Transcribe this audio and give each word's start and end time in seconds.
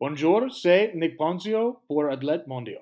Bonjour, 0.00 0.46
c'est 0.52 0.92
Nick 0.94 1.16
Ponzio 1.16 1.80
pour 1.88 2.04
Athlètes 2.04 2.46
Mondiaux. 2.46 2.78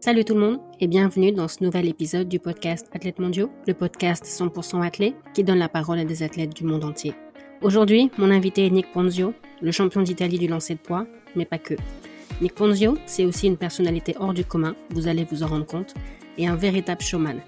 Salut 0.00 0.24
tout 0.24 0.34
le 0.34 0.40
monde 0.40 0.58
et 0.80 0.88
bienvenue 0.88 1.30
dans 1.30 1.46
ce 1.46 1.62
nouvel 1.62 1.86
épisode 1.86 2.28
du 2.28 2.40
podcast 2.40 2.88
Athlètes 2.92 3.20
Mondiaux, 3.20 3.48
le 3.68 3.74
podcast 3.74 4.24
100% 4.24 4.84
athlète 4.84 5.14
qui 5.34 5.44
donne 5.44 5.60
la 5.60 5.68
parole 5.68 6.00
à 6.00 6.04
des 6.04 6.24
athlètes 6.24 6.52
du 6.52 6.64
monde 6.64 6.82
entier. 6.82 7.14
Aujourd'hui, 7.62 8.10
mon 8.18 8.32
invité 8.32 8.66
est 8.66 8.70
Nick 8.70 8.90
Ponzio, 8.92 9.32
le 9.62 9.70
champion 9.70 10.02
d'Italie 10.02 10.40
du 10.40 10.48
lancer 10.48 10.74
de 10.74 10.80
poids, 10.80 11.06
mais 11.36 11.44
pas 11.44 11.58
que. 11.58 11.74
Nick 12.40 12.56
Ponzio, 12.56 12.98
c'est 13.06 13.24
aussi 13.24 13.46
une 13.46 13.56
personnalité 13.56 14.16
hors 14.18 14.34
du 14.34 14.44
commun, 14.44 14.74
vous 14.90 15.06
allez 15.06 15.22
vous 15.30 15.44
en 15.44 15.46
rendre 15.46 15.66
compte, 15.66 15.94
et 16.38 16.48
un 16.48 16.56
véritable 16.56 17.02
showman. 17.02 17.40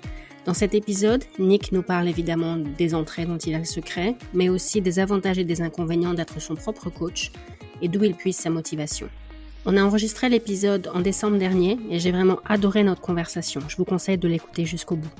Dans 0.44 0.54
cet 0.54 0.74
épisode, 0.74 1.24
Nick 1.38 1.70
nous 1.70 1.82
parle 1.82 2.08
évidemment 2.08 2.56
des 2.56 2.94
entrées 2.94 3.26
dont 3.26 3.38
il 3.38 3.54
a 3.54 3.60
le 3.60 3.64
secret, 3.64 4.16
mais 4.34 4.48
aussi 4.48 4.80
des 4.80 4.98
avantages 4.98 5.38
et 5.38 5.44
des 5.44 5.62
inconvénients 5.62 6.14
d'être 6.14 6.40
son 6.40 6.56
propre 6.56 6.90
coach 6.90 7.30
et 7.80 7.88
d'où 7.88 8.02
il 8.02 8.14
puise 8.14 8.36
sa 8.36 8.50
motivation. 8.50 9.08
On 9.66 9.76
a 9.76 9.84
enregistré 9.84 10.28
l'épisode 10.28 10.90
en 10.92 11.00
décembre 11.00 11.38
dernier 11.38 11.78
et 11.88 12.00
j'ai 12.00 12.10
vraiment 12.10 12.40
adoré 12.44 12.82
notre 12.82 13.00
conversation. 13.00 13.60
Je 13.68 13.76
vous 13.76 13.84
conseille 13.84 14.18
de 14.18 14.26
l'écouter 14.26 14.64
jusqu'au 14.64 14.96
bout. 14.96 15.12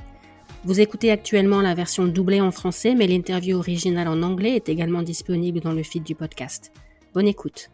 Vous 0.65 0.81
écoutez 0.81 1.13
actuellement 1.13 1.61
la 1.61 1.75
version 1.75 2.07
doublée 2.07 2.41
en 2.41 2.51
français, 2.51 2.97
mais 2.97 3.07
l'interview 3.07 3.57
originale 3.57 4.09
en 4.09 4.23
anglais 4.23 4.57
est 4.57 4.69
également 4.69 5.03
disponible 5.03 5.61
dans 5.61 5.73
le 5.73 5.85
feed 5.85 6.03
du 6.03 6.17
podcast. 6.17 6.73
Bonne 7.15 7.29
écoute. 7.29 7.71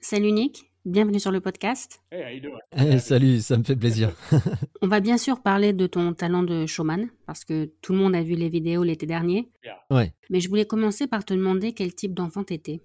Salut 0.00 0.32
Nick. 0.32 0.70
Bienvenue 0.86 1.18
sur 1.18 1.32
le 1.32 1.40
podcast. 1.40 2.00
Hey, 2.12 2.36
hey, 2.36 2.42
eh, 2.76 3.00
salut, 3.00 3.40
ça 3.40 3.58
me 3.58 3.64
fait 3.64 3.74
plaisir. 3.74 4.12
On 4.82 4.86
va 4.86 5.00
bien 5.00 5.18
sûr 5.18 5.42
parler 5.42 5.72
de 5.72 5.88
ton 5.88 6.14
talent 6.14 6.44
de 6.44 6.64
showman, 6.66 7.08
parce 7.26 7.44
que 7.44 7.72
tout 7.82 7.92
le 7.92 7.98
monde 7.98 8.14
a 8.14 8.22
vu 8.22 8.36
les 8.36 8.48
vidéos 8.48 8.84
l'été 8.84 9.04
dernier. 9.04 9.50
Ouais. 9.90 10.12
Mais 10.30 10.38
je 10.38 10.48
voulais 10.48 10.64
commencer 10.64 11.08
par 11.08 11.24
te 11.24 11.34
demander 11.34 11.72
quel 11.72 11.92
type 11.92 12.14
d'enfant 12.14 12.44
t'étais. 12.44 12.82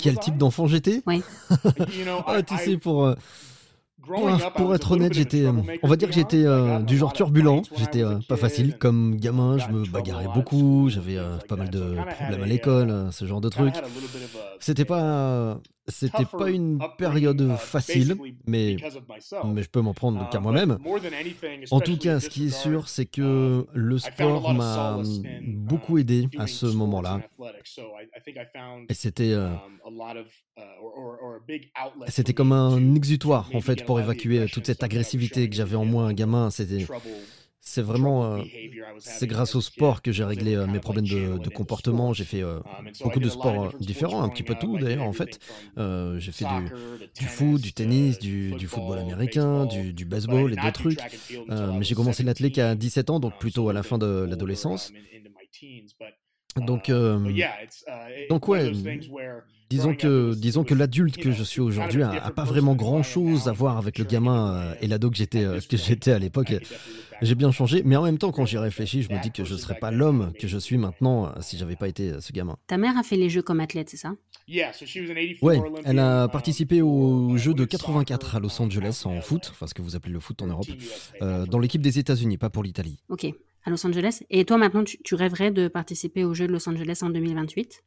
Quel 0.00 0.18
type 0.18 0.36
d'enfant 0.36 0.66
j'étais? 0.66 1.00
Oui. 1.06 1.22
ah, 2.26 2.42
tu 2.42 2.56
sais, 2.56 2.76
pour, 2.76 3.06
euh, 3.06 3.14
pour 4.56 4.74
être 4.74 4.92
honnête, 4.92 5.12
j'étais, 5.12 5.44
euh, 5.44 5.52
on 5.82 5.88
va 5.88 5.96
dire 5.96 6.08
que 6.08 6.14
j'étais 6.14 6.44
euh, 6.44 6.78
du 6.80 6.96
genre 6.96 7.12
turbulent. 7.12 7.62
J'étais 7.76 8.02
euh, 8.02 8.18
pas 8.28 8.36
facile. 8.36 8.76
Comme 8.78 9.16
gamin, 9.16 9.58
je 9.58 9.68
me 9.68 9.84
bagarrais 9.84 10.28
beaucoup. 10.34 10.88
J'avais 10.88 11.18
pas 11.48 11.56
mal 11.56 11.70
de 11.70 11.96
problèmes 12.16 12.42
à 12.42 12.46
l'école, 12.46 13.08
ce 13.12 13.24
genre 13.24 13.40
de 13.40 13.48
trucs. 13.48 13.74
C'était 14.60 14.84
pas, 14.84 15.58
c'était 15.88 16.24
pas 16.24 16.50
une 16.50 16.78
période 16.98 17.56
facile, 17.56 18.16
mais, 18.46 18.76
mais 19.44 19.62
je 19.62 19.68
peux 19.68 19.80
m'en 19.80 19.94
prendre 19.94 20.28
qu'à 20.30 20.40
moi-même. 20.40 20.78
En 21.70 21.80
tout 21.80 21.96
cas, 21.96 22.20
ce 22.20 22.28
qui 22.28 22.46
est 22.46 22.50
sûr, 22.50 22.88
c'est 22.88 23.06
que 23.06 23.66
le 23.72 23.98
sport 23.98 24.54
m'a 24.54 24.98
beaucoup 25.46 25.98
aidé 25.98 26.28
à 26.38 26.46
ce 26.46 26.66
moment-là. 26.66 27.20
C'était 28.90 29.34
c'était 32.08 32.34
comme 32.34 32.52
un 32.52 32.94
exutoire 32.94 33.50
en 33.54 33.60
fait 33.60 33.84
pour 33.84 34.00
évacuer 34.00 34.46
toute 34.46 34.66
cette 34.66 34.82
agressivité 34.82 35.48
que 35.48 35.56
j'avais 35.56 35.76
en 35.76 35.84
moi, 35.84 36.04
un 36.04 36.12
gamin. 36.12 36.50
C'était 36.50 36.86
c'est 37.68 37.82
vraiment, 37.82 38.36
euh, 38.36 38.42
c'est 39.00 39.26
grâce 39.26 39.56
au 39.56 39.60
sport 39.60 40.00
que 40.00 40.12
j'ai 40.12 40.22
réglé 40.22 40.54
euh, 40.54 40.68
mes 40.68 40.78
problèmes 40.78 41.04
de, 41.04 41.48
comportement. 41.48 42.12
J'ai 42.12 42.24
fait 42.24 42.42
euh, 42.42 42.60
beaucoup 43.02 43.18
de 43.18 43.28
sports 43.28 43.74
différents, 43.80 44.22
un 44.22 44.28
petit 44.28 44.44
peu 44.44 44.54
tout 44.54 44.78
d'ailleurs 44.78 45.02
en 45.02 45.12
fait. 45.12 45.40
j'ai 45.76 46.32
fait 46.32 46.44
du, 47.18 47.26
foot, 47.26 47.60
du 47.60 47.72
tennis, 47.72 48.20
du, 48.20 48.66
football 48.68 48.98
américain, 48.98 49.66
du, 49.66 50.04
baseball 50.04 50.52
et 50.52 50.56
des 50.56 50.72
trucs. 50.72 51.00
mais 51.48 51.82
j'ai 51.82 51.96
commencé 51.96 52.22
l'athlétique 52.22 52.58
à 52.58 52.76
17 52.76 53.10
ans, 53.10 53.20
donc 53.20 53.36
plutôt 53.38 53.68
à 53.68 53.72
la 53.72 53.82
fin 53.82 53.98
de 53.98 54.26
l'adolescence. 54.28 54.92
Donc, 56.64 56.88
euh, 56.88 57.18
donc 58.30 58.48
ouais, 58.48 58.72
disons 59.70 59.94
que, 59.94 60.34
disons 60.34 60.64
que 60.64 60.74
l'adulte 60.74 61.16
que 61.16 61.32
je 61.32 61.42
suis 61.42 61.60
aujourd'hui 61.60 62.02
a, 62.02 62.10
a, 62.12 62.30
pas 62.30 62.44
vraiment 62.44 62.74
grand 62.74 63.02
chose 63.02 63.48
à 63.48 63.52
voir 63.52 63.76
avec 63.76 63.98
le 63.98 64.04
gamin 64.04 64.54
euh, 64.54 64.74
et 64.80 64.86
l'ado 64.86 65.10
que 65.10 65.16
j'étais, 65.16 65.44
euh, 65.44 65.60
que 65.60 65.76
j'étais 65.76 66.12
à 66.12 66.18
l'époque. 66.18 66.54
J'ai 67.22 67.34
bien 67.34 67.50
changé, 67.50 67.80
mais 67.82 67.96
en 67.96 68.02
même 68.02 68.18
temps, 68.18 68.30
quand 68.30 68.44
j'y 68.44 68.58
réfléchis, 68.58 69.02
je 69.02 69.10
me 69.10 69.22
dis 69.22 69.30
que 69.30 69.42
je 69.42 69.54
ne 69.54 69.58
serais 69.58 69.78
pas 69.78 69.90
l'homme 69.90 70.32
que 70.38 70.46
je 70.46 70.58
suis 70.58 70.76
maintenant 70.76 71.32
si 71.40 71.56
j'avais 71.56 71.76
pas 71.76 71.88
été 71.88 72.20
ce 72.20 72.30
gamin. 72.30 72.58
Ta 72.66 72.76
mère 72.76 72.98
a 72.98 73.02
fait 73.02 73.16
les 73.16 73.30
jeux 73.30 73.40
comme 73.40 73.60
athlète, 73.60 73.88
c'est 73.88 73.96
ça? 73.96 74.12
Ouais, 75.40 75.58
elle 75.86 75.98
a 75.98 76.28
participé 76.28 76.82
aux 76.82 77.36
Jeux 77.38 77.54
de 77.54 77.64
84 77.64 78.36
à 78.36 78.40
Los 78.40 78.60
Angeles 78.60 79.02
en 79.06 79.20
foot, 79.22 79.48
enfin 79.50 79.66
ce 79.66 79.72
que 79.72 79.80
vous 79.80 79.96
appelez 79.96 80.12
le 80.12 80.20
foot 80.20 80.42
en 80.42 80.46
Europe, 80.46 80.66
dans 81.20 81.58
l'équipe 81.58 81.80
des 81.80 81.98
États-Unis, 81.98 82.36
pas 82.36 82.50
pour 82.50 82.62
l'Italie. 82.62 82.98
Ok, 83.08 83.26
à 83.66 83.70
Los 83.70 83.84
Angeles. 83.86 84.22
Et 84.30 84.44
toi, 84.44 84.56
maintenant, 84.56 84.84
tu, 84.84 85.14
rêverais 85.14 85.50
de 85.50 85.68
participer 85.68 86.24
aux 86.24 86.34
Jeux 86.34 86.46
de 86.46 86.52
Los 86.52 86.68
Angeles 86.68 87.00
en 87.02 87.10
2028 87.10 87.82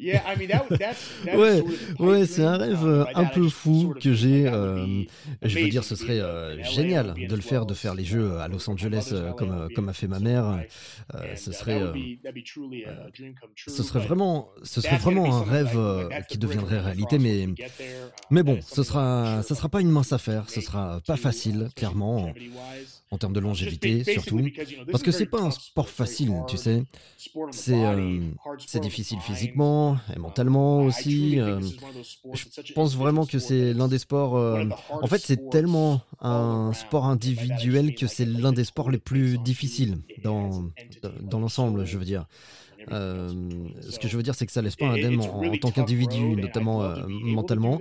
ouais, 1.34 1.64
ouais, 1.98 2.24
c'est 2.24 2.44
un 2.44 2.56
rêve 2.56 2.86
euh, 2.86 3.04
un 3.16 3.24
peu 3.24 3.48
fou 3.48 3.96
que 4.00 4.12
j'ai. 4.12 4.46
Euh, 4.46 5.02
je 5.42 5.58
veux 5.58 5.68
dire, 5.68 5.82
ce 5.82 5.96
serait 5.96 6.20
euh, 6.20 6.62
génial 6.62 7.14
de 7.14 7.34
le 7.34 7.40
faire, 7.40 7.66
de 7.66 7.74
faire 7.74 7.96
les 7.96 8.04
jeux 8.04 8.38
à 8.38 8.46
Los 8.46 8.70
Angeles 8.70 9.12
comme 9.36 9.68
comme 9.74 9.88
a 9.88 9.92
fait 9.92 10.06
ma 10.06 10.20
mère. 10.20 10.60
ce 11.34 11.50
serait, 11.50 11.80
ce 13.66 13.82
serait 13.82 13.98
vraiment, 13.98 14.50
ce 14.62 14.80
serait 14.80 14.98
vraiment 14.98 15.34
un 15.34 15.42
rêve 15.42 15.76
qui 16.28 16.38
deviendrait 16.38 16.78
réalité. 16.78 17.18
Mais 17.18 17.48
mais 18.30 18.44
bon, 18.44 18.60
ce 18.62 18.84
sera, 18.84 19.42
ce 19.42 19.56
sera 19.56 19.68
pas 19.68 19.80
une 19.80 19.90
mince 19.90 20.12
affaire. 20.12 20.48
Ce 20.48 20.60
sera 20.60 21.00
pas 21.04 21.16
facile, 21.16 21.70
clairement 21.74 22.32
en 23.10 23.18
termes 23.18 23.32
de 23.32 23.40
longévité 23.40 24.04
surtout. 24.04 24.40
Parce 24.90 25.02
que 25.02 25.10
c'est 25.10 25.26
pas 25.26 25.40
un 25.40 25.50
sport 25.50 25.88
facile, 25.88 26.32
tu 26.48 26.56
sais. 26.56 26.84
C'est 27.52 27.84
euh, 27.84 28.20
difficile 28.80 29.18
physiquement 29.20 29.98
et 30.14 30.18
mentalement 30.18 30.82
aussi. 30.82 31.40
Euh, 31.40 31.60
je 32.34 32.72
pense 32.72 32.96
vraiment 32.96 33.26
que 33.26 33.38
c'est 33.38 33.72
l'un 33.72 33.88
des 33.88 33.98
sports. 33.98 34.36
Euh, 34.36 34.64
en 34.90 35.06
fait, 35.06 35.18
c'est 35.18 35.50
tellement 35.50 36.02
un 36.20 36.72
sport 36.72 37.06
individuel 37.06 37.94
que 37.94 38.06
c'est 38.06 38.26
l'un 38.26 38.52
des 38.52 38.64
sports 38.64 38.90
les 38.90 38.98
plus 38.98 39.38
difficiles 39.38 39.98
dans, 40.22 40.64
dans 41.22 41.40
l'ensemble, 41.40 41.86
je 41.86 41.98
veux 41.98 42.04
dire. 42.04 42.26
Euh, 42.92 43.28
ce 43.88 43.98
que 43.98 44.08
je 44.08 44.16
veux 44.16 44.22
dire, 44.22 44.34
c'est 44.34 44.46
que 44.46 44.52
ça 44.52 44.62
laisse 44.62 44.76
pas 44.76 44.86
indemne 44.86 45.20
en, 45.20 45.42
en 45.44 45.56
tant 45.56 45.70
qu'individu, 45.70 46.36
notamment 46.36 46.82
euh, 46.82 46.96
mentalement. 47.06 47.80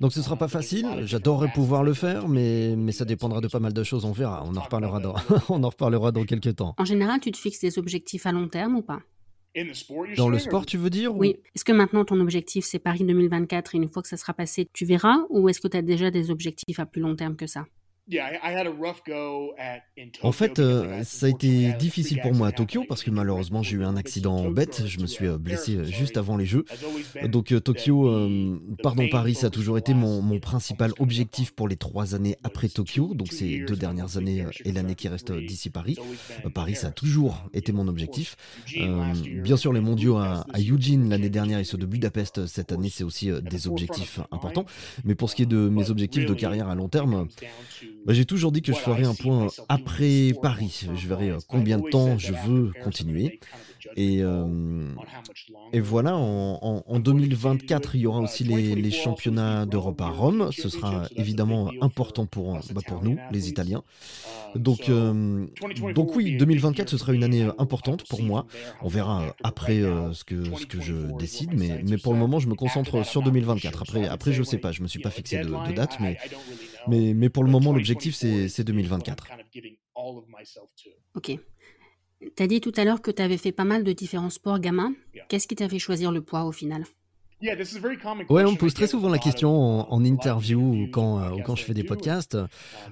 Donc 0.00 0.12
ce 0.12 0.22
sera 0.22 0.36
pas 0.36 0.48
facile. 0.48 0.86
J'adorerais 1.04 1.50
pouvoir 1.54 1.82
le 1.82 1.94
faire, 1.94 2.28
mais, 2.28 2.74
mais 2.76 2.92
ça 2.92 3.04
dépendra 3.04 3.40
de 3.40 3.48
pas 3.48 3.60
mal 3.60 3.72
de 3.72 3.82
choses. 3.82 4.04
On 4.04 4.12
verra. 4.12 4.44
On 4.46 4.56
en 4.56 4.60
reparlera 4.60 5.00
dans, 5.00 5.14
on 5.48 5.62
en 5.64 5.68
reparlera 5.68 6.12
dans 6.12 6.24
quelques 6.24 6.56
temps. 6.56 6.74
En 6.78 6.84
général, 6.84 7.20
tu 7.20 7.30
te 7.30 7.38
fixes 7.38 7.60
des 7.60 7.78
objectifs 7.78 8.26
à 8.26 8.32
long 8.32 8.48
terme 8.48 8.76
ou 8.76 8.82
pas? 8.82 9.00
Dans 10.18 10.28
le 10.28 10.38
sport, 10.38 10.66
tu 10.66 10.76
veux 10.76 10.90
dire 10.90 11.16
Oui. 11.16 11.36
Est-ce 11.54 11.64
que 11.64 11.72
maintenant 11.72 12.04
ton 12.04 12.20
objectif 12.20 12.66
c'est 12.66 12.78
Paris 12.78 13.04
2024 13.04 13.74
et 13.74 13.78
une 13.78 13.88
fois 13.88 14.02
que 14.02 14.08
ça 14.08 14.18
sera 14.18 14.34
passé, 14.34 14.68
tu 14.74 14.84
verras? 14.84 15.20
Ou 15.30 15.48
est-ce 15.48 15.60
que 15.62 15.68
tu 15.68 15.76
as 15.78 15.82
déjà 15.82 16.10
des 16.10 16.30
objectifs 16.30 16.78
à 16.78 16.84
plus 16.84 17.00
long 17.00 17.16
terme 17.16 17.36
que 17.36 17.46
ça? 17.46 17.64
En 20.22 20.32
fait, 20.32 20.60
euh, 20.60 21.02
ça 21.02 21.26
a 21.26 21.28
été 21.28 21.72
difficile 21.72 22.20
pour 22.20 22.32
moi 22.34 22.48
à 22.48 22.52
Tokyo 22.52 22.84
parce 22.88 23.02
que 23.02 23.10
malheureusement 23.10 23.64
j'ai 23.64 23.76
eu 23.76 23.84
un 23.84 23.96
accident 23.96 24.48
bête, 24.48 24.84
je 24.86 25.00
me 25.00 25.06
suis 25.06 25.26
euh, 25.26 25.38
blessé 25.38 25.74
euh, 25.74 25.84
juste 25.84 26.16
avant 26.16 26.36
les 26.36 26.46
Jeux. 26.46 26.64
Donc 27.24 27.52
Tokyo, 27.64 28.08
pardon 28.82 29.08
Paris, 29.10 29.34
ça 29.34 29.48
a 29.48 29.50
toujours 29.50 29.76
été 29.76 29.92
mon, 29.92 30.38
principal 30.38 30.92
objectif 30.98 31.52
pour 31.52 31.66
les 31.66 31.76
trois 31.76 32.14
années 32.14 32.36
après 32.44 32.68
Tokyo, 32.68 33.14
donc 33.14 33.32
ces 33.32 33.64
deux 33.64 33.74
dernières 33.74 34.18
années 34.18 34.44
et 34.64 34.70
l'année 34.70 34.94
qui 34.94 35.08
reste 35.08 35.32
d'ici 35.32 35.70
Paris. 35.70 35.96
Paris, 36.54 36.76
ça 36.76 36.88
a 36.88 36.92
toujours 36.92 37.48
été 37.54 37.72
mon 37.72 37.88
objectif. 37.88 38.36
Bien 38.66 39.56
sûr, 39.56 39.72
les 39.72 39.80
mondiaux 39.80 40.16
à, 40.16 40.44
à 40.52 40.60
Eugene 40.60 41.08
l'année 41.08 41.30
dernière 41.30 41.58
et 41.58 41.64
ceux 41.64 41.78
de 41.78 41.86
Budapest 41.86 42.46
cette 42.46 42.70
année, 42.70 42.90
c'est 42.90 43.04
aussi 43.04 43.30
des 43.42 43.66
objectifs 43.66 44.20
importants. 44.30 44.66
Mais 45.04 45.14
pour 45.14 45.30
ce 45.30 45.34
qui 45.34 45.42
est 45.42 45.46
de 45.46 45.68
mes 45.68 45.90
objectifs 45.90 46.26
de 46.26 46.34
carrière 46.34 46.68
à 46.68 46.74
long 46.74 46.88
terme, 46.88 47.26
bah, 48.06 48.12
j'ai 48.12 48.24
toujours 48.24 48.52
dit 48.52 48.62
que 48.62 48.72
je 48.72 48.78
ferai 48.78 49.02
un 49.02 49.14
point 49.14 49.48
après 49.68 50.32
Paris. 50.40 50.86
Je 50.94 51.08
verrai 51.08 51.30
euh, 51.30 51.38
combien 51.48 51.78
de 51.78 51.90
temps 51.90 52.16
je 52.16 52.32
veux 52.32 52.72
continuer. 52.84 53.40
Euh, 53.98 54.88
et, 55.72 55.80
voilà, 55.80 56.16
en, 56.16 57.00
2024, 57.00 57.96
il 57.96 58.02
y 58.02 58.06
aura 58.06 58.20
aussi 58.20 58.44
les, 58.44 58.90
championnats 58.92 59.66
d'Europe 59.66 60.00
à 60.00 60.08
Rome. 60.08 60.50
Ce 60.52 60.68
sera 60.68 61.08
évidemment 61.16 61.72
important 61.80 62.26
pour, 62.26 62.60
bah, 62.72 62.80
nous, 63.02 63.18
les 63.32 63.48
Italiens. 63.48 63.82
Donc, 64.54 64.88
euh, 64.88 65.46
donc 65.94 66.14
oui, 66.14 66.36
2024, 66.36 66.88
ce 66.88 66.98
sera 66.98 67.12
une 67.12 67.24
année 67.24 67.48
importante 67.58 68.04
pour 68.08 68.22
moi. 68.22 68.46
On 68.82 68.88
verra 68.88 69.34
après 69.42 69.80
ce, 70.12 70.24
que, 70.24 70.44
je 70.80 70.94
décide, 71.18 71.50
mais, 71.54 71.98
pour 71.98 72.12
le 72.12 72.20
moment, 72.20 72.38
je 72.38 72.48
me 72.48 72.54
concentre 72.54 73.04
sur 73.04 73.22
2024. 73.22 73.82
Après, 73.82 74.06
après 74.06 74.32
je 74.32 74.40
ne 74.40 74.44
sais 74.44 74.58
pas, 74.58 74.70
je 74.70 74.78
ne 74.80 74.84
me 74.84 74.88
suis 74.88 75.00
pas 75.00 75.10
fixé 75.10 75.38
de, 75.38 75.68
de 75.68 75.74
date, 75.74 75.96
mais... 76.00 76.18
Mais, 76.88 77.28
pour 77.28 77.44
le 77.44 77.50
moment, 77.50 77.72
l'objectif, 77.72 78.14
c'est 78.14 78.64
2024. 78.64 79.28
Ok. 81.14 81.38
Tu 82.34 82.42
as 82.42 82.46
dit 82.46 82.60
tout 82.60 82.72
à 82.76 82.84
l'heure 82.84 83.02
que 83.02 83.10
tu 83.10 83.22
avais 83.22 83.36
fait 83.36 83.52
pas 83.52 83.64
mal 83.64 83.84
de 83.84 83.92
différents 83.92 84.30
sports 84.30 84.58
gamins. 84.58 84.94
Qu'est-ce 85.28 85.46
qui 85.46 85.56
t'a 85.56 85.68
fait 85.68 85.78
choisir 85.78 86.12
le 86.12 86.22
poids 86.22 86.44
au 86.44 86.52
final? 86.52 86.84
Ouais, 88.30 88.44
on 88.44 88.52
me 88.52 88.56
pose 88.56 88.72
très 88.72 88.86
souvent 88.86 89.10
la 89.10 89.18
question 89.18 89.50
en, 89.50 89.86
en 89.92 90.04
interview 90.04 90.58
ou 90.58 90.88
quand, 90.90 91.20
euh, 91.20 91.30
ou 91.32 91.42
quand 91.42 91.54
je 91.54 91.64
fais 91.64 91.74
des 91.74 91.84
podcasts. 91.84 92.34
Um, 92.34 92.48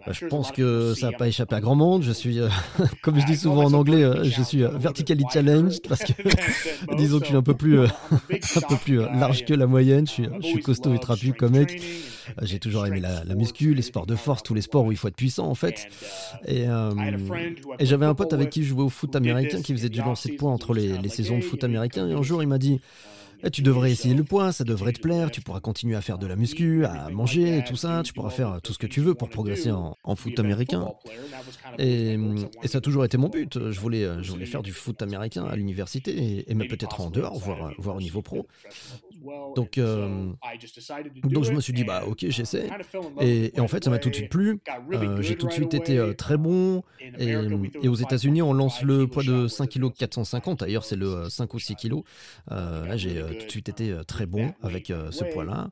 Bah, 0.07 0.13
je 0.13 0.27
pense 0.27 0.53
que 0.53 0.93
ça 0.95 1.11
n'a 1.11 1.17
pas 1.17 1.29
échappé 1.29 1.55
à 1.55 1.61
grand 1.61 1.75
monde. 1.75 2.03
Je 2.03 2.13
suis, 2.13 2.39
euh, 2.41 2.49
comme 3.03 3.19
je 3.19 3.25
dis 3.25 3.37
souvent 3.37 3.65
en 3.65 3.73
anglais, 3.73 4.03
euh, 4.05 4.23
je 4.25 4.43
suis 4.43 4.63
euh, 4.63 4.69
vertically 4.77 5.25
challenged 5.33 5.81
parce 5.89 6.05
que 6.05 6.13
disons 6.97 7.19
que 7.21 7.25
je 7.25 7.29
suis 7.29 7.37
un 7.37 7.43
peu 7.43 7.55
plus, 7.55 7.79
euh, 7.79 7.87
un 8.31 8.61
peu 8.69 8.77
plus 8.77 9.01
euh, 9.01 9.07
large 9.15 9.47
que 9.47 9.55
la 9.55 9.67
moyenne. 9.67 10.07
Je 10.07 10.13
suis, 10.13 10.29
je 10.43 10.47
suis 10.47 10.61
costaud 10.63 10.95
et 10.95 10.99
trapu 10.99 11.33
comme 11.33 11.53
mec. 11.53 11.81
Euh, 11.81 12.43
J'ai 12.43 12.59
toujours 12.59 12.87
aimé 12.87 13.01
la, 13.01 13.25
la 13.25 13.35
muscu, 13.35 13.73
les 13.73 13.83
sports 13.83 14.07
de 14.07 14.15
force, 14.15 14.43
tous 14.43 14.53
les 14.55 14.61
sports 14.63 14.85
où 14.85 14.93
il 14.93 14.99
faut 14.99 15.09
être 15.09 15.17
puissant 15.17 15.47
en 15.49 15.55
fait. 15.55 15.87
Et, 16.47 16.69
euh, 16.69 16.91
et 17.79 17.87
j'avais 17.87 18.07
un 18.07 18.15
pote 18.15 18.33
avec 18.35 18.51
qui 18.51 18.63
je 18.63 18.69
jouais 18.69 18.83
au 18.85 18.89
foot 18.91 19.17
américain 19.17 19.63
qui 19.63 19.73
faisait 19.73 19.89
du 19.89 20.01
lancer 20.01 20.29
de 20.33 20.37
poids 20.37 20.51
entre 20.51 20.75
les, 20.75 20.99
les 20.99 21.09
saisons 21.09 21.39
de 21.39 21.45
foot 21.45 21.65
américain. 21.65 22.07
Et 22.09 22.13
un 22.13 22.23
jour, 22.23 22.43
il 22.43 22.49
m'a 22.49 22.59
dit 22.59 22.81
Eh, 22.83 23.14
Tu 23.53 23.63
devrais 23.63 23.93
essayer 23.93 24.15
le 24.15 24.25
poids, 24.25 24.53
ça 24.53 24.65
devrait 24.65 24.93
te 24.93 25.01
plaire. 25.01 25.31
Tu 25.31 25.41
pourras 25.41 25.61
continuer 25.61 25.97
à 25.97 26.01
faire 26.01 26.19
de 26.19 26.27
la 26.27 26.37
muscu, 26.37 26.85
à 26.85 27.09
manger 27.11 27.63
tout 27.67 27.77
ça. 27.77 28.03
Tu 28.05 28.13
pourras 28.13 28.31
faire 28.31 28.61
tout 28.63 28.73
ce 28.73 28.79
que 28.79 28.87
tu 28.87 29.01
veux 29.01 29.15
pour 29.15 29.29
progresser 29.29 29.71
en, 29.71 30.17
foot 30.17 30.39
américain. 30.39 30.89
Et, 31.79 32.17
ça 32.65 32.79
a 32.79 32.81
toujours 32.81 33.05
été 33.05 33.17
mon 33.17 33.29
but. 33.29 33.71
Je 33.71 33.81
voulais, 33.81 34.07
voulais 34.23 34.47
faire 34.47 34.63
du 34.63 34.73
foot 34.73 35.03
américain 35.03 35.45
à 35.45 35.57
l'université 35.57 36.45
et, 36.49 36.55
même 36.55 36.69
peut-être 36.69 37.01
en 37.01 37.11
dehors, 37.11 37.39
voire, 37.39 37.73
voire 37.79 37.97
au 37.97 38.01
niveau 38.01 38.23
pro. 38.23 38.47
Donc, 39.57 39.79
euh, 39.79 40.31
donc 41.25 41.45
je 41.45 41.53
me 41.53 41.61
suis 41.61 41.73
dit, 41.73 41.85
bah 41.85 42.05
ok, 42.07 42.27
j'essaie. 42.29 42.69
Et, 43.21 43.57
et 43.57 43.61
en 43.61 43.69
fait, 43.69 43.85
ça 43.85 43.91
m'a 43.91 43.99
tout 43.99 44.11
de 44.11 44.15
suite 44.15 44.31
plu. 44.31 44.61
Euh, 44.93 45.23
J'ai 45.23 45.37
tout 45.37 45.47
de 45.47 45.53
suite 45.53 45.75
été 45.75 45.99
euh, 45.99 46.13
très 46.13 46.37
bon. 46.37 46.83
Et, 47.19 47.35
et 47.83 47.89
aux 47.89 47.95
États-Unis, 47.95 48.43
on 48.43 48.53
lance 48.53 48.83
le 48.83 49.07
poids 49.07 49.23
de 49.23 49.49
5 49.49 49.69
kg 49.69 49.93
450. 49.93 50.61
D'ailleurs, 50.61 50.85
c'est 50.85 50.97
le 50.97 51.09
euh, 51.09 51.29
5 51.29 51.53
ou 51.55 51.59
6 51.59 51.77
kg. 51.77 52.03
Euh, 52.51 52.87
là, 52.87 52.97
j'ai 52.97 53.15
tout 53.39 53.47
de 53.47 53.51
suite 53.51 53.69
été 53.69 53.95
très 54.07 54.27
bon 54.27 54.53
avec 54.63 54.93
ce 55.11 55.25
poids-là. 55.25 55.71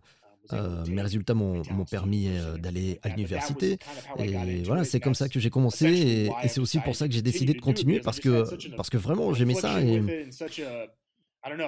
Euh, 0.52 0.84
mes 0.88 1.02
résultats 1.02 1.34
m'ont 1.34 1.62
m'ont 1.70 1.84
permis 1.84 2.26
euh, 2.28 2.58
d'aller 2.58 2.99
à 3.02 3.08
l'université. 3.08 3.78
Et 4.19 4.62
voilà, 4.64 4.84
c'est 4.84 5.00
comme 5.00 5.14
ça 5.14 5.28
que 5.28 5.38
j'ai 5.38 5.50
commencé. 5.50 5.87
Et, 5.87 6.26
et 6.43 6.49
c'est 6.49 6.60
aussi 6.60 6.78
pour 6.81 6.96
ça 6.96 7.06
que 7.06 7.14
j'ai 7.14 7.22
décidé 7.22 7.54
de 7.54 7.60
continuer 7.60 8.00
parce 8.00 8.19
que, 8.20 8.44
parce 8.76 8.90
que 8.90 8.99
vraiment, 8.99 9.32
j'aimais 9.32 9.54
ça. 9.54 9.81
Et, 9.81 10.02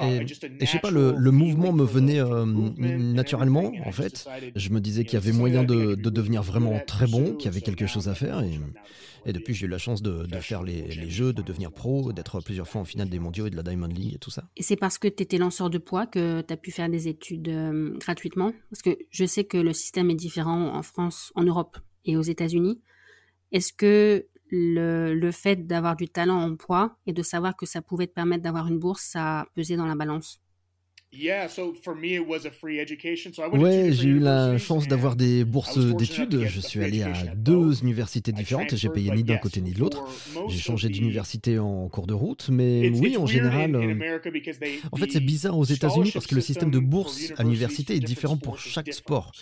et, 0.03 0.17
et 0.17 0.67
je 0.67 0.67
sais 0.67 0.79
pas, 0.79 0.91
le, 0.91 1.15
le 1.17 1.31
mouvement 1.31 1.73
me 1.73 1.85
venait 1.85 2.21
euh, 2.21 2.45
naturellement, 2.47 3.73
en 3.85 3.93
fait. 3.93 4.27
Je 4.55 4.71
me 4.71 4.81
disais 4.81 5.05
qu'il 5.05 5.15
y 5.15 5.23
avait 5.23 5.33
moyen 5.33 5.65
de, 5.65 5.95
de 5.95 6.11
devenir 6.11 6.43
vraiment 6.43 6.81
très 6.87 7.07
bon, 7.07 7.35
qu'il 7.35 7.47
y 7.47 7.49
avait 7.49 7.61
quelque 7.61 7.87
chose 7.87 8.09
à 8.09 8.15
faire. 8.15 8.41
Et, 8.43 8.61
et 9.27 9.33
depuis, 9.33 9.55
j'ai 9.55 9.67
eu 9.67 9.69
la 9.69 9.79
chance 9.79 10.03
de, 10.03 10.27
de 10.27 10.39
faire 10.39 10.63
les, 10.63 10.83
les 10.83 11.11
jeux, 11.11 11.33
de 11.33 11.43
devenir 11.43 11.73
pro, 11.73 12.13
d'être 12.13 12.41
plusieurs 12.41 12.69
fois 12.69 12.83
en 12.83 12.85
finale 12.85 13.09
des 13.09 13.19
mondiaux 13.19 13.47
et 13.47 13.51
de 13.51 13.57
la 13.57 13.63
Diamond 13.63 13.89
League 13.89 14.15
et 14.15 14.19
tout 14.19 14.31
ça. 14.31 14.45
Et 14.57 14.63
c'est 14.63 14.77
parce 14.77 14.99
que 14.99 15.09
tu 15.09 15.23
étais 15.23 15.39
lanceur 15.39 15.71
de 15.71 15.79
poids 15.79 16.07
que 16.07 16.43
tu 16.43 16.53
as 16.53 16.57
pu 16.57 16.71
faire 16.71 16.89
des 16.89 17.09
études 17.09 17.49
euh, 17.49 17.97
gratuitement? 17.99 18.53
Parce 18.71 18.83
que 18.83 18.99
je 19.11 19.25
sais 19.25 19.45
que 19.45 19.57
le 19.57 19.73
système 19.73 20.11
est 20.11 20.15
différent 20.15 20.75
en 20.75 20.83
France, 20.83 21.33
en 21.35 21.43
Europe 21.43 21.79
et 22.05 22.17
aux 22.17 22.23
États-Unis. 22.23 22.81
Est-ce 23.51 23.73
que 23.73 24.27
le, 24.51 25.15
le 25.15 25.33
fait 25.33 25.67
d'avoir 25.67 25.97
du 25.97 26.09
talent 26.09 26.41
en 26.41 26.57
poids 26.57 26.97
et 27.07 27.13
de 27.13 27.23
savoir 27.23 27.57
que 27.57 27.67
ça 27.67 27.83
pouvait 27.83 28.07
te 28.07 28.13
permettre 28.13 28.43
d'avoir 28.43 28.67
une 28.69 28.79
bourse, 28.79 29.03
ça 29.03 29.47
pesé 29.55 29.77
dans 29.77 29.87
la 29.87 29.95
balance 29.97 30.41
Ouais, 33.63 33.93
j'ai 33.93 34.09
eu 34.09 34.19
la 34.19 34.59
chance 34.59 34.89
d'avoir 34.89 35.17
des 35.17 35.45
bourses 35.45 35.79
d'études. 35.97 36.43
Je 36.45 36.61
suis 36.61 36.83
allé 36.83 37.03
à 37.03 37.13
deux 37.37 37.81
universités 37.83 38.33
différentes 38.33 38.73
et 38.73 38.77
j'ai 38.77 38.89
payé 38.89 39.11
ni 39.11 39.23
d'un 39.25 39.37
côté 39.37 39.61
ni 39.61 39.73
de 39.73 39.79
l'autre. 39.81 40.05
J'ai 40.49 40.59
changé 40.59 40.89
d'université 40.89 41.59
en 41.59 41.89
cours 41.89 42.07
de 42.07 42.15
route, 42.15 42.49
mais 42.51 42.89
oui, 43.01 43.17
en 43.17 43.27
général. 43.27 43.75
euh, 43.77 43.95
En 44.93 44.97
fait, 44.97 45.11
c'est 45.13 45.21
bizarre 45.21 45.59
aux 45.59 45.65
États-Unis 45.65 46.11
parce 46.13 46.27
que 46.27 46.35
le 46.35 46.41
système 46.41 46.71
de 46.71 46.79
bourse 46.79 47.33
à 47.37 47.43
l'université 47.43 47.95
est 47.97 48.01
différent 48.01 48.37
pour 48.37 48.59
chaque 48.59 48.93
sport. 48.93 49.33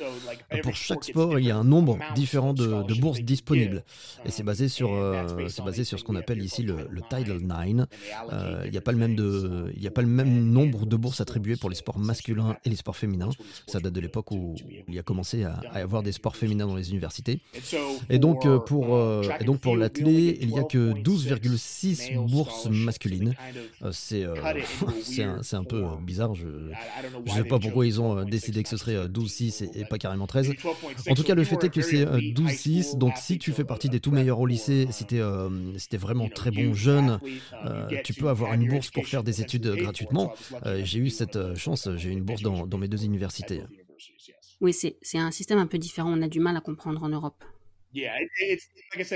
Pour 0.62 0.76
chaque 0.76 1.04
sport, 1.04 1.38
il 1.38 1.46
y 1.46 1.50
a 1.50 1.56
un 1.56 1.64
nombre 1.64 1.98
différent 2.14 2.52
de, 2.54 2.82
de 2.82 2.94
bourses 3.00 3.20
disponibles. 3.20 3.84
Et 4.26 4.30
c'est 4.30 4.42
basé 4.42 4.68
sur, 4.68 4.92
euh, 4.94 5.26
c'est 5.48 5.64
basé 5.64 5.84
sur 5.84 5.98
ce 5.98 6.04
qu'on 6.04 6.16
appelle 6.16 6.42
ici 6.42 6.62
le, 6.62 6.76
le 6.90 7.00
Title 7.08 7.38
IX. 7.42 7.86
Euh, 8.32 8.62
Il 8.66 8.70
n'y 8.70 8.76
a 8.78 8.80
pas 8.80 8.92
le 8.92 8.98
même 8.98 9.14
de, 9.16 9.70
il 9.74 9.80
n'y 9.80 9.86
a 9.86 9.90
pas 9.90 10.02
le 10.02 10.08
même 10.08 10.44
nombre 10.50 10.86
de 10.86 10.96
bourses 10.96 11.20
attribuées 11.20 11.56
pour 11.62 11.70
les 11.70 11.76
sports 11.76 12.00
masculins 12.00 12.56
et 12.64 12.70
les 12.70 12.74
sports 12.74 12.96
féminins. 12.96 13.30
Ça 13.68 13.78
date 13.78 13.92
de 13.92 14.00
l'époque 14.00 14.32
où 14.32 14.56
il 14.88 14.94
y 14.94 14.98
a 14.98 15.04
commencé 15.04 15.44
à, 15.44 15.60
y 15.76 15.78
avoir 15.80 16.02
des 16.02 16.10
sports 16.10 16.34
féminins 16.34 16.66
dans 16.66 16.74
les 16.74 16.90
universités. 16.90 17.38
Et 18.10 18.18
donc 18.18 18.46
euh, 18.46 18.58
pour, 18.58 18.96
euh, 18.96 19.22
pour 19.60 19.76
l'athlé, 19.76 20.38
il 20.40 20.48
n'y 20.48 20.58
a 20.58 20.64
que 20.64 20.92
12,6 20.92 22.16
bourses 22.28 22.66
masculines. 22.68 23.34
Euh, 23.82 23.90
c'est 23.92 24.24
euh, 24.24 24.34
c'est 25.04 25.22
un, 25.22 25.40
un 25.52 25.64
peu 25.64 25.84
euh, 25.84 25.88
bizarre. 26.00 26.34
Je 26.34 26.46
ne 26.46 27.30
sais 27.30 27.44
pas 27.44 27.60
pourquoi 27.60 27.86
ils 27.86 28.00
ont 28.00 28.18
euh, 28.18 28.24
décidé 28.24 28.64
que 28.64 28.68
ce 28.68 28.76
serait 28.76 28.96
euh, 28.96 29.06
12,6 29.06 29.70
et, 29.78 29.84
pas 29.84 29.98
carrément 29.98 30.26
13. 30.26 30.52
En 31.08 31.14
tout 31.14 31.22
cas, 31.22 31.36
le 31.36 31.44
fait 31.44 31.62
est 31.62 31.68
que 31.68 31.82
c'est 31.82 32.06
euh, 32.06 32.18
12-6. 32.18 32.98
Donc, 32.98 33.14
si 33.16 33.38
tu 33.38 33.52
fais 33.52 33.64
partie 33.64 33.88
des 33.88 34.00
tout 34.00 34.10
meilleurs 34.10 34.40
au 34.40 34.46
lycée, 34.46 34.88
si 34.90 35.04
tu 35.04 35.18
es, 35.18 35.96
vraiment 35.96 36.28
très 36.28 36.50
bon 36.50 36.74
jeune, 36.74 37.20
euh, 37.64 37.88
tu 38.02 38.14
peux 38.14 38.28
avoir 38.28 38.54
une 38.54 38.68
bourse 38.68 38.90
pour 38.90 39.06
faire 39.06 39.22
des 39.22 39.40
études 39.40 39.66
euh, 39.66 39.76
gratuitement. 39.76 40.32
Euh, 40.66 40.82
j'ai 40.84 40.98
eu 40.98 41.10
cette 41.10 41.36
euh, 41.36 41.51
chance, 41.56 41.88
j'ai 41.96 42.10
une 42.10 42.22
bourse 42.22 42.42
dans, 42.42 42.66
dans 42.66 42.78
mes 42.78 42.88
deux 42.88 43.04
universités. 43.04 43.62
Oui, 44.60 44.72
c'est 44.72 45.18
un 45.18 45.30
système 45.30 45.58
un 45.58 45.66
peu 45.66 45.78
différent. 45.78 46.12
On 46.16 46.22
a 46.22 46.28
du 46.28 46.40
mal 46.40 46.56
à 46.56 46.60
comprendre 46.60 47.02
en 47.02 47.08
Europe. 47.08 47.42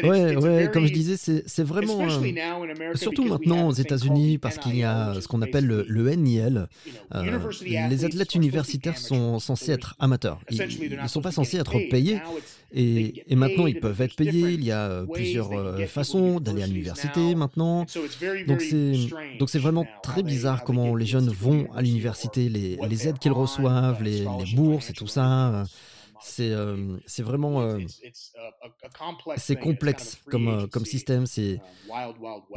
Ouais, 0.03 0.37
ouais, 0.37 0.71
comme 0.71 0.87
je 0.87 0.93
disais, 0.93 1.17
c'est 1.17 1.43
c'est 1.49 1.62
vraiment. 1.62 2.03
euh, 2.03 2.21
Surtout 2.94 3.25
maintenant 3.25 3.69
aux 3.69 3.73
États-Unis, 3.73 4.37
parce 4.37 4.59
qu'il 4.59 4.77
y 4.77 4.85
a 4.85 5.19
ce 5.21 5.29
qu'on 5.29 5.41
appelle 5.41 5.67
le, 5.67 5.85
le 5.88 6.11
NIL. 6.15 6.69
euh, 7.15 7.38
les 7.88 8.05
athlètes 8.05 8.35
universitaires 8.35 8.99
sont 8.99 9.38
censés 9.38 9.73
être 9.73 9.97
amateurs. 9.99 10.41
Ils 10.50 10.59
ne 11.03 11.09
sont 11.09 11.23
pas 11.23 11.33
censés 11.33 11.56
être 11.56 11.79
payés. 11.88 12.19
Et, 12.72 13.22
et 13.32 13.36
maintenant, 13.36 13.66
ils 13.66 13.78
peuvent 13.80 14.00
être 14.00 14.16
payés. 14.16 14.52
Il 14.52 14.64
y 14.64 14.72
a 14.72 14.86
euh, 14.90 15.06
plusieurs 15.06 15.52
euh, 15.52 15.86
façons 15.86 16.40
d'aller 16.40 16.62
à 16.62 16.66
l'université 16.66 17.34
maintenant. 17.34 17.84
Donc 18.46 18.60
c'est 18.60 18.92
donc 19.38 19.50
c'est 19.50 19.58
vraiment 19.58 19.86
très 20.02 20.22
bizarre 20.22 20.64
comment 20.64 20.94
les 20.94 21.06
jeunes 21.06 21.28
vont 21.28 21.72
à 21.74 21.82
l'université, 21.82 22.48
les, 22.48 22.76
les 22.88 23.08
aides 23.08 23.18
qu'ils 23.18 23.32
reçoivent, 23.32 24.02
les, 24.02 24.20
les 24.20 24.54
bourses 24.54 24.90
et 24.90 24.92
tout 24.94 25.06
ça. 25.06 25.54
euh, 25.54 25.64
C'est 26.20 26.50
euh, 26.50 26.96
c'est 27.06 27.22
vraiment 27.22 27.60
euh, 27.60 27.78
c'est 29.36 29.56
complexe 29.56 30.18
comme, 30.30 30.48
euh, 30.48 30.66
comme 30.66 30.84
système. 30.84 31.26
C'est 31.26 31.60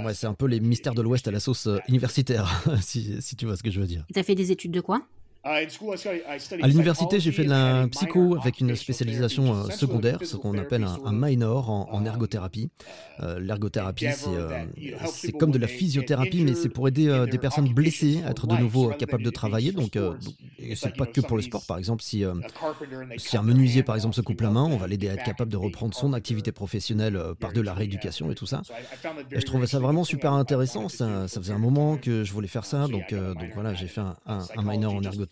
ouais, 0.06 0.14
c'est 0.14 0.28
un 0.28 0.34
peu 0.34 0.46
les 0.48 0.60
mystères 0.60 0.96
de 0.96 1.02
l'Ouest 1.02 1.28
à 1.28 1.32
la 1.32 1.40
sauce 1.40 1.68
universitaire, 1.88 2.64
si, 2.82 3.22
si 3.22 3.36
tu 3.36 3.46
vois 3.46 3.58
ce 3.58 3.64
que 3.64 3.70
je 3.72 3.80
veux 3.80 3.88
dire. 3.88 4.06
Et 4.10 4.14
tu 4.14 4.20
as 4.20 4.24
fait 4.24 4.36
des 4.36 4.52
études 4.52 4.72
de 4.72 4.82
quoi? 4.82 5.02
À 5.44 6.68
l'université, 6.68 7.20
j'ai 7.20 7.32
fait 7.32 7.46
de 7.46 7.50
la 7.50 7.88
psycho 7.88 8.36
avec 8.36 8.60
une 8.60 8.76
spécialisation 8.76 9.56
euh, 9.56 9.70
secondaire, 9.70 10.20
ce 10.24 10.36
qu'on 10.36 10.58
appelle 10.58 10.84
un, 10.84 10.98
un 11.06 11.14
minor 11.14 11.70
en, 11.70 11.88
en 11.92 12.06
ergothérapie. 12.06 12.70
Euh, 13.22 13.40
L'ergothérapie, 13.40 14.08
c'est 14.14 14.30
euh, 14.30 14.66
c'est 15.08 15.32
comme 15.32 15.52
de 15.52 15.58
la 15.58 15.68
physiothérapie, 15.68 16.44
mais 16.44 16.56
c'est 16.56 16.68
pour 16.70 16.88
aider 16.90 17.08
euh, 17.08 17.26
des 17.26 17.38
personnes 17.38 17.74
blessées 17.74 18.22
à 18.26 18.32
être 18.32 18.48
de 18.48 18.56
nouveau 18.58 18.92
euh, 18.92 18.94
capables 18.94 19.24
de 19.24 19.30
travailler. 19.30 19.72
Donc, 19.72 19.96
euh, 19.96 20.14
et 20.60 20.76
c'est 20.76 20.96
pas 20.96 21.06
que 21.06 21.22
pour 21.22 21.38
le 21.38 21.44
sport. 21.44 21.66
Par 21.66 21.78
exemple, 21.78 22.04
si, 22.04 22.26
euh, 22.26 22.34
si 23.18 23.38
un 23.38 23.44
menuisier, 23.44 23.82
par 23.84 23.96
exemple, 23.96 24.16
se 24.16 24.22
coupe 24.22 24.42
la 24.42 24.50
main, 24.50 24.64
on 24.66 24.76
va 24.78 24.88
l'aider 24.88 25.10
à 25.10 25.14
être 25.14 25.24
capable 25.24 25.52
de 25.52 25.58
reprendre 25.58 25.94
son 25.96 26.12
activité 26.14 26.52
professionnelle 26.52 27.16
euh, 27.16 27.34
par 27.34 27.54
de 27.54 27.62
la 27.62 27.74
rééducation 27.74 28.30
et 28.30 28.36
tout 28.36 28.46
ça. 28.46 28.62
Et 29.32 29.40
je 29.40 29.46
trouvais 29.46 29.68
ça 29.68 29.80
vraiment 29.80 30.04
super 30.04 30.34
intéressant. 30.34 30.90
Ça, 30.90 31.28
ça 31.30 31.40
faisait 31.40 31.54
un 31.54 31.60
moment 31.60 31.96
que 31.98 32.24
je 32.26 32.34
voulais 32.34 32.48
faire 32.48 32.66
ça. 32.66 32.88
Donc, 32.88 33.14
euh, 33.14 33.34
donc 33.36 33.52
voilà, 33.54 33.74
j'ai 33.74 33.88
fait 33.88 34.02
un, 34.02 34.18
un, 34.26 34.40
un 34.58 34.64
minor 34.64 34.94
en 34.96 35.02
ergothérapie. 35.02 35.29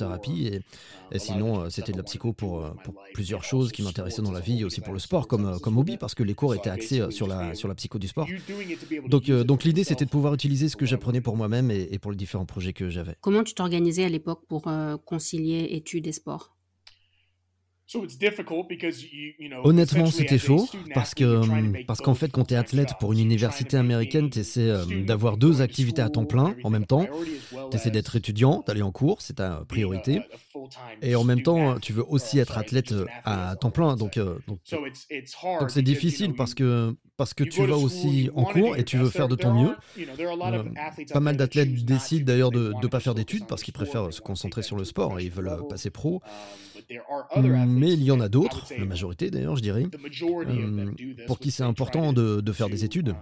Et, 1.11 1.19
sinon, 1.19 1.61
euh, 1.61 1.69
c'était 1.69 1.91
de 1.91 1.97
la 1.97 2.03
psycho 2.03 2.33
pour, 2.33 2.59
euh, 2.59 2.71
pour 2.83 2.95
plusieurs 3.13 3.43
choses 3.43 3.71
qui 3.71 3.81
m'intéressaient 3.81 4.21
dans 4.21 4.31
la 4.31 4.39
vie 4.39 4.61
et 4.61 4.63
aussi 4.65 4.81
pour 4.81 4.93
le 4.93 4.99
sport 4.99 5.27
comme, 5.27 5.45
euh, 5.45 5.59
comme 5.59 5.77
hobby 5.77 5.97
parce 5.97 6.15
que 6.15 6.23
les 6.23 6.33
cours 6.33 6.53
étaient 6.53 6.69
axés 6.69 7.11
sur 7.11 7.27
la, 7.27 7.55
sur 7.55 7.67
la 7.67 7.75
psycho 7.75 7.97
du 7.97 8.07
sport. 8.07 8.27
Donc, 9.07 9.29
donc 9.29 9.63
l'idée, 9.63 9.83
c'était 9.83 10.05
de 10.05 10.09
pouvoir 10.09 10.33
utiliser 10.33 10.69
ce 10.69 10.75
que 10.75 10.85
j'apprenais 10.85 11.21
pour 11.21 11.37
moi-même 11.37 11.71
et, 11.71 11.97
pour 11.99 12.11
les 12.11 12.17
différents 12.17 12.45
projets 12.45 12.73
que 12.73 12.89
j'avais. 12.89 13.15
Comment 13.21 13.43
tu 13.43 13.53
t'organisais 13.53 14.05
à 14.05 14.09
l'époque 14.09 14.41
pour 14.47 14.69
concilier 15.05 15.69
études 15.71 16.07
et 16.07 16.11
sport? 16.11 16.56
Honnêtement, 19.63 20.07
c'était 20.07 20.37
chaud 20.37 20.67
parce 20.93 21.15
que 21.15 21.83
parce 21.85 22.01
qu'en 22.01 22.15
fait, 22.15 22.29
quand 22.29 22.45
tu 22.45 22.53
es 22.53 22.57
athlète 22.57 22.91
pour 22.99 23.13
une 23.13 23.19
université 23.19 23.77
américaine, 23.77 24.29
tu 24.29 24.39
essaies 24.39 24.73
d'avoir 25.05 25.37
deux 25.37 25.61
activités 25.61 26.01
à 26.01 26.09
temps 26.09 26.25
plein 26.25 26.55
en 26.63 26.69
même 26.69 26.85
temps. 26.85 27.07
Tu 27.71 27.77
essaies 27.77 27.91
d'être 27.91 28.15
étudiant, 28.15 28.63
d'aller 28.67 28.81
en 28.81 28.91
cours, 28.91 29.21
c'est 29.21 29.35
ta 29.35 29.63
priorité. 29.67 30.21
Et 31.01 31.15
en 31.15 31.23
même 31.23 31.43
temps, 31.43 31.79
tu 31.79 31.93
veux 31.93 32.05
aussi 32.07 32.39
être 32.39 32.57
athlète 32.57 32.91
euh, 32.91 33.05
à 33.23 33.55
temps 33.55 33.71
plein. 33.71 33.95
Donc, 33.95 34.17
euh, 34.17 34.37
donc, 34.47 34.59
c'est 35.69 35.81
difficile 35.81 36.33
parce 36.33 36.53
que 36.53 36.95
parce 37.17 37.33
que 37.33 37.43
tu 37.43 37.65
vas 37.65 37.75
aussi 37.77 38.29
en 38.35 38.45
cours 38.45 38.77
et 38.77 38.83
tu 38.83 38.97
veux 38.97 39.09
faire 39.09 39.27
de 39.27 39.35
ton 39.35 39.53
mieux. 39.53 39.75
Euh, 39.97 40.63
pas 41.11 41.19
mal 41.19 41.35
d'athlètes 41.35 41.73
décident 41.83 42.25
d'ailleurs 42.25 42.51
de 42.51 42.73
ne 42.81 42.87
pas 42.87 42.99
faire 42.99 43.15
d'études 43.15 43.47
parce 43.47 43.63
qu'ils 43.63 43.73
préfèrent 43.73 44.13
se 44.13 44.21
concentrer 44.21 44.61
sur 44.61 44.77
le 44.77 44.85
sport 44.85 45.19
et 45.19 45.23
ils 45.23 45.31
veulent 45.31 45.49
euh, 45.49 45.61
passer 45.67 45.89
pro. 45.89 46.21
Mais 47.77 47.93
il 47.93 48.03
y 48.03 48.11
en 48.11 48.19
a 48.19 48.29
d'autres, 48.29 48.65
la 48.77 48.85
majorité 48.85 49.29
d'ailleurs, 49.29 49.55
je 49.55 49.61
dirais, 49.61 49.85
euh, 50.47 50.91
pour 51.27 51.39
qui 51.39 51.51
c'est 51.51 51.63
important 51.63 52.13
de, 52.13 52.41
de 52.41 52.51
faire 52.51 52.69
des 52.69 52.83
études. 52.83 53.15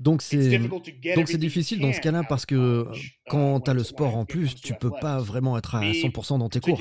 Donc 0.00 0.22
c'est 0.22 0.58
donc 0.58 1.28
c'est 1.28 1.38
difficile 1.38 1.80
dans 1.80 1.92
ce 1.92 2.00
cas-là 2.00 2.22
parce 2.28 2.46
que 2.46 2.86
quand 3.28 3.60
tu 3.60 3.70
as 3.70 3.74
le 3.74 3.84
sport 3.84 4.16
en 4.16 4.24
plus, 4.24 4.54
tu 4.54 4.74
peux 4.74 4.90
pas 4.90 5.18
vraiment 5.18 5.56
être 5.56 5.74
à 5.74 5.82
100% 5.82 6.38
dans 6.38 6.48
tes 6.48 6.60
cours. 6.60 6.78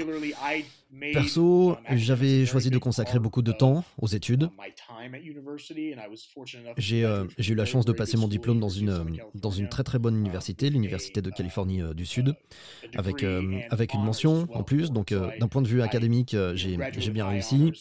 Perso, 1.12 1.78
j'avais 1.92 2.46
choisi 2.46 2.70
de 2.70 2.78
consacrer 2.78 3.20
beaucoup 3.20 3.42
de 3.42 3.52
temps 3.52 3.84
aux 4.00 4.08
études. 4.08 4.50
J'ai 6.78 7.04
euh, 7.04 7.26
eu 7.40 7.56
la 7.56 7.66
chance 7.66 7.86
de 7.86 7.92
passer 7.92 8.18
mon 8.18 8.28
diplôme 8.28 8.60
dans 8.60 8.70
une, 8.70 9.20
dans 9.34 9.52
une 9.52 9.70
très 9.70 9.84
très 9.84 10.00
bonne 10.00 10.16
université, 10.16 10.70
l'Université 10.70 11.22
de 11.22 11.30
Californie 11.32 11.82
euh, 11.82 11.94
du 11.94 12.06
Sud, 12.06 12.36
avec, 12.96 13.24
euh, 13.24 13.60
avec 13.70 13.94
une 13.94 14.04
mention 14.04 14.48
en 14.54 14.64
plus. 14.64 14.92
Donc 14.92 15.14
d'un 15.14 15.48
point 15.48 15.62
de 15.62 15.68
vue 15.68 15.82
académique, 15.82 16.36
j'ai 16.54 16.78
bien 17.12 17.28
réussi. 17.28 17.72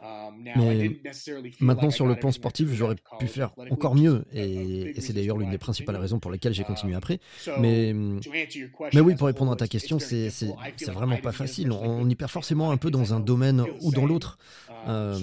Um, 0.00 0.44
Mais 0.56 1.00
maintenant, 1.60 1.90
sur 1.90 2.06
le 2.06 2.14
plan 2.14 2.30
sportif, 2.30 2.72
j'aurais 2.72 2.96
pu 3.18 3.26
faire 3.26 3.50
encore 3.70 3.94
mieux. 3.94 4.24
Et, 4.32 4.94
c'est 5.00 5.12
d'ailleurs 5.12 5.38
l'une 5.38 5.50
des 5.50 5.58
principales 5.58 5.96
raisons 5.96 6.20
pour 6.20 6.30
lesquelles 6.30 6.54
j'ai 6.54 6.64
continué 6.64 6.94
um, 6.94 6.98
après. 6.98 7.20
Mais, 7.58 7.92
mais 7.92 9.00
oui, 9.00 9.14
pour 9.16 9.26
répondre 9.26 9.52
à 9.52 9.56
ta 9.56 9.66
question, 9.66 9.98
c'est 9.98 10.30
vraiment 10.86 11.16
pas 11.16 11.32
facile. 11.32 11.72
On 11.72 12.08
y 12.08 12.14
perd 12.14 12.30
forcément 12.30 12.70
un 12.70 12.76
peu 12.76 12.90
dans 12.90 13.14
un 13.14 13.20
domaine 13.20 13.64
ou 13.80 13.90
dans 13.90 14.06
l'autre. 14.06 14.38
Euh, 14.86 15.18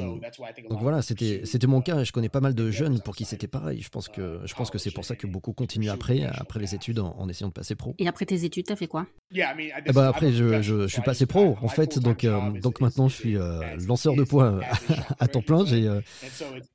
donc 0.69 0.81
voilà, 0.81 1.01
c'était 1.01 1.67
mon 1.67 1.81
cas. 1.81 2.03
Je 2.03 2.11
connais 2.11 2.29
pas 2.29 2.41
mal 2.41 2.53
de 2.53 2.71
jeunes 2.71 2.99
pour 3.01 3.15
qui 3.15 3.25
c'était 3.25 3.47
pareil. 3.47 3.81
Je 3.81 3.89
pense 3.89 4.09
que 4.09 4.41
je 4.45 4.53
pense 4.53 4.69
que 4.69 4.77
c'est 4.77 4.91
pour 4.91 5.05
ça 5.05 5.15
que 5.15 5.27
beaucoup 5.27 5.53
continuent 5.53 5.89
après, 5.89 6.23
après 6.23 6.59
les 6.59 6.75
études, 6.75 6.99
en, 6.99 7.27
essayant 7.29 7.47
de 7.47 7.53
passer 7.53 7.75
pro. 7.75 7.95
Et 7.99 8.07
après 8.07 8.25
tes 8.25 8.43
études, 8.43 8.65
t'as 8.65 8.75
fait 8.75 8.87
quoi? 8.87 9.07
Eh 9.33 9.91
ben 9.93 10.03
après, 10.03 10.31
je, 10.31 10.61
je, 10.61 10.87
suis 10.87 11.01
passé 11.01 11.25
pro 11.25 11.57
en 11.61 11.67
fait, 11.67 11.99
donc 11.99 12.23
euh, 12.23 12.51
donc 12.61 12.81
maintenant 12.81 13.07
je 13.07 13.15
suis 13.15 13.37
euh, 13.37 13.61
lanceur 13.87 14.15
de 14.15 14.23
poids 14.23 14.59
à 15.19 15.27
temps 15.27 15.41
plein. 15.41 15.65
J'ai 15.65 15.89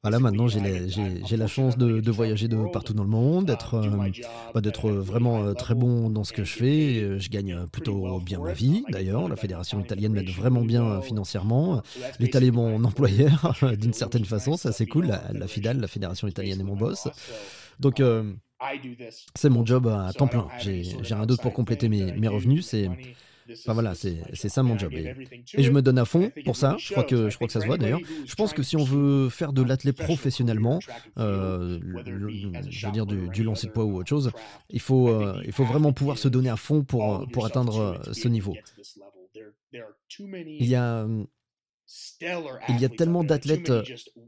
voilà, 0.02 0.18
maintenant 0.18 0.48
j'ai 0.48 1.36
la 1.36 1.46
chance 1.46 1.76
de, 1.76 2.00
de, 2.00 2.10
voyager 2.10 2.48
de 2.48 2.56
partout 2.72 2.94
dans 2.94 3.04
le 3.04 3.10
monde, 3.10 3.46
d'être 3.46 3.80
bah, 4.54 4.60
d'être 4.60 4.90
vraiment 4.90 5.54
très 5.54 5.74
bon 5.74 6.10
dans 6.10 6.24
ce 6.24 6.32
que 6.32 6.44
je 6.44 6.52
fais. 6.52 7.18
Je 7.18 7.28
gagne 7.28 7.66
plutôt 7.72 8.18
bien 8.20 8.40
ma 8.40 8.52
vie 8.52 8.84
d'ailleurs. 8.90 9.28
La 9.28 9.36
fédération 9.36 9.80
italienne 9.80 10.12
m'aide 10.12 10.30
vraiment 10.30 10.62
bien 10.62 11.00
financièrement. 11.02 11.82
L'Italie 12.18 12.48
est 12.48 12.52
mon 12.52 12.82
employeur 12.84 13.54
d'une 13.78 13.92
certaine 13.92 14.24
façon, 14.24 14.56
ça 14.56 14.72
c'est 14.72 14.86
cool. 14.86 15.06
La, 15.06 15.22
la, 15.32 15.46
FIDAL, 15.46 15.80
la 15.80 15.88
Fédération 15.88 16.28
italienne, 16.28 16.60
est 16.60 16.64
mon 16.64 16.76
boss. 16.76 17.08
Donc 17.78 18.00
euh, 18.00 18.32
c'est 19.34 19.48
mon 19.48 19.64
job 19.64 19.86
à 19.88 20.12
temps 20.12 20.28
plein. 20.28 20.48
J'ai 20.58 20.82
rien 21.02 21.26
d'autre 21.26 21.42
pour 21.42 21.52
compléter 21.52 21.88
mes, 21.88 22.12
mes 22.12 22.28
revenus. 22.28 22.66
C'est 22.66 22.88
Enfin 23.58 23.72
voilà, 23.72 23.94
c'est 23.94 24.48
ça 24.48 24.62
mon 24.62 24.78
job. 24.78 24.92
Et, 24.92 25.62
je 25.62 25.70
me 25.70 25.82
donne 25.82 25.98
à 25.98 26.04
fond 26.04 26.30
pour 26.44 26.56
ça. 26.56 26.76
Je 26.78 26.92
crois 26.92 27.04
que, 27.04 27.30
je 27.30 27.34
crois 27.36 27.46
que 27.46 27.52
ça 27.52 27.60
se 27.60 27.66
voit 27.66 27.78
d'ailleurs. 27.78 28.00
Je 28.26 28.34
pense 28.34 28.52
que 28.52 28.62
si 28.62 28.76
on 28.76 28.84
veut 28.84 29.28
faire 29.28 29.52
de 29.52 29.62
l'athlète 29.62 29.96
professionnellement, 29.96 30.80
euh, 31.18 31.78
je 32.68 32.86
veux 32.86 32.92
dire 32.92 33.06
du, 33.06 33.28
du, 33.28 33.42
lancer 33.42 33.66
de 33.66 33.72
poids 33.72 33.84
ou 33.84 33.96
autre 33.96 34.08
chose, 34.08 34.30
il 34.70 34.80
faut, 34.80 35.08
euh, 35.08 35.40
il 35.44 35.52
faut 35.52 35.64
vraiment 35.64 35.92
pouvoir 35.92 36.18
se 36.18 36.28
donner 36.28 36.48
à 36.48 36.56
fond 36.56 36.82
pour, 36.82 37.26
pour 37.32 37.46
atteindre 37.46 38.00
ce 38.12 38.28
niveau. 38.28 38.54
Il 39.72 40.66
y 40.66 40.74
a 40.74 41.06
il 42.68 42.80
y 42.80 42.84
a 42.84 42.88
tellement 42.88 43.24
d'athlètes 43.24 43.72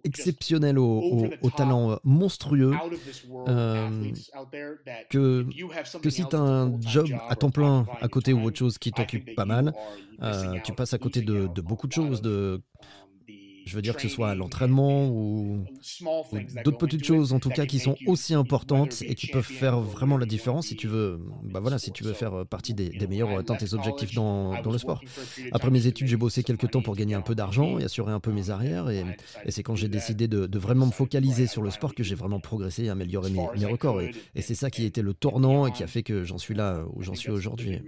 exceptionnels 0.04 0.78
au, 0.78 1.28
talent 1.56 1.98
monstrueux. 2.04 2.74
que, 5.10 5.44
que 6.00 6.10
si 6.10 6.26
tu 6.26 6.36
as 6.36 6.40
un 6.40 6.80
job 6.80 7.08
à 7.28 7.36
temps 7.36 7.50
plein 7.50 7.86
à 8.00 8.08
côté 8.08 8.32
ou 8.32 8.42
autre 8.44 8.58
chose 8.58 8.78
qui 8.78 8.92
t'occupe 8.92 9.34
pas 9.34 9.44
mal, 9.44 9.72
euh, 10.22 10.58
tu 10.64 10.72
passes 10.72 10.94
à 10.94 10.98
côté 10.98 11.20
de, 11.22 11.46
de 11.48 11.60
beaucoup 11.60 11.86
de 11.86 11.92
choses, 11.92 12.22
de 12.22 12.62
je 13.72 13.76
veux 13.76 13.80
dire 13.80 13.96
que 13.96 14.02
ce 14.02 14.08
soit 14.08 14.34
l'entraînement 14.34 15.08
ou, 15.08 15.64
d'autres 16.62 16.76
petites 16.76 17.06
choses 17.06 17.32
en 17.32 17.40
tout 17.40 17.48
cas 17.48 17.64
qui 17.64 17.78
sont 17.78 17.96
aussi 18.06 18.34
importantes 18.34 19.00
et 19.00 19.14
qui 19.14 19.28
peuvent 19.28 19.42
faire 19.42 19.80
vraiment 19.80 20.18
la 20.18 20.26
différence 20.26 20.66
si 20.66 20.76
tu 20.76 20.88
veux, 20.88 21.18
bah 21.42 21.60
voilà, 21.60 21.78
si 21.78 21.90
tu 21.90 22.04
veux 22.04 22.12
faire 22.12 22.44
partie 22.44 22.74
des, 22.74 22.90
meilleurs 23.06 23.32
ou 23.32 23.38
atteindre 23.38 23.60
tes 23.60 23.72
objectifs 23.72 24.14
dans, 24.14 24.60
dans, 24.60 24.70
le 24.70 24.76
sport. 24.76 25.00
Après 25.52 25.70
mes 25.70 25.86
études, 25.86 26.06
j'ai 26.06 26.18
bossé 26.18 26.42
quelques 26.42 26.70
temps 26.70 26.82
pour 26.82 26.94
gagner 26.96 27.14
un 27.14 27.22
peu 27.22 27.34
d'argent 27.34 27.78
et 27.78 27.84
assurer 27.84 28.12
un 28.12 28.20
peu 28.20 28.30
mes 28.30 28.50
arrières 28.50 28.90
et, 28.90 29.04
c'est 29.48 29.62
quand 29.62 29.74
j'ai 29.74 29.88
décidé 29.88 30.28
de, 30.28 30.58
vraiment 30.58 30.84
me 30.84 30.92
focaliser 30.92 31.46
sur 31.46 31.62
le 31.62 31.70
sport 31.70 31.94
que 31.94 32.02
j'ai 32.02 32.14
vraiment 32.14 32.40
progressé 32.40 32.84
et 32.84 32.90
amélioré 32.90 33.30
mes, 33.30 33.46
mes 33.58 33.64
records 33.64 34.02
et, 34.02 34.10
et 34.34 34.42
c'est 34.42 34.54
ça 34.54 34.68
qui 34.68 34.82
a 34.82 34.86
été 34.86 35.00
le 35.00 35.14
tournant 35.14 35.66
et 35.66 35.72
qui 35.72 35.82
a 35.82 35.86
fait 35.86 36.02
que 36.02 36.24
j'en 36.24 36.36
suis 36.36 36.54
là 36.54 36.84
où 36.92 37.02
j'en 37.02 37.14
suis 37.14 37.30
aujourd'hui. 37.30 37.80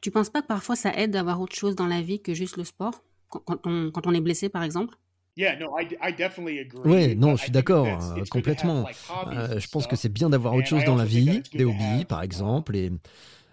Tu 0.00 0.10
penses 0.10 0.30
pas 0.30 0.40
que 0.40 0.46
parfois 0.46 0.74
ça 0.74 0.94
aide 0.96 1.10
d'avoir 1.10 1.38
autre 1.42 1.54
chose 1.54 1.74
dans 1.74 1.86
la 1.86 2.00
vie 2.00 2.22
que 2.22 2.32
juste 2.32 2.56
le 2.56 2.64
sport 2.64 3.02
quand 3.28 3.66
on, 3.66 3.90
quand 3.90 4.06
on 4.06 4.14
est 4.14 4.20
blessé, 4.20 4.48
par 4.48 4.62
exemple? 4.62 4.96
Oui, 6.84 7.14
non, 7.14 7.36
je 7.36 7.42
suis 7.42 7.50
d'accord, 7.52 7.86
euh, 8.16 8.24
complètement. 8.30 8.86
Euh, 9.26 9.60
je 9.60 9.68
pense 9.68 9.86
que 9.86 9.94
c'est 9.96 10.08
bien 10.08 10.30
d'avoir 10.30 10.54
autre 10.54 10.66
chose 10.66 10.84
dans 10.84 10.96
la 10.96 11.04
vie, 11.04 11.42
des 11.52 11.64
hobbies, 11.64 12.04
par 12.08 12.22
exemple, 12.22 12.74
et 12.74 12.90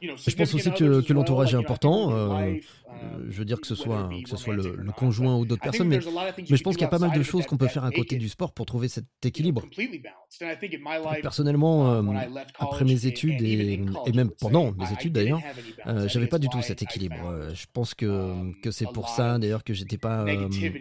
je 0.03 0.36
pense 0.36 0.53
aussi 0.53 0.72
que, 0.72 1.01
que 1.01 1.13
l'entourage 1.13 1.53
est 1.53 1.57
important. 1.57 2.12
Euh, 2.12 2.51
uh, 2.51 2.60
je 3.29 3.38
veux 3.38 3.45
dire 3.45 3.60
que 3.60 3.67
ce 3.67 3.75
soit, 3.75 4.10
que 4.10 4.51
le, 4.51 4.91
conjoint 4.91 5.38
ou 5.38 5.45
d'autres 5.45 5.62
personnes, 5.62 5.88
mais, 5.88 6.01
je 6.01 6.63
pense 6.63 6.75
qu'il 6.75 6.83
y 6.83 6.86
a 6.86 6.89
pas 6.89 7.00
mal 7.00 7.17
de 7.17 7.24
choses 7.24 7.45
qu'on 7.45 7.57
peut 7.57 7.67
faire 7.67 7.83
à 7.83 7.91
côté 7.91 8.17
du 8.17 8.29
sport 8.29 8.53
pour 8.53 8.65
trouver 8.65 8.88
cet 8.88 9.05
équilibre. 9.24 9.63
Personnellement, 11.22 12.01
uh, 12.01 12.07
euh, 12.07 12.43
après 12.60 12.86
mes 12.86 13.05
études 13.05 13.41
et, 13.41 13.81
même 14.13 14.29
pendant 14.39 14.72
mes 14.72 14.91
études 14.91 15.13
d'ailleurs, 15.13 15.41
euh, 15.88 16.07
j'avais 16.07 16.27
pas 16.27 16.39
du 16.39 16.50
tout 16.50 16.62
cet 16.62 16.81
équilibre. 16.81 17.50
je 17.53 17.65
pense 17.72 17.93
que, 17.93 18.51
que 18.62 18.72
c'est 18.72 18.91
pour 18.91 19.10
ça 19.10 19.38
d'ailleurs 19.38 19.63
que 19.63 19.74
j'étais 19.74 19.98
pas 19.98 20.25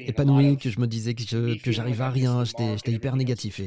épanoui, 0.07 0.57
que 0.57 0.71
je 0.71 0.81
me 0.81 0.87
disais 0.87 1.14
que, 1.14 1.61
que 1.62 1.73
j'arrivais 1.73 2.05
à 2.05 2.11
rien, 2.11 2.45
j'étais 2.45 2.93
hyper 2.93 3.17
négatif. 3.17 3.61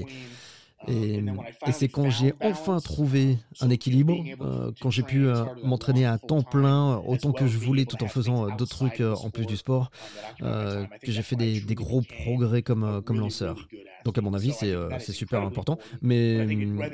Et, 0.88 1.24
c'est 1.72 1.88
quand 1.88 2.10
j'ai 2.10 2.34
enfin 2.42 2.80
trouvé 2.80 3.38
un 3.62 3.70
équilibre, 3.70 4.16
euh, 4.42 4.72
quand 4.82 4.90
j'ai 4.90 5.04
pu 5.04 5.28
euh, 5.28 5.44
m'entraîner 5.64 6.06
à 6.06 6.18
temps 6.18 6.44
plein, 6.44 6.98
autant 7.06 7.32
que 7.32 7.48
je 7.48 7.58
voulais, 7.58 7.86
tout 7.86 8.04
en 8.04 8.08
faisant 8.08 8.46
euh, 8.48 8.52
d'autres 8.58 8.76
trucs 8.76 9.02
en 9.02 9.30
plus 9.30 9.46
du 9.46 9.58
sport, 9.58 9.92
que 10.40 10.88
j'ai 11.12 11.22
fait 11.22 11.36
des, 11.36 11.60
des, 11.60 11.76
gros 11.76 12.02
progrès 12.24 12.62
comme, 12.62 13.02
comme 13.04 13.20
lanceur. 13.20 13.68
Donc 14.06 14.18
à 14.18 14.22
mon 14.22 14.34
avis, 14.34 14.54
c'est 14.54 15.12
super 15.12 15.42
important. 15.42 15.78
Mais, 16.02 16.46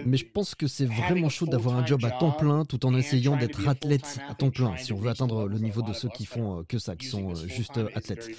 mais 0.05 0.17
je 0.17 0.25
pense 0.25 0.55
que 0.55 0.65
c'est 0.65 0.85
vraiment 0.85 1.29
chaud 1.29 1.45
d'avoir 1.45 1.75
un 1.77 1.85
job 1.85 2.03
à 2.03 2.11
temps 2.11 2.31
plein 2.31 2.65
tout 2.65 2.83
en 2.85 2.95
essayant 2.95 3.37
d'être 3.37 3.67
athlète 3.67 4.19
à 4.27 4.33
temps 4.33 4.49
plein, 4.49 4.75
si 4.77 4.93
on 4.93 4.97
veut 4.97 5.09
atteindre 5.09 5.47
le 5.47 5.59
niveau 5.59 5.83
de 5.83 5.93
ceux 5.93 6.09
qui 6.09 6.25
font 6.25 6.63
que 6.67 6.79
ça, 6.79 6.95
qui 6.95 7.05
sont 7.05 7.35
juste 7.35 7.79
athlètes. 7.93 8.29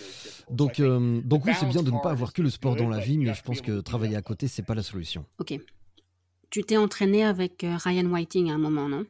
Donc, 0.51 0.81
donc 0.81 1.47
oui, 1.47 1.53
c'est 1.59 1.69
bien 1.69 1.83
de 1.83 1.91
ne 1.91 2.01
pas 2.03 2.11
avoir 2.11 2.33
que 2.33 2.43
le 2.43 2.51
sport 2.51 2.75
dans 2.75 2.89
la 2.89 2.99
vie, 2.99 3.19
mais 3.19 3.35
je 3.35 3.43
pense 3.43 3.61
que 3.61 3.81
travailler 3.81 4.17
à 4.17 4.23
côté, 4.23 4.49
c'est 4.49 4.63
pas 4.63 4.75
la 4.75 4.83
solution. 4.83 5.25
Ok. 5.39 5.55
Tu 6.51 6.63
t'es 6.65 6.77
entraîné 6.77 7.25
avec 7.25 7.65
euh, 7.65 7.79
Ryan 7.83 8.05
Whiting 8.05 8.51
à 8.51 8.55
un 8.55 8.59
moment, 8.59 8.87
non? 8.87 9.07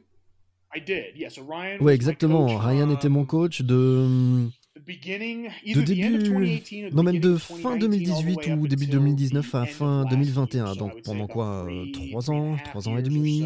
Oui, 1.81 1.91
exactement. 1.91 2.45
Ryan 2.57 2.89
était 2.89 3.09
mon 3.09 3.25
coach 3.25 3.61
de 3.61 4.47
de 4.75 5.81
début, 5.81 6.91
non 6.91 7.03
même 7.03 7.19
de 7.19 7.37
fin 7.37 7.77
2018 7.77 8.47
ou 8.57 8.67
début 8.67 8.87
2019 8.87 9.55
à 9.55 9.65
fin 9.65 10.05
2021, 10.05 10.75
donc 10.75 11.01
pendant 11.03 11.27
quoi 11.27 11.65
euh, 11.69 11.85
Trois 11.93 12.31
ans, 12.31 12.57
trois 12.65 12.87
ans 12.87 12.97
et 12.97 13.03
demi? 13.03 13.45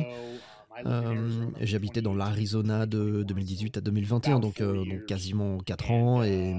Euh, 0.85 1.47
j'habitais 1.61 2.01
dans 2.01 2.13
l'Arizona 2.13 2.85
de 2.85 3.23
2018 3.23 3.77
à 3.77 3.81
2021, 3.81 4.39
donc, 4.39 4.61
euh, 4.61 4.85
donc 4.85 5.05
quasiment 5.05 5.57
4 5.59 5.91
ans. 5.91 6.23
Et, 6.23 6.55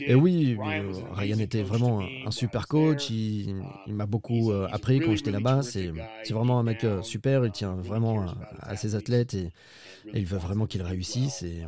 et 0.00 0.14
oui, 0.14 0.56
euh, 0.58 0.92
Ryan 1.12 1.38
était 1.38 1.62
vraiment 1.62 2.00
un, 2.00 2.30
super 2.30 2.66
coach. 2.66 3.10
Il, 3.10 3.62
m'a 3.88 4.06
beaucoup 4.06 4.52
appris 4.52 5.00
quand 5.00 5.14
j'étais 5.14 5.30
là-bas. 5.30 5.62
C'est 5.62 5.92
vraiment 6.30 6.58
un 6.58 6.62
mec 6.62 6.84
super. 7.02 7.44
Il 7.44 7.52
tient 7.52 7.74
vraiment 7.74 8.26
à, 8.60 8.76
ses 8.76 8.94
athlètes 8.94 9.34
et, 9.34 9.50
il 10.14 10.24
veut 10.24 10.38
vraiment 10.38 10.66
qu'ils 10.66 10.82
réussissent. 10.82 11.42
Et, 11.42 11.64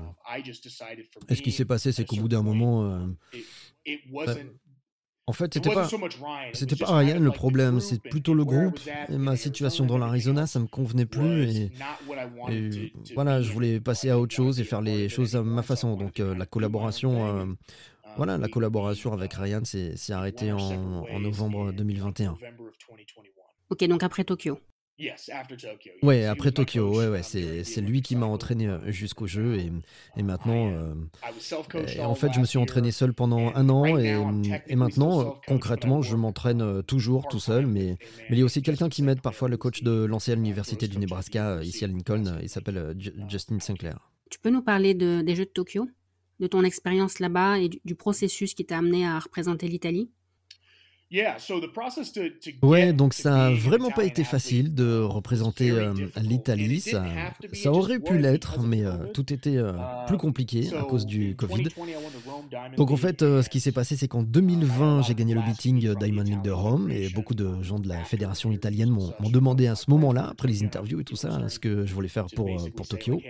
et, 1.28 1.34
ce 1.34 1.42
qui 1.42 1.52
s'est 1.52 1.64
passé, 1.64 1.92
c'est 1.92 2.04
qu'au 2.04 2.16
bout 2.16 2.28
d'un 2.28 2.42
moment, 2.42 3.06
en 5.28 5.32
fait, 5.32 5.54
c'était 5.54 5.72
pas, 5.72 5.88
c'était 6.52 6.74
pas 6.74 6.96
Ryan 6.96 7.20
le 7.20 7.30
problème, 7.30 7.78
c'est 7.78 8.02
plutôt 8.02 8.34
le 8.34 8.44
groupe. 8.44 8.80
Et 9.08 9.16
ma 9.16 9.36
situation 9.36 9.86
dans 9.86 9.96
l'Arizona, 9.96 10.46
ça 10.46 10.58
me 10.58 10.66
convenait 10.66 11.06
plus. 11.06 11.70
Et, 12.50 12.92
voilà, 13.14 13.40
je 13.40 13.52
voulais 13.52 13.78
passer 13.78 14.10
à 14.10 14.18
autre 14.18 14.34
chose 14.34 14.58
et 14.60 14.64
faire 14.64 14.80
les 14.80 15.08
choses 15.08 15.36
à 15.36 15.42
ma 15.42 15.62
façon. 15.62 15.96
Donc 15.96 16.18
euh, 16.18 16.34
la 16.34 16.44
collaboration, 16.44 17.26
euh, 17.26 17.46
voilà, 18.16 18.36
la 18.36 18.48
collaboration 18.48 19.12
avec 19.12 19.34
Ryan 19.34 19.62
s'est 19.64 20.12
arrêtée 20.12 20.50
en, 20.50 20.58
en 20.58 21.20
novembre 21.20 21.72
2021. 21.72 22.34
Ok, 23.70 23.84
donc 23.84 24.02
après 24.02 24.24
Tokyo. 24.24 24.58
Ouais, 26.02 26.26
après 26.26 26.52
Tokyo, 26.52 26.96
ouais, 26.96 27.08
ouais, 27.08 27.22
c'est 27.22 27.80
lui 27.80 28.02
qui 28.02 28.14
m'a 28.16 28.26
entraîné 28.26 28.68
euh, 28.68 28.92
jusqu'au 28.92 29.26
jeu 29.26 29.56
et, 29.56 29.72
et 30.16 30.22
maintenant, 30.22 30.70
euh, 30.70 30.94
en 32.00 32.14
fait, 32.14 32.32
je 32.32 32.40
me 32.40 32.44
suis 32.44 32.58
entraîné 32.58 32.90
seul 32.92 33.12
pendant 33.12 33.52
un 33.54 33.68
an 33.68 33.96
et, 33.96 34.16
et 34.66 34.76
maintenant, 34.76 35.20
euh, 35.20 35.30
concrètement, 35.46 36.02
je 36.02 36.16
m'entraîne 36.16 36.82
toujours 36.84 37.26
tout 37.28 37.40
seul, 37.40 37.66
mais, 37.66 37.96
mais 38.28 38.36
il 38.36 38.38
y 38.38 38.42
a 38.42 38.44
aussi 38.44 38.62
quelqu'un 38.62 38.88
qui 38.88 39.02
m'aide 39.02 39.20
parfois, 39.20 39.48
le 39.48 39.56
coach 39.56 39.82
de 39.82 40.04
l'ancienne 40.04 40.38
université 40.40 40.88
du 40.88 40.98
Nebraska 40.98 41.62
ici 41.62 41.84
à 41.84 41.88
Lincoln, 41.88 42.38
il 42.42 42.48
s'appelle 42.48 42.94
Justin 43.28 43.58
Sinclair. 43.60 44.12
Tu 44.30 44.38
peux 44.38 44.50
nous 44.50 44.62
parler 44.62 44.94
de, 44.94 45.22
des 45.22 45.34
Jeux 45.34 45.44
de 45.44 45.50
Tokyo, 45.50 45.88
de 46.40 46.46
ton 46.46 46.64
expérience 46.64 47.18
là-bas 47.18 47.58
et 47.58 47.68
du 47.84 47.94
processus 47.94 48.54
qui 48.54 48.64
t'a 48.64 48.78
amené 48.78 49.06
à 49.06 49.18
représenter 49.18 49.68
l'Italie? 49.68 50.10
Ouais, 52.62 52.94
donc 52.94 53.12
ça 53.12 53.46
a 53.46 53.50
vraiment 53.50 53.90
pas 53.90 54.04
été 54.04 54.24
facile 54.24 54.74
de 54.74 55.00
représenter 55.02 55.70
euh, 55.70 55.92
l'Italie. 56.22 56.80
Ça, 56.80 57.04
ça 57.52 57.70
aurait 57.70 57.98
pu 57.98 58.16
l'être, 58.16 58.60
mais 58.62 58.82
euh, 58.82 58.94
tout 59.12 59.30
était 59.30 59.58
euh, 59.58 59.72
plus 60.06 60.16
compliqué 60.16 60.70
à 60.74 60.84
cause 60.84 61.04
du 61.04 61.36
Covid. 61.36 61.64
Donc 62.78 62.90
en 62.90 62.96
fait, 62.96 63.20
ce 63.20 63.48
qui 63.50 63.60
s'est 63.60 63.72
passé, 63.72 63.96
c'est 63.96 64.08
qu'en 64.08 64.22
2020, 64.22 65.02
j'ai 65.02 65.14
gagné 65.14 65.34
le 65.34 65.42
beating 65.42 65.94
Diamond 65.94 66.22
League 66.22 66.42
de 66.42 66.50
Rome 66.50 66.90
et 66.90 67.10
beaucoup 67.10 67.34
de 67.34 67.62
gens 67.62 67.78
de 67.78 67.88
la 67.88 68.04
fédération 68.04 68.50
italienne 68.50 68.90
m'ont 68.90 69.30
demandé 69.30 69.66
à 69.66 69.74
ce 69.74 69.90
moment-là, 69.90 70.28
après 70.30 70.48
les 70.48 70.64
interviews 70.64 71.00
et 71.00 71.04
tout 71.04 71.16
ça, 71.16 71.46
ce 71.48 71.58
que 71.58 71.84
je 71.84 71.92
voulais 71.92 72.08
faire 72.08 72.26
pour, 72.34 72.48
pour 72.74 72.88
Tokyo. 72.88 73.20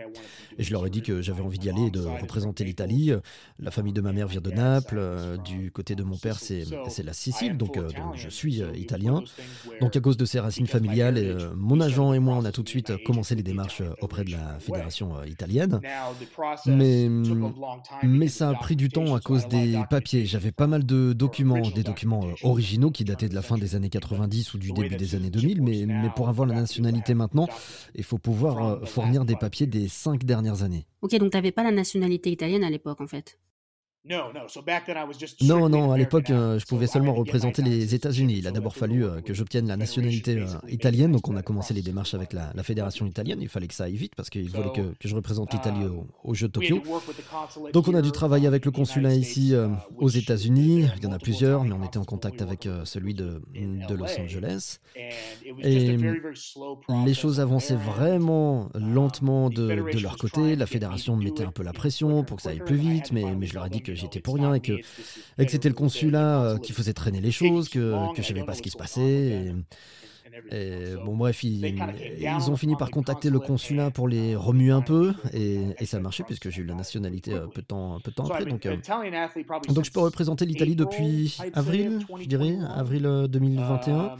Et 0.58 0.62
je 0.62 0.72
leur 0.72 0.86
ai 0.86 0.90
dit 0.90 1.02
que 1.02 1.20
j'avais 1.20 1.42
envie 1.42 1.58
d'y 1.58 1.68
aller 1.68 1.86
et 1.86 1.90
de 1.90 2.00
représenter 2.00 2.62
l'Italie. 2.64 3.12
La 3.58 3.72
famille 3.72 3.92
de 3.92 4.00
ma 4.00 4.12
mère 4.12 4.28
vient 4.28 4.40
de 4.40 4.50
Naples, 4.50 5.00
du 5.44 5.72
côté 5.72 5.96
de 5.96 6.04
mon 6.04 6.16
père, 6.16 6.38
c'est 6.38 6.64
la 7.02 7.12
Sicile, 7.12 7.56
donc 7.56 7.71
donc, 7.80 8.16
je 8.16 8.28
suis 8.28 8.62
euh, 8.62 8.76
italien. 8.76 9.22
Donc 9.80 9.96
à 9.96 10.00
cause 10.00 10.16
de 10.16 10.24
ces 10.24 10.40
racines 10.40 10.66
familiales, 10.66 11.18
euh, 11.18 11.52
mon 11.56 11.80
agent 11.80 12.12
et 12.12 12.18
moi, 12.18 12.36
on 12.36 12.44
a 12.44 12.52
tout 12.52 12.62
de 12.62 12.68
suite 12.68 12.92
commencé 13.04 13.34
les 13.34 13.42
démarches 13.42 13.80
euh, 13.80 13.94
auprès 14.00 14.24
de 14.24 14.30
la 14.30 14.58
fédération 14.60 15.22
italienne. 15.24 15.80
Mais, 16.66 17.08
mais 18.02 18.28
ça 18.28 18.50
a 18.50 18.54
pris 18.54 18.76
du 18.76 18.88
temps 18.88 19.14
à 19.14 19.20
cause 19.20 19.46
des 19.48 19.80
papiers. 19.90 20.26
J'avais 20.26 20.52
pas 20.52 20.66
mal 20.66 20.84
de 20.84 21.12
documents, 21.12 21.60
des 21.70 21.82
documents 21.82 22.26
originaux 22.42 22.90
qui 22.90 23.04
dataient 23.04 23.28
de 23.28 23.34
la 23.34 23.42
fin 23.42 23.58
des 23.58 23.74
années 23.74 23.90
90 23.90 24.54
ou 24.54 24.58
du 24.58 24.72
début 24.72 24.96
des 24.96 25.14
années 25.14 25.30
2000, 25.30 25.62
mais, 25.62 25.84
mais 25.86 26.10
pour 26.14 26.28
avoir 26.28 26.46
la 26.46 26.54
nationalité 26.54 27.14
maintenant, 27.14 27.48
il 27.94 28.04
faut 28.04 28.18
pouvoir 28.18 28.86
fournir 28.88 29.24
des 29.24 29.36
papiers 29.36 29.66
des 29.66 29.88
cinq 29.88 30.24
dernières 30.24 30.62
années. 30.62 30.86
Ok, 31.02 31.16
donc 31.16 31.30
tu 31.30 31.36
n'avais 31.36 31.52
pas 31.52 31.62
la 31.62 31.72
nationalité 31.72 32.30
italienne 32.30 32.64
à 32.64 32.70
l'époque 32.70 33.00
en 33.00 33.06
fait 33.06 33.38
non, 35.42 35.68
non, 35.68 35.92
à 35.92 35.98
l'époque, 35.98 36.30
euh, 36.30 36.58
je 36.58 36.66
pouvais 36.66 36.88
seulement 36.88 37.14
représenter 37.14 37.62
les 37.62 37.94
États-Unis. 37.94 38.34
Il 38.38 38.48
a 38.48 38.50
d'abord 38.50 38.74
fallu 38.74 39.04
euh, 39.04 39.20
que 39.20 39.32
j'obtienne 39.32 39.68
la 39.68 39.76
nationalité 39.76 40.38
euh, 40.38 40.46
italienne, 40.68 41.12
donc 41.12 41.28
on 41.28 41.36
a 41.36 41.42
commencé 41.42 41.72
les 41.72 41.82
démarches 41.82 42.14
avec 42.14 42.32
la, 42.32 42.52
fédération 42.64 43.06
italienne. 43.06 43.38
Il 43.40 43.48
fallait 43.48 43.68
que 43.68 43.74
ça 43.74 43.84
aille 43.84 43.94
vite 43.94 44.14
parce 44.16 44.28
qu'il 44.28 44.50
voulait 44.50 44.72
que, 44.72 44.94
je 45.04 45.14
représente 45.14 45.52
l'Italie 45.52 45.84
um, 45.84 46.06
au, 46.24 46.34
Jeux 46.34 46.48
de 46.48 46.52
Tokyo. 46.52 46.82
Donc 47.72 47.86
on 47.86 47.94
a 47.94 48.02
dû 48.02 48.10
travailler 48.10 48.48
avec 48.48 48.64
le 48.64 48.72
consulat 48.72 49.14
ici 49.14 49.54
aux 49.96 50.08
États-Unis. 50.08 50.88
Il 50.96 51.04
y 51.04 51.06
en 51.06 51.12
a 51.12 51.18
plusieurs, 51.18 51.62
mais 51.64 51.72
on 51.72 51.84
était 51.84 51.98
en 51.98 52.04
contact 52.04 52.42
avec 52.42 52.68
celui 52.84 53.14
de, 53.14 53.40
de 53.54 53.94
Los 53.94 54.18
Angeles. 54.18 54.78
Et 55.62 55.96
les 57.04 57.14
choses 57.14 57.40
avançaient 57.40 57.76
vraiment 57.76 58.68
lentement 58.74 59.48
de, 59.48 59.68
de 59.92 59.98
leur 60.00 60.16
côté. 60.16 60.56
La 60.56 60.66
fédération 60.66 61.16
mettait 61.16 61.44
un 61.44 61.52
peu 61.52 61.62
la 61.62 61.72
pression 61.72 62.24
pour 62.24 62.38
que 62.38 62.42
ça 62.42 62.50
aille 62.50 62.64
plus 62.64 62.76
vite, 62.76 63.12
mais, 63.12 63.24
mais 63.36 63.46
je 63.46 63.54
leur 63.54 63.66
ai 63.66 63.70
dit 63.70 63.82
que 63.82 63.91
j'étais 63.94 64.20
pour 64.20 64.34
rien 64.34 64.54
et 64.54 64.60
que, 64.60 64.72
que 64.72 65.48
c'était 65.48 65.68
le 65.68 65.74
consulat 65.74 66.42
euh, 66.42 66.58
qui 66.58 66.72
faisait 66.72 66.92
traîner 66.92 67.20
les 67.20 67.32
choses, 67.32 67.68
que, 67.68 68.14
que 68.14 68.22
je 68.22 68.28
savais 68.28 68.44
pas 68.44 68.54
ce 68.54 68.62
qui 68.62 68.70
se 68.70 68.76
passait. 68.76 69.52
Et, 70.50 70.94
bon, 71.04 71.16
bref, 71.16 71.44
ils, 71.44 71.64
ils, 71.64 72.50
ont 72.50 72.56
fini 72.56 72.74
par 72.76 72.90
contacter 72.90 73.28
le 73.28 73.38
consulat 73.38 73.90
pour 73.90 74.08
les 74.08 74.34
remuer 74.34 74.70
un 74.70 74.80
peu, 74.80 75.12
et, 75.32 75.60
et 75.78 75.84
ça 75.84 75.98
a 75.98 76.00
marché 76.00 76.24
puisque 76.24 76.48
j'ai 76.48 76.62
eu 76.62 76.64
la 76.64 76.74
nationalité 76.74 77.34
euh, 77.34 77.46
peu 77.46 77.60
de 77.60 77.66
temps, 77.66 78.00
peu 78.02 78.10
de 78.10 78.16
temps 78.16 78.26
après. 78.26 78.46
Donc, 78.46 78.64
euh, 78.64 78.76
donc 79.68 79.84
je 79.84 79.90
peux 79.90 80.00
représenter 80.00 80.46
l'Italie 80.46 80.74
depuis 80.74 81.36
avril, 81.52 82.00
je 82.18 82.26
dirais, 82.26 82.56
avril 82.74 83.26
2021. 83.28 84.16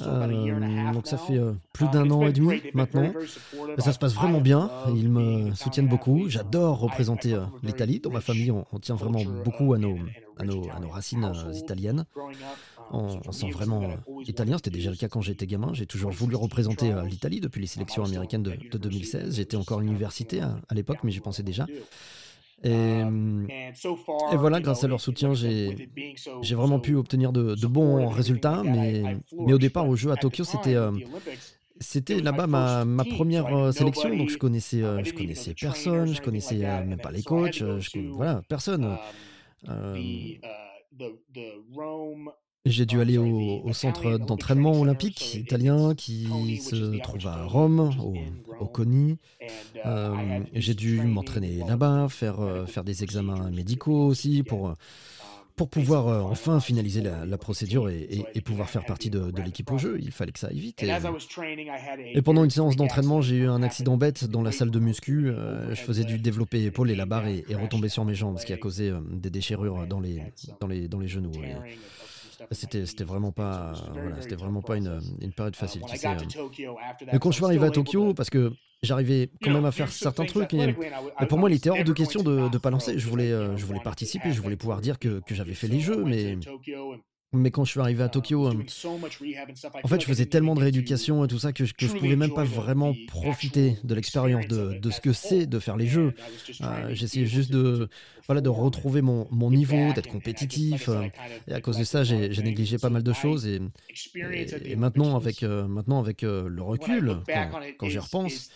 Euh, 0.00 0.92
donc 0.92 1.06
ça 1.06 1.18
fait 1.18 1.36
euh, 1.36 1.52
plus 1.72 1.86
uh, 1.86 1.90
d'un 1.90 2.10
an 2.10 2.26
et 2.26 2.32
demi 2.32 2.60
maintenant. 2.74 3.12
ça 3.78 3.92
se 3.92 3.98
passe 3.98 4.14
vraiment 4.14 4.40
bien. 4.40 4.70
Ils 4.94 5.08
me 5.08 5.54
soutiennent 5.54 5.88
beaucoup. 5.88 6.28
J'adore 6.28 6.78
représenter 6.80 7.34
euh, 7.34 7.44
l'Italie. 7.62 8.00
Dans 8.00 8.10
ma 8.10 8.20
famille, 8.20 8.50
on, 8.50 8.78
tient 8.78 8.94
vraiment 8.94 9.22
beaucoup 9.44 9.74
à 9.74 9.78
nos, 9.78 9.96
à 10.38 10.44
nos, 10.44 10.68
à 10.70 10.80
nos 10.80 10.88
racines 10.88 11.30
italiennes. 11.54 12.04
On, 12.92 13.20
on, 13.24 13.32
sent 13.32 13.50
vraiment 13.50 13.88
italien. 14.26 14.56
C'était 14.56 14.70
déjà 14.70 14.90
le 14.90 14.96
cas 14.96 15.08
quand 15.08 15.20
j'étais 15.20 15.46
gamin. 15.46 15.72
J'ai 15.74 15.86
toujours 15.86 16.10
voulu 16.10 16.36
représenter 16.36 16.92
l'Italie 17.08 17.40
depuis 17.40 17.60
les 17.60 17.66
sélections 17.66 18.04
américaines 18.04 18.42
de, 18.42 18.52
de 18.70 18.78
2016. 18.78 19.36
J'étais 19.36 19.56
encore 19.56 19.78
à 19.78 19.82
l'université 19.82 20.40
à, 20.40 20.58
à 20.68 20.74
l'époque, 20.74 20.98
mais 21.04 21.10
j'y 21.10 21.20
pensais 21.20 21.42
déjà. 21.42 21.66
Et, 22.62 22.72
um, 22.72 23.46
et, 23.48 24.36
voilà, 24.36 24.60
grâce 24.60 24.84
à 24.84 24.88
leur 24.88 25.00
soutien, 25.00 25.32
j'ai 25.32 26.54
vraiment 26.54 26.78
pu 26.78 26.94
obtenir 26.94 27.32
de, 27.32 27.66
bons 27.66 28.08
résultats. 28.08 28.62
Mais, 28.64 29.02
mais, 29.38 29.52
au 29.52 29.58
départ, 29.58 29.88
au 29.88 29.96
jeu 29.96 30.10
à 30.10 30.16
Tokyo, 30.16 30.44
c'était 30.44 30.74
euh, 30.74 30.92
c'était 31.80 32.20
là-bas 32.20 32.46
ma, 32.46 32.84
ma, 32.84 33.04
première 33.04 33.46
euh, 33.46 33.72
sélection, 33.72 34.14
donc 34.14 34.28
je 34.28 34.36
connaissais, 34.36 34.82
euh, 34.82 35.02
je 35.02 35.14
connaissais 35.14 35.54
personne, 35.58 36.14
je 36.14 36.20
connaissais 36.20 36.58
même 36.58 36.98
pas 36.98 37.10
les 37.10 37.22
coachs, 37.22 37.64
je, 37.78 37.98
voilà, 38.10 38.42
personne. 38.48 38.98
Um, 39.66 39.96
j'ai 42.66 42.84
dû 42.84 43.00
aller 43.00 43.16
au, 43.16 43.72
centre 43.72 44.18
d'entraînement 44.18 44.78
olympique 44.78 45.34
italien 45.34 45.94
qui 45.94 46.58
se 46.58 46.98
trouve 47.00 47.26
à 47.26 47.44
Rome, 47.44 47.90
au, 47.98 48.12
au 48.60 48.66
CONI. 48.66 49.18
Euh, 49.86 50.40
j'ai 50.52 50.74
dû 50.74 51.00
m'entraîner 51.02 51.62
là-bas, 51.66 52.08
faire, 52.08 52.40
euh, 52.40 52.66
faire 52.66 52.84
des 52.84 53.02
examens 53.02 53.50
médicaux 53.50 54.06
aussi 54.06 54.42
pour, 54.42 54.68
euh, 54.68 54.74
pour 55.56 55.68
pouvoir 55.68 56.26
enfin 56.30 56.58
finaliser 56.60 57.02
la, 57.02 57.38
procédure 57.38 57.90
et, 57.90 58.24
pouvoir 58.44 58.70
faire 58.70 58.84
partie 58.84 59.10
de, 59.10 59.30
l'équipe 59.44 59.70
au 59.70 59.78
jeu. 59.78 59.98
Il 60.00 60.10
fallait 60.10 60.32
que 60.32 60.38
ça 60.38 60.48
aille 60.48 60.58
vite. 60.58 60.82
Et, 62.14 62.22
pendant 62.22 62.44
une 62.44 62.50
séance 62.50 62.76
d'entraînement, 62.76 63.20
j'ai 63.20 63.36
eu 63.36 63.48
un 63.48 63.62
accident 63.62 63.96
bête 63.96 64.24
dans 64.24 64.42
la 64.42 64.52
salle 64.52 64.70
de 64.70 64.78
muscu. 64.78 65.30
je 65.70 65.80
faisais 65.80 66.04
du 66.04 66.18
développé 66.18 66.64
épaule 66.64 66.90
et 66.90 66.96
la 66.96 67.06
barre 67.06 67.26
et, 67.26 67.44
retomber 67.54 67.88
sur 67.88 68.04
mes 68.04 68.14
jambes, 68.14 68.38
ce 68.38 68.46
qui 68.46 68.52
a 68.52 68.56
causé 68.56 68.92
des 69.10 69.30
déchirures 69.30 69.86
dans 69.86 70.00
les, 70.00 70.22
dans 70.60 70.66
les, 70.66 70.88
dans 70.88 70.98
les 70.98 71.08
genoux. 71.08 71.32
C'était, 72.50 72.86
c'était 72.86 73.04
vraiment 73.04 73.32
pas, 73.32 73.72
voilà, 73.92 74.20
c'était 74.20 74.36
vraiment 74.36 74.62
pas 74.62 74.76
une, 74.76 75.00
une 75.20 75.32
période 75.32 75.56
facile. 75.56 75.82
Tu 75.88 75.96
sais. 75.96 76.08
Mais 77.12 77.18
quand 77.18 77.30
je 77.30 77.36
suis 77.36 77.44
arrivé 77.44 77.66
à 77.66 77.70
Tokyo, 77.70 78.14
parce 78.14 78.30
que 78.30 78.52
j'arrivais 78.82 79.30
quand 79.42 79.52
même 79.52 79.64
à 79.64 79.72
faire 79.72 79.90
certains 79.90 80.24
trucs, 80.24 80.54
et, 80.54 80.74
pour 81.28 81.38
moi, 81.38 81.50
il 81.50 81.56
était 81.56 81.70
hors 81.70 81.84
de 81.84 81.92
question 81.92 82.22
de 82.22 82.48
ne 82.48 82.58
pas 82.58 82.70
lancer. 82.70 82.98
Je 82.98 83.08
voulais, 83.08 83.32
euh, 83.32 83.56
je 83.56 83.64
voulais 83.64 83.80
participer, 83.80 84.32
je 84.32 84.40
voulais 84.40 84.56
pouvoir 84.56 84.80
dire 84.80 84.98
que, 84.98 85.20
que 85.20 85.34
j'avais 85.34 85.54
fait 85.54 85.68
les 85.68 85.80
jeux, 85.80 86.04
mais 86.04 86.38
mais 87.32 87.50
quand 87.52 87.64
je 87.64 87.70
suis 87.70 87.80
arrivé 87.80 88.02
à 88.02 88.08
Tokyo, 88.08 88.48
euh, 88.48 88.54
en 89.84 89.88
fait, 89.88 90.00
je 90.00 90.06
faisais 90.06 90.26
tellement 90.26 90.54
de 90.56 90.60
rééducation 90.60 91.24
et 91.24 91.28
tout 91.28 91.38
ça 91.38 91.52
que 91.52 91.64
je, 91.64 91.74
que 91.74 91.86
je 91.86 91.92
pouvais 91.92 92.16
même 92.16 92.34
pas 92.34 92.42
vraiment 92.42 92.92
profiter 93.06 93.76
de 93.84 93.94
l'expérience 93.94 94.48
de, 94.48 94.78
de, 94.78 94.90
ce 94.90 95.00
que 95.00 95.12
c'est 95.12 95.46
de 95.46 95.58
faire 95.60 95.76
les 95.76 95.86
jeux. 95.86 96.12
Euh, 96.60 96.90
J'essayais 96.92 97.26
juste 97.26 97.52
de, 97.52 97.88
voilà, 98.26 98.40
de 98.40 98.48
retrouver 98.48 99.00
mon, 99.00 99.28
mon 99.30 99.52
niveau, 99.52 99.92
d'être 99.92 100.08
compétitif. 100.08 100.88
Euh, 100.88 101.06
et 101.46 101.52
à 101.52 101.60
cause 101.60 101.78
de 101.78 101.84
ça, 101.84 102.02
j'ai 102.02 102.28
négligé 102.42 102.78
pas 102.78 102.90
mal 102.90 103.04
de 103.04 103.12
choses. 103.12 103.46
Et, 103.46 103.60
et, 104.64 104.74
maintenant, 104.74 105.14
avec, 105.14 105.44
euh, 105.44 105.68
maintenant, 105.68 106.00
avec 106.00 106.22
le 106.22 106.62
recul, 106.62 107.18
quand, 107.78 107.88
j'y 107.88 107.98
repense, 107.98 108.50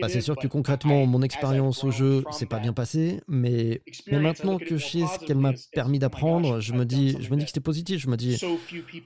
bah, 0.00 0.08
c'est 0.08 0.22
sûr 0.22 0.36
que 0.36 0.46
concrètement, 0.46 1.04
mon 1.04 1.20
expérience 1.20 1.84
au 1.84 1.90
jeu 1.90 2.24
s'est 2.30 2.46
pas 2.46 2.58
bien 2.58 2.72
passée. 2.72 3.20
Mais, 3.28 3.82
mais 4.10 4.18
maintenant 4.18 4.56
que 4.56 4.78
je 4.78 4.86
sais 4.86 5.06
ce 5.06 5.18
qu'elle 5.26 5.38
m'a 5.38 5.52
permis 5.74 5.98
d'apprendre, 5.98 6.60
je 6.60 6.72
me 6.72 6.86
dis, 6.86 7.16
je 7.20 7.30
me 7.30 7.36
dis 7.36 7.44
que 7.44 7.50
c'était 7.50 7.60
positif 7.60 7.81
je 7.86 8.08
me 8.08 8.16
dis, 8.16 8.38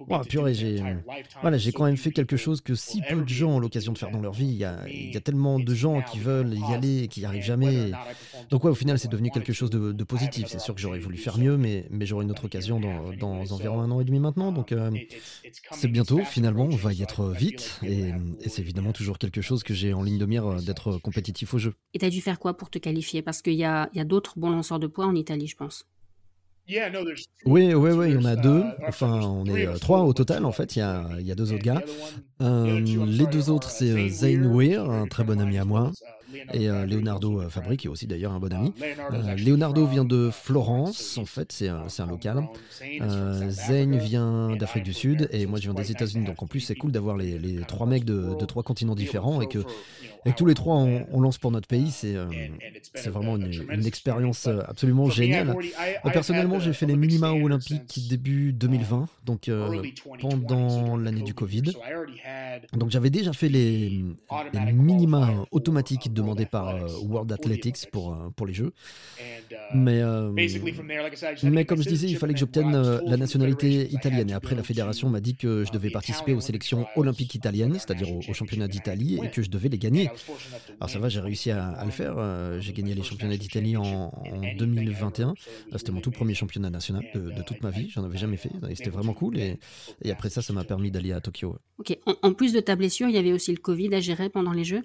oh, 0.09 0.19
purée, 0.29 0.55
j'ai 0.55 0.83
voilà, 1.43 1.59
j'ai 1.59 1.73
quand 1.73 1.85
même 1.85 1.97
fait 1.97 2.13
quelque 2.13 2.37
chose 2.37 2.61
que 2.61 2.75
si 2.75 3.03
peu 3.03 3.23
de 3.23 3.29
gens 3.29 3.51
ont 3.51 3.59
l'occasion 3.59 3.93
de 3.93 3.99
faire 3.99 4.11
dans 4.11 4.21
leur 4.21 4.33
vie. 4.33 4.47
Il 4.47 4.57
y, 4.57 4.65
a, 4.65 4.89
il 4.89 5.13
y 5.13 5.17
a 5.17 5.21
tellement 5.21 5.59
de 5.59 5.75
gens 5.75 6.03
qui 6.03 6.19
veulent 6.19 6.55
y 6.55 6.75
aller 6.75 7.03
et 7.05 7.09
qui 7.09 7.21
n'y 7.21 7.27
arrivent 7.27 7.45
jamais. 7.45 7.93
Donc 8.51 8.65
ouais, 8.65 8.71
au 8.71 8.75
final, 8.75 8.99
c'est 8.99 9.11
devenu 9.11 9.31
quelque 9.31 9.53
chose 9.53 9.71
de, 9.71 10.05
positif. 10.05 10.47
C'est 10.49 10.61
sûr 10.61 10.75
que 10.75 10.81
j'aurais 10.81 10.99
voulu 11.01 11.17
faire 11.17 11.39
mieux, 11.39 11.57
mais, 11.57 11.87
mais 11.91 12.07
j'aurai 12.07 12.25
une 12.25 12.31
autre 12.31 12.45
occasion 12.45 12.79
dans, 12.81 13.13
dans, 13.13 13.53
environ 13.53 13.81
un 13.81 13.91
an 13.91 14.01
et 14.01 14.05
demi 14.05 14.21
maintenant. 14.21 14.53
Donc 14.53 14.73
euh, 14.73 14.91
c'est 15.73 15.89
bientôt, 15.89 16.21
finalement, 16.25 16.65
on 16.65 16.77
va 16.77 16.93
y 16.93 17.03
être 17.03 17.31
vite. 17.31 17.81
Et, 17.83 18.11
et 18.41 18.49
c'est 18.49 18.63
évidemment 18.63 18.93
toujours 18.93 19.19
quelque 19.19 19.41
chose 19.41 19.63
que 19.63 19.75
j'ai 19.75 19.93
en 19.93 20.03
ligne 20.03 20.19
de 20.19 20.27
mire 20.27 20.47
euh, 20.47 20.61
d'être 20.61 20.99
compétitif 20.99 21.55
au 21.55 21.59
jeu. 21.59 21.75
Et 21.95 21.99
tu 21.99 22.05
as 22.05 22.11
dû 22.11 22.21
faire 22.21 22.39
quoi 22.39 22.57
pour 22.57 22.71
te 22.71 22.79
qualifier? 22.79 23.23
Parce 23.23 23.43
qu'il 23.43 23.55
y 23.55 23.65
a, 23.65 23.91
y 23.95 24.01
a 24.01 24.05
d'autres 24.05 24.39
bons 24.39 24.51
lanceurs 24.51 24.79
de 24.79 24.87
poids 24.87 25.07
en 25.07 25.15
Italie, 25.15 25.47
je 25.47 25.57
pense. 25.57 25.87
Oui, 27.45 27.75
oui, 27.75 27.91
oui, 27.93 28.11
il 28.11 28.15
y 28.15 28.19
en 28.19 28.25
a 28.25 28.37
deux. 28.37 28.61
Uh, 28.61 28.89
Enfin, 28.89 29.21
on 29.23 29.45
est 29.47 29.67
euh, 29.67 29.79
trois 29.79 30.03
au 30.03 30.13
total, 30.13 30.45
en 30.45 30.53
fait. 30.53 30.77
Il 30.77 30.81
y 30.81 30.83
a, 30.83 31.07
il 31.21 31.27
y 31.27 31.33
a 31.33 31.35
deux 31.35 31.53
autres 31.53 31.63
gars. 31.63 31.83
Euh, 32.43 32.81
les 32.81 33.27
deux 33.27 33.51
autres, 33.51 33.71
c'est 33.71 33.91
euh, 33.91 34.09
Zane 34.09 34.47
Weir, 34.47 34.89
un 34.91 35.07
très 35.07 35.25
bon 35.25 35.41
ami 35.41 35.59
à 35.59 35.65
moi, 35.65 35.93
et 36.53 36.69
Leonardo 36.69 37.49
Fabri, 37.49 37.77
qui 37.77 37.87
est 37.87 37.91
aussi 37.91 38.07
d'ailleurs 38.07 38.33
un 38.33 38.41
bon 38.41 38.53
ami. 38.53 38.73
Leonardo 39.39 39.87
vient 39.87 40.05
de 40.05 40.31
Florence, 40.31 41.19
en 41.19 41.25
fait, 41.25 41.53
c'est 41.53 41.69
un, 41.69 41.87
un, 41.99 42.07
local. 42.07 42.49
Zane 43.49 43.97
vient 43.99 44.57
d'Afrique 44.57 44.85
du 44.85 44.93
Sud, 44.95 45.29
et 45.33 45.47
moi, 45.47 45.59
je 45.59 45.65
viens 45.65 45.75
des 45.75 45.91
États-Unis. 45.91 46.27
Donc, 46.27 46.43
en 46.43 46.47
plus, 46.47 46.61
c'est 46.61 46.75
cool 46.75 46.93
d'avoir 46.93 47.17
les, 47.17 47.39
les, 47.39 47.61
trois 47.63 47.87
mecs 47.87 48.05
de, 48.05 48.35
de, 48.39 48.45
trois 48.45 48.63
continents 48.63 48.95
différents, 48.95 49.41
et 49.41 49.49
que 49.49 49.59
et 50.27 50.33
tous 50.33 50.45
les 50.45 50.55
trois, 50.55 50.77
on, 50.77 51.21
lance 51.21 51.39
pour 51.39 51.53
notre 51.53 51.69
pays. 51.69 51.91
C'est 51.91 52.17
euh, 52.17 52.27
vraiment 53.07 53.37
une, 53.37 53.53
une, 53.71 53.87
expérience 53.87 54.49
euh, 54.49 54.61
absolument 54.67 55.09
géniale. 55.09 55.57
personnellement, 56.13 56.59
j'ai 56.59 56.73
fait 56.73 56.87
les 56.87 56.97
minima 56.97 57.33
olympiques 57.33 58.09
début 58.09 58.53
2020, 58.53 59.07
donc 59.25 59.49
euh, 59.49 59.83
pendant 60.21 60.97
l'année 60.97 61.23
du 61.23 61.33
Covid. 61.33 61.75
Donc 62.73 62.91
j'avais 62.91 63.11
déjà 63.11 63.33
fait 63.33 63.49
les, 63.49 64.05
les 64.53 64.73
minima 64.73 65.45
automatiques 65.53 66.13
demandé 66.17 66.47
par 66.47 66.69
euh, 66.69 66.89
World 67.03 67.31
Athletics 67.31 67.87
pour, 67.93 68.13
euh, 68.13 68.31
pour 68.35 68.47
les 68.47 68.55
Jeux. 68.55 68.73
Mais, 69.75 70.03
mais 71.43 71.65
comme 71.65 71.83
je 71.83 71.89
disais, 71.89 72.09
il 72.09 72.17
fallait 72.17 72.35
que 72.35 72.41
j'obtienne 72.41 72.73
la 72.73 73.17
nationalité 73.17 73.89
italienne. 73.93 74.31
Et 74.31 74.35
après, 74.35 74.55
la 74.55 74.63
fédération 74.63 75.09
m'a 75.09 75.21
dit 75.21 75.37
que 75.37 75.65
je 75.65 75.73
devais 75.73 75.91
participer 75.91 76.33
aux 76.33 76.41
sélections 76.41 76.87
olympiques 76.97 77.35
italiennes, 77.35 77.75
c'est-à-dire 77.75 78.09
aux, 78.13 78.35
championnats 78.35 78.69
d'Italie, 78.69 79.19
et 79.23 79.31
que 79.31 79.43
je 79.43 79.51
devais 79.51 79.69
les 79.69 79.79
gagner. 79.79 80.11
Alors 80.81 80.91
ça 80.91 80.99
va, 80.99 81.09
j'ai 81.09 81.21
réussi 81.21 81.51
à, 81.51 81.83
le 81.85 81.91
faire. 81.91 82.17
J'ai 82.61 82.73
gagné 82.73 82.95
les 82.95 83.03
championnats 83.03 83.37
d'Italie 83.37 83.77
en, 83.77 84.13
2021. 84.59 85.35
C'était 85.77 85.93
mon 85.93 86.01
tout 86.01 86.11
premier 86.11 86.35
championnat 86.35 86.71
national 86.71 87.05
de, 87.15 87.43
toute 87.43 87.63
ma 87.63 87.71
vie. 87.71 87.91
J'en 87.91 88.05
avais 88.05 88.19
jamais 88.19 88.37
fait. 88.37 88.51
Et 88.69 88.75
c'était 88.75 88.91
vraiment 88.91 89.15
cool. 89.15 89.39
Et, 89.39 89.59
et 90.03 90.11
après 90.11 90.31
ça, 90.31 90.43
ça 90.43 90.53
m'a 90.53 90.65
permis 90.65 90.91
d'aller 90.91 91.13
à 91.13 91.21
Tokyo. 91.21 91.57
Ok. 91.79 91.97
En, 92.23 92.33
plus 92.33 92.53
de 92.53 92.61
ta 92.61 92.77
blessure, 92.77 93.09
il 93.09 93.15
y 93.15 93.19
avait 93.19 93.33
aussi 93.33 93.53
le 93.53 93.59
Covid 93.59 93.95
à 93.95 94.01
gérer 94.01 94.29
pendant 94.29 94.53
les 94.53 94.65
Jeux. 94.65 94.83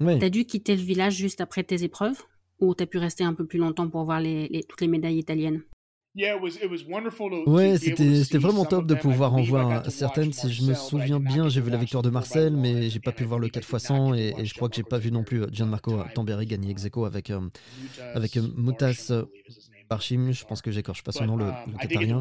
Ouais. 0.00 0.18
Tu 0.18 0.24
as 0.24 0.30
dû 0.30 0.44
quitter 0.44 0.76
le 0.76 0.82
village 0.82 1.14
juste 1.14 1.40
après 1.40 1.64
tes 1.64 1.82
épreuves 1.82 2.22
ou 2.60 2.74
tu 2.74 2.82
as 2.82 2.86
pu 2.86 2.98
rester 2.98 3.24
un 3.24 3.34
peu 3.34 3.46
plus 3.46 3.58
longtemps 3.58 3.88
pour 3.88 4.04
voir 4.04 4.20
les, 4.20 4.64
toutes 4.68 4.80
les 4.80 4.88
médailles 4.88 5.18
italiennes? 5.18 5.62
Ouais, 7.46 7.76
c'était 7.78 8.38
vraiment 8.38 8.64
top 8.64 8.86
de 8.86 8.94
pouvoir 8.94 9.34
en 9.34 9.42
voir 9.42 9.90
certaines. 9.90 10.32
Si 10.32 10.52
je 10.52 10.62
me 10.62 10.74
souviens 10.74 11.18
bien, 11.18 11.48
j'ai 11.48 11.60
vu 11.60 11.70
la 11.70 11.76
victoire 11.76 12.02
de 12.02 12.10
Marcel, 12.10 12.56
mais 12.56 12.88
j'ai 12.88 13.00
pas 13.00 13.12
pu 13.12 13.24
voir 13.24 13.40
le 13.40 13.48
4x100 13.48 14.14
et, 14.14 14.44
je 14.44 14.54
crois 14.54 14.68
que 14.68 14.76
j'ai 14.76 14.84
pas 14.84 14.98
vu 14.98 15.10
non 15.10 15.24
plus 15.24 15.44
Gianmarco 15.50 16.04
Tamberi 16.14 16.46
gagner 16.46 16.70
ex 16.70 16.86
avec, 17.04 17.30
euh, 17.30 17.40
avec 18.14 18.36
Mutas 18.36 19.12
Parchim, 19.88 20.32
je 20.32 20.44
pense 20.44 20.62
que 20.62 20.70
j'écorche 20.70 21.02
pas 21.02 21.12
son 21.12 21.26
nom, 21.26 21.36
le, 21.36 21.46
le 21.46 22.08
uh, 22.08 22.20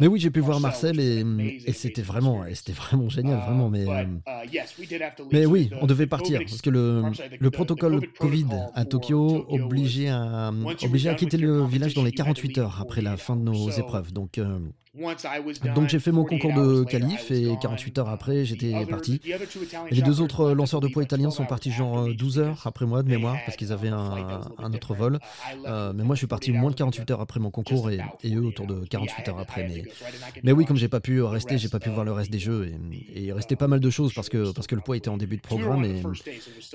Mais 0.00 0.06
oui, 0.06 0.20
j'ai 0.20 0.30
pu 0.30 0.40
voir 0.40 0.60
Marcel 0.60 1.00
et, 1.00 1.24
et 1.66 1.72
c'était 1.72 2.02
vraiment, 2.02 2.44
c'était 2.54 2.72
vraiment 2.72 3.08
génial, 3.08 3.38
uh, 3.38 3.42
vraiment. 3.42 3.70
Mais, 3.70 3.88
euh, 3.88 4.04
uh, 4.04 5.26
mais 5.32 5.46
oui, 5.46 5.70
on 5.80 5.86
devait 5.86 6.06
partir 6.06 6.40
parce 6.40 6.62
que 6.62 6.70
le, 6.70 7.02
le 7.38 7.50
protocole 7.50 8.00
Covid 8.18 8.46
à 8.74 8.84
Tokyo 8.84 9.44
obligeait 9.48 10.08
à, 10.08 10.52
obligeait 10.82 11.10
à 11.10 11.14
quitter 11.14 11.36
le 11.36 11.64
village 11.64 11.94
dans 11.94 12.04
les 12.04 12.12
48 12.12 12.58
heures 12.58 12.80
après 12.80 13.02
la 13.02 13.16
fin 13.16 13.36
de 13.36 13.42
nos 13.42 13.70
épreuves. 13.70 14.12
Donc, 14.12 14.38
euh, 14.38 14.58
donc 14.94 15.88
j'ai 15.88 15.98
fait 15.98 16.12
mon 16.12 16.24
concours 16.24 16.52
de 16.52 16.84
qualif 16.84 17.30
et 17.30 17.56
48 17.62 17.98
heures 17.98 18.08
après 18.10 18.44
j'étais 18.44 18.84
parti. 18.84 19.20
Et 19.90 19.94
les 19.94 20.02
deux 20.02 20.20
autres 20.20 20.52
lanceurs 20.52 20.80
de 20.80 20.88
poids 20.88 21.02
italiens 21.02 21.30
sont 21.30 21.46
partis 21.46 21.70
genre 21.70 22.08
12 22.14 22.38
euh, 22.38 22.42
heures 22.42 22.66
après 22.66 22.84
moi 22.84 23.02
de 23.02 23.08
mémoire 23.08 23.38
parce 23.46 23.56
qu'ils 23.56 23.72
avaient 23.72 23.88
un, 23.88 24.42
un, 24.58 24.74
autre 24.74 24.94
vol. 24.94 25.18
Euh, 25.64 25.94
mais 25.94 26.04
moi 26.04 26.14
je 26.14 26.18
suis 26.18 26.26
parti 26.26 26.52
moins 26.52 26.70
de 26.70 26.76
48 26.76 27.10
heures 27.10 27.20
après 27.22 27.40
mon 27.40 27.50
concours 27.50 27.90
et, 27.90 28.00
et 28.22 28.34
eux 28.34 28.44
autour 28.44 28.66
de 28.66 28.84
48 28.84 29.28
heures 29.28 29.38
après. 29.38 29.66
Mais, 29.66 29.84
mais 30.42 30.52
oui 30.52 30.66
comme 30.66 30.76
j'ai 30.76 30.88
pas 30.88 31.00
pu 31.00 31.22
rester, 31.22 31.56
j'ai 31.56 31.70
pas 31.70 31.80
pu 31.80 31.88
voir 31.88 32.04
le 32.04 32.12
reste 32.12 32.30
des 32.30 32.38
jeux 32.38 32.66
et, 32.66 33.18
et 33.18 33.22
il 33.22 33.32
restait 33.32 33.56
pas 33.56 33.68
mal 33.68 33.80
de 33.80 33.90
choses 33.90 34.12
parce 34.12 34.28
que, 34.28 34.52
parce 34.52 34.66
que 34.66 34.74
le 34.74 34.82
poids 34.82 34.98
était 34.98 35.08
en 35.08 35.16
début 35.16 35.38
de 35.38 35.42
programme 35.42 35.84
et, 35.84 36.02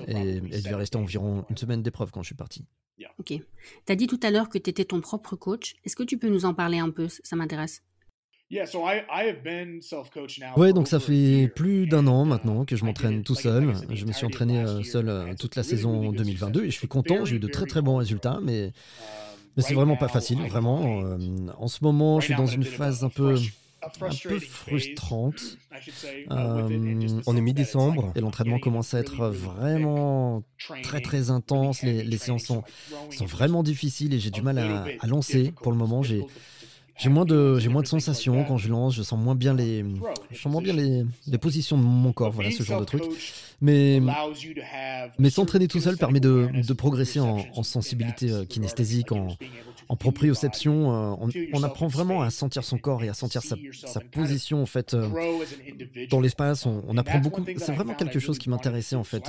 et, 0.08 0.40
il 0.42 0.62
devait 0.64 0.74
rester 0.74 0.98
environ 0.98 1.44
une 1.50 1.56
semaine 1.56 1.84
d'épreuve 1.84 2.10
quand 2.10 2.22
je 2.22 2.28
suis 2.28 2.34
parti. 2.34 2.64
Ok. 3.18 3.26
Tu 3.26 3.92
as 3.92 3.94
dit 3.94 4.08
tout 4.08 4.18
à 4.24 4.30
l'heure 4.30 4.48
que 4.48 4.58
tu 4.58 4.70
étais 4.70 4.84
ton 4.84 5.00
propre 5.00 5.36
coach. 5.36 5.76
Est-ce 5.84 5.94
que 5.94 6.02
tu 6.02 6.18
peux 6.18 6.28
nous 6.28 6.44
en 6.44 6.54
parler 6.54 6.78
un 6.78 6.90
peu 6.90 7.08
Ça 7.08 7.36
m'intéresse. 7.36 7.82
Oui, 10.56 10.72
donc 10.72 10.88
ça 10.88 11.00
fait 11.00 11.52
plus 11.54 11.86
d'un 11.86 12.06
an 12.06 12.24
maintenant 12.24 12.64
que 12.64 12.76
je 12.76 12.84
m'entraîne 12.84 13.22
tout 13.22 13.34
seul. 13.34 13.74
Je 13.90 14.06
me 14.06 14.12
suis 14.12 14.24
entraîné 14.24 14.60
euh, 14.60 14.82
seul 14.82 15.08
euh, 15.10 15.34
toute 15.38 15.54
la 15.54 15.62
saison 15.62 16.12
2022 16.12 16.64
et 16.64 16.70
je 16.70 16.76
suis 16.76 16.88
content. 16.88 17.26
J'ai 17.26 17.36
eu 17.36 17.38
de 17.38 17.48
très 17.48 17.66
très 17.66 17.82
bons 17.82 17.96
résultats, 17.96 18.38
mais, 18.42 18.64
um, 18.64 18.70
mais 19.56 19.62
c'est 19.62 19.74
vraiment 19.74 19.96
pas 19.96 20.08
facile, 20.08 20.40
vraiment. 20.48 21.02
Euh, 21.02 21.18
en 21.58 21.68
ce 21.68 21.84
moment, 21.84 22.20
je 22.20 22.26
suis 22.26 22.34
dans 22.36 22.46
une 22.46 22.64
phase 22.64 23.04
un 23.04 23.10
peu 23.10 23.36
un 23.80 23.90
peu 23.90 24.38
frustrante. 24.40 25.58
on 26.30 27.36
est 27.36 27.40
mi-décembre 27.40 28.12
et 28.16 28.20
l'entraînement 28.20 28.58
commence 28.58 28.94
à 28.94 29.00
être 29.00 29.28
vraiment 29.28 30.42
très 30.82 31.02
très 31.02 31.30
intense. 31.30 31.82
Les, 31.82 32.02
les 32.02 32.18
séances 32.18 32.44
sont, 32.44 32.64
sont, 33.10 33.26
vraiment 33.26 33.62
difficiles 33.62 34.14
et 34.14 34.18
j'ai 34.18 34.30
du 34.30 34.40
mal 34.40 34.58
à, 34.58 34.86
à 35.00 35.06
lancer 35.06 35.52
pour 35.62 35.70
le 35.70 35.78
moment. 35.78 36.02
J'ai 36.02 36.24
j'ai 36.98 37.08
moins 37.08 37.24
de 37.24 37.58
j'ai 37.58 37.68
moins 37.68 37.82
de 37.82 37.86
sensations 37.86 38.44
quand 38.44 38.56
je 38.56 38.68
lance, 38.68 38.94
je 38.94 39.02
sens 39.02 39.18
moins 39.18 39.34
bien 39.34 39.54
les 39.54 39.84
je 40.30 40.40
sens 40.40 40.52
moins 40.52 40.62
bien 40.62 40.74
les, 40.74 41.04
les 41.26 41.38
positions 41.38 41.78
de 41.78 41.82
mon 41.82 42.12
corps, 42.12 42.32
voilà 42.32 42.50
ce 42.50 42.62
genre 42.62 42.80
de 42.80 42.84
truc. 42.84 43.02
Mais 43.60 44.00
mais 45.18 45.30
s'entraîner 45.30 45.68
tout 45.68 45.80
seul 45.80 45.96
permet 45.96 46.20
de, 46.20 46.48
de 46.66 46.72
progresser 46.72 47.20
en, 47.20 47.44
en 47.54 47.62
sensibilité 47.62 48.30
euh, 48.30 48.44
kinesthésique, 48.44 49.12
en, 49.12 49.36
proprioception. 49.96 51.12
Euh, 51.22 51.30
on, 51.52 51.62
apprend 51.62 51.86
vraiment 51.86 52.22
à 52.22 52.30
sentir 52.30 52.62
son 52.62 52.78
corps 52.78 53.02
et 53.02 53.08
à 53.08 53.14
sentir 53.14 53.42
sa, 53.42 53.56
sa 53.72 54.00
position 54.00 54.62
en 54.62 54.66
fait 54.66 54.94
euh, 54.94 55.08
dans 56.10 56.20
l'espace. 56.20 56.66
On 56.66 56.96
apprend 56.96 57.18
beaucoup. 57.18 57.44
C'est 57.56 57.72
vraiment 57.72 57.94
quelque 57.94 58.18
chose 58.18 58.38
qui 58.38 58.50
m'intéressait 58.50 58.96
en 58.96 59.04
fait, 59.04 59.24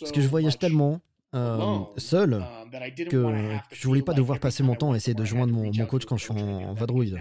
parce 0.00 0.12
que 0.12 0.20
je 0.20 0.28
voyage 0.28 0.58
tellement 0.58 1.00
euh, 1.34 1.78
seul 1.96 2.44
uh, 2.44 3.08
que 3.08 3.26
je 3.72 3.86
voulais 3.86 4.02
pas 4.02 4.12
devoir 4.12 4.38
passer 4.38 4.62
mon 4.62 4.74
temps 4.74 4.92
à 4.92 4.96
essayer 4.96 5.14
de 5.14 5.24
joindre 5.24 5.54
mon, 5.54 5.70
mon 5.74 5.86
coach 5.86 6.04
quand 6.04 6.18
je 6.18 6.24
suis 6.24 6.32
en, 6.32 6.74
vadrouille. 6.74 7.16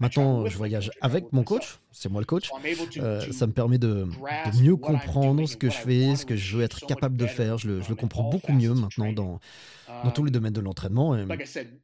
Maintenant, 0.00 0.46
je 0.46 0.56
voyage 0.56 0.90
avec 1.00 1.32
mon 1.32 1.44
coach, 1.44 1.78
c'est 1.90 2.08
moi 2.08 2.20
le 2.20 2.26
coach. 2.26 2.50
Euh, 2.98 3.20
ça 3.32 3.46
me 3.46 3.52
permet 3.52 3.78
de, 3.78 4.06
de, 4.06 4.62
mieux 4.62 4.76
comprendre 4.76 5.46
ce 5.46 5.56
que 5.56 5.70
je 5.70 5.76
fais, 5.76 6.16
ce 6.16 6.26
que 6.26 6.36
je 6.36 6.56
veux 6.56 6.62
être 6.64 6.86
capable 6.86 7.16
de 7.16 7.26
faire. 7.26 7.58
Je 7.58 7.68
le, 7.68 7.80
je 7.82 7.88
le 7.88 7.94
comprends 7.94 8.28
beaucoup 8.28 8.52
mieux 8.52 8.74
maintenant 8.74 9.12
dans, 9.12 9.40
dans 10.04 10.10
tous 10.10 10.24
les 10.24 10.30
domaines 10.30 10.52
de 10.52 10.60
l'entraînement. 10.60 11.16
Et, 11.16 11.24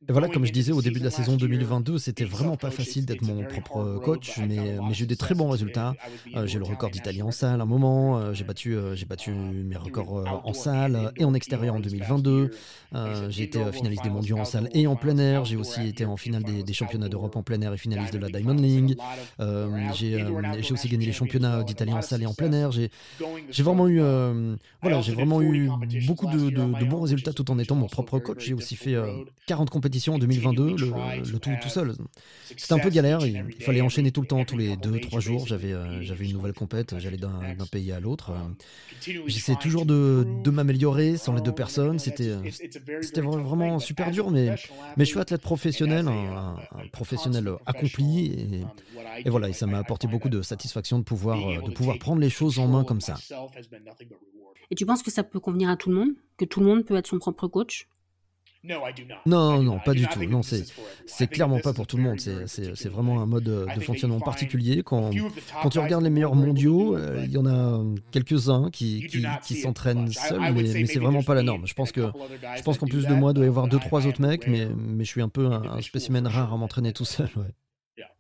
voilà, 0.09 0.29
comme 0.29 0.45
je 0.45 0.53
disais 0.53 0.73
au 0.73 0.83
début 0.83 0.99
de 0.99 1.05
la 1.05 1.11
saison 1.11 1.37
2022, 1.37 1.99
c'était 1.99 2.25
vraiment 2.25 2.57
pas 2.57 2.71
facile 2.71 3.07
d'être 3.07 3.23
mon 3.23 3.45
propre 3.45 4.01
coach, 4.03 4.39
mais, 4.39 4.79
mais 4.87 4.95
j'ai 4.95 5.05
eu 5.05 5.07
des 5.07 5.17
très 5.17 5.35
bons 5.35 5.49
résultats. 5.51 5.95
Euh, 6.35 6.47
j'ai 6.47 6.59
le 6.59 6.65
record 6.65 6.91
d'Italie 6.91 7.23
en 7.23 7.31
salle 7.31 7.61
à 7.61 7.65
un 7.65 7.67
moment, 7.67 8.19
euh, 8.19 8.33
j'ai 8.33 8.45
battu, 8.45 8.77
euh, 8.77 8.95
j'ai 8.95 9.07
battu 9.07 9.31
mes 9.31 9.77
records 9.77 10.43
en 10.45 10.53
salle 10.53 11.13
et 11.17 11.25
en 11.25 11.35
extérieur 11.35 11.75
en 11.75 11.81
2022. 11.81 12.51
j'ai 13.29 13.43
été 13.43 13.61
finaliste 13.73 14.05
des 14.05 14.11
mondiaux 14.11 14.39
en 14.39 14.45
salle 14.45 14.69
et 14.73 14.87
en 14.87 14.97
plein 14.97 15.19
air. 15.19 15.45
J'ai 15.45 15.57
aussi 15.57 15.87
été 15.87 16.05
en 16.05 16.17
finale 16.17 16.43
des, 16.43 16.73
championnats 16.73 17.09
d'Europe 17.09 17.35
en 17.35 17.43
plein 17.43 17.61
air 17.61 17.73
et 17.73 17.79
finaliste 17.79 17.98
de 18.13 18.19
la 18.19 18.29
Diamond 18.29 18.55
League. 18.55 18.97
j'ai 19.95 20.73
aussi 20.73 20.89
gagné 20.89 21.07
les 21.07 21.13
championnats 21.13 21.63
d'Italie 21.63 21.93
en 21.93 22.03
salle 22.03 22.23
et 22.23 22.27
en 22.27 22.35
plein 22.35 22.53
air. 22.53 22.71
J'ai 22.73 22.91
vraiment 23.63 23.89
eu, 23.89 24.01
voilà, 24.83 25.01
j'ai 25.01 25.13
vraiment 25.13 25.43
eu 25.43 25.71
beaucoup 26.07 26.27
de, 26.27 26.51
de, 26.51 26.85
bons 26.85 27.01
résultats 27.01 27.33
tout 27.33 27.51
en 27.51 27.59
étant 27.59 27.75
mon 27.75 27.87
propre 27.87 28.19
coach. 28.19 28.45
J'ai 28.45 28.55
aussi 28.55 28.77
fait 28.77 28.97
40 29.47 29.69
euh, 29.69 29.71
compétitions 29.71 30.15
en 30.15 30.19
2022, 30.19 30.77
le, 30.77 31.39
tout 31.39 31.51
tout 31.61 31.69
seul. 31.69 31.95
C'était 32.57 32.75
un 32.75 32.79
peu 32.79 32.91
galère, 32.91 33.21
il, 33.27 33.63
fallait 33.63 33.81
enchaîner 33.81 34.13
tout 34.13 34.21
le 34.21 34.27
temps, 34.27 34.45
tous 34.45 34.57
les 34.57 34.77
2-3 34.77 35.21
jours. 35.21 35.47
J'avais 35.47 35.73
euh, 35.73 36.03
j'avais 36.03 36.27
une 36.27 36.33
nouvelle 36.33 36.53
compète, 36.53 36.99
j'allais 36.99 37.17
d'un 37.17 37.67
pays 37.71 37.93
à 37.93 38.01
l'autre. 38.01 38.33
J'essayais 39.27 39.59
toujours 39.59 39.87
de, 39.87 40.27
de 40.45 40.51
m'améliorer 40.51 41.17
sans 41.17 41.35
les 41.35 41.43
deux 41.43 41.53
personnes. 41.53 41.99
C'était 41.99 42.37
c'était 43.03 43.21
vraiment 43.21 43.79
super 43.79 44.11
dur, 44.11 44.31
mais, 44.31 44.55
mais 44.97 45.05
je 45.05 45.11
suis 45.11 45.19
athlète 45.19 45.43
professionnel, 45.43 46.09
un, 46.09 46.57
professionnel 46.93 47.49
accompli. 47.67 47.88
Et, 47.99 48.63
et, 49.25 49.31
voilà, 49.31 49.49
et 49.49 49.53
ça 49.53 49.67
m'a 49.67 49.79
apporté 49.79 50.07
beaucoup 50.07 50.29
de 50.29 50.43
satisfaction 50.43 50.99
de 50.99 51.05
pouvoir, 51.05 51.39
euh, 51.39 51.61
de 51.61 51.71
pouvoir 51.71 51.99
prendre 51.99 52.21
les 52.21 52.31
choses 52.31 52.59
en 52.59 52.69
main 52.69 52.85
comme 52.85 53.01
ça. 53.01 53.17
Et 54.71 54.75
tu 54.75 54.85
penses 54.87 55.03
que 55.03 55.11
ça 55.11 55.23
peut 55.23 55.41
convenir 55.41 55.71
à 55.71 55.77
tout 55.77 55.91
le 55.91 55.97
monde? 55.97 56.11
Que 56.37 56.45
tout 56.45 56.61
le 56.61 56.67
monde 56.67 56.85
peut 56.85 56.97
être 56.97 57.07
son 57.07 57.19
propre 57.19 57.49
coach? 57.49 57.89
Non, 59.27 59.63
non, 59.63 59.79
pas 59.79 59.95
du 59.95 60.07
tout. 60.09 60.25
Non, 60.25 60.43
c'est, 60.43 60.65
c'est 61.07 61.29
clairement 61.29 61.61
pas 61.61 61.73
pour 61.73 61.87
tout 61.87 61.97
le 61.97 62.03
monde. 62.03 62.19
C'est, 62.21 62.89
vraiment 62.89 63.21
un 63.21 63.27
mode 63.27 63.45
de 63.45 63.81
fonctionnement 63.81 64.21
particulier. 64.21 64.83
Quand, 64.83 65.11
quand 65.63 65.71
tu 65.71 65.79
regardes 65.79 66.05
les 66.05 66.11
meilleurs 66.11 66.35
mondiaux, 66.35 66.97
euh, 66.97 67.23
il 67.25 67.31
y 67.31 67.39
en 67.39 67.47
a 67.47 67.83
quelques-uns 68.11 68.71
qui, 68.71 69.07
qui, 69.43 69.57
s'entraînent 69.57 70.11
seuls, 70.11 70.53
mais, 70.55 70.87
c'est 70.87 70.99
vraiment 70.99 71.23
pas 71.23 71.35
la 71.35 71.43
norme. 71.43 71.67
Je 71.67 71.75
pense, 71.75 71.93
que, 71.93 72.11
je 72.57 72.63
pense 72.63 72.79
qu'en 72.79 72.87
plus 72.87 73.07
de 73.07 73.15
moi, 73.15 73.31
il 73.31 73.35
doit 73.35 73.45
y 73.45 73.49
avoir 73.49 73.69
deux, 73.69 73.79
trois 73.79 74.07
autres 74.07 74.21
mecs, 74.21 74.47
mais, 74.47 74.69
mais 74.77 75.05
je 75.05 75.11
suis 75.11 75.23
un 75.23 75.29
peu 75.29 75.47
un, 75.47 75.81
spécimen 75.81 76.27
rare 76.27 76.53
à 76.53 76.57
m'entraîner 76.57 76.93
tout 76.93 77.05
seul. 77.05 77.31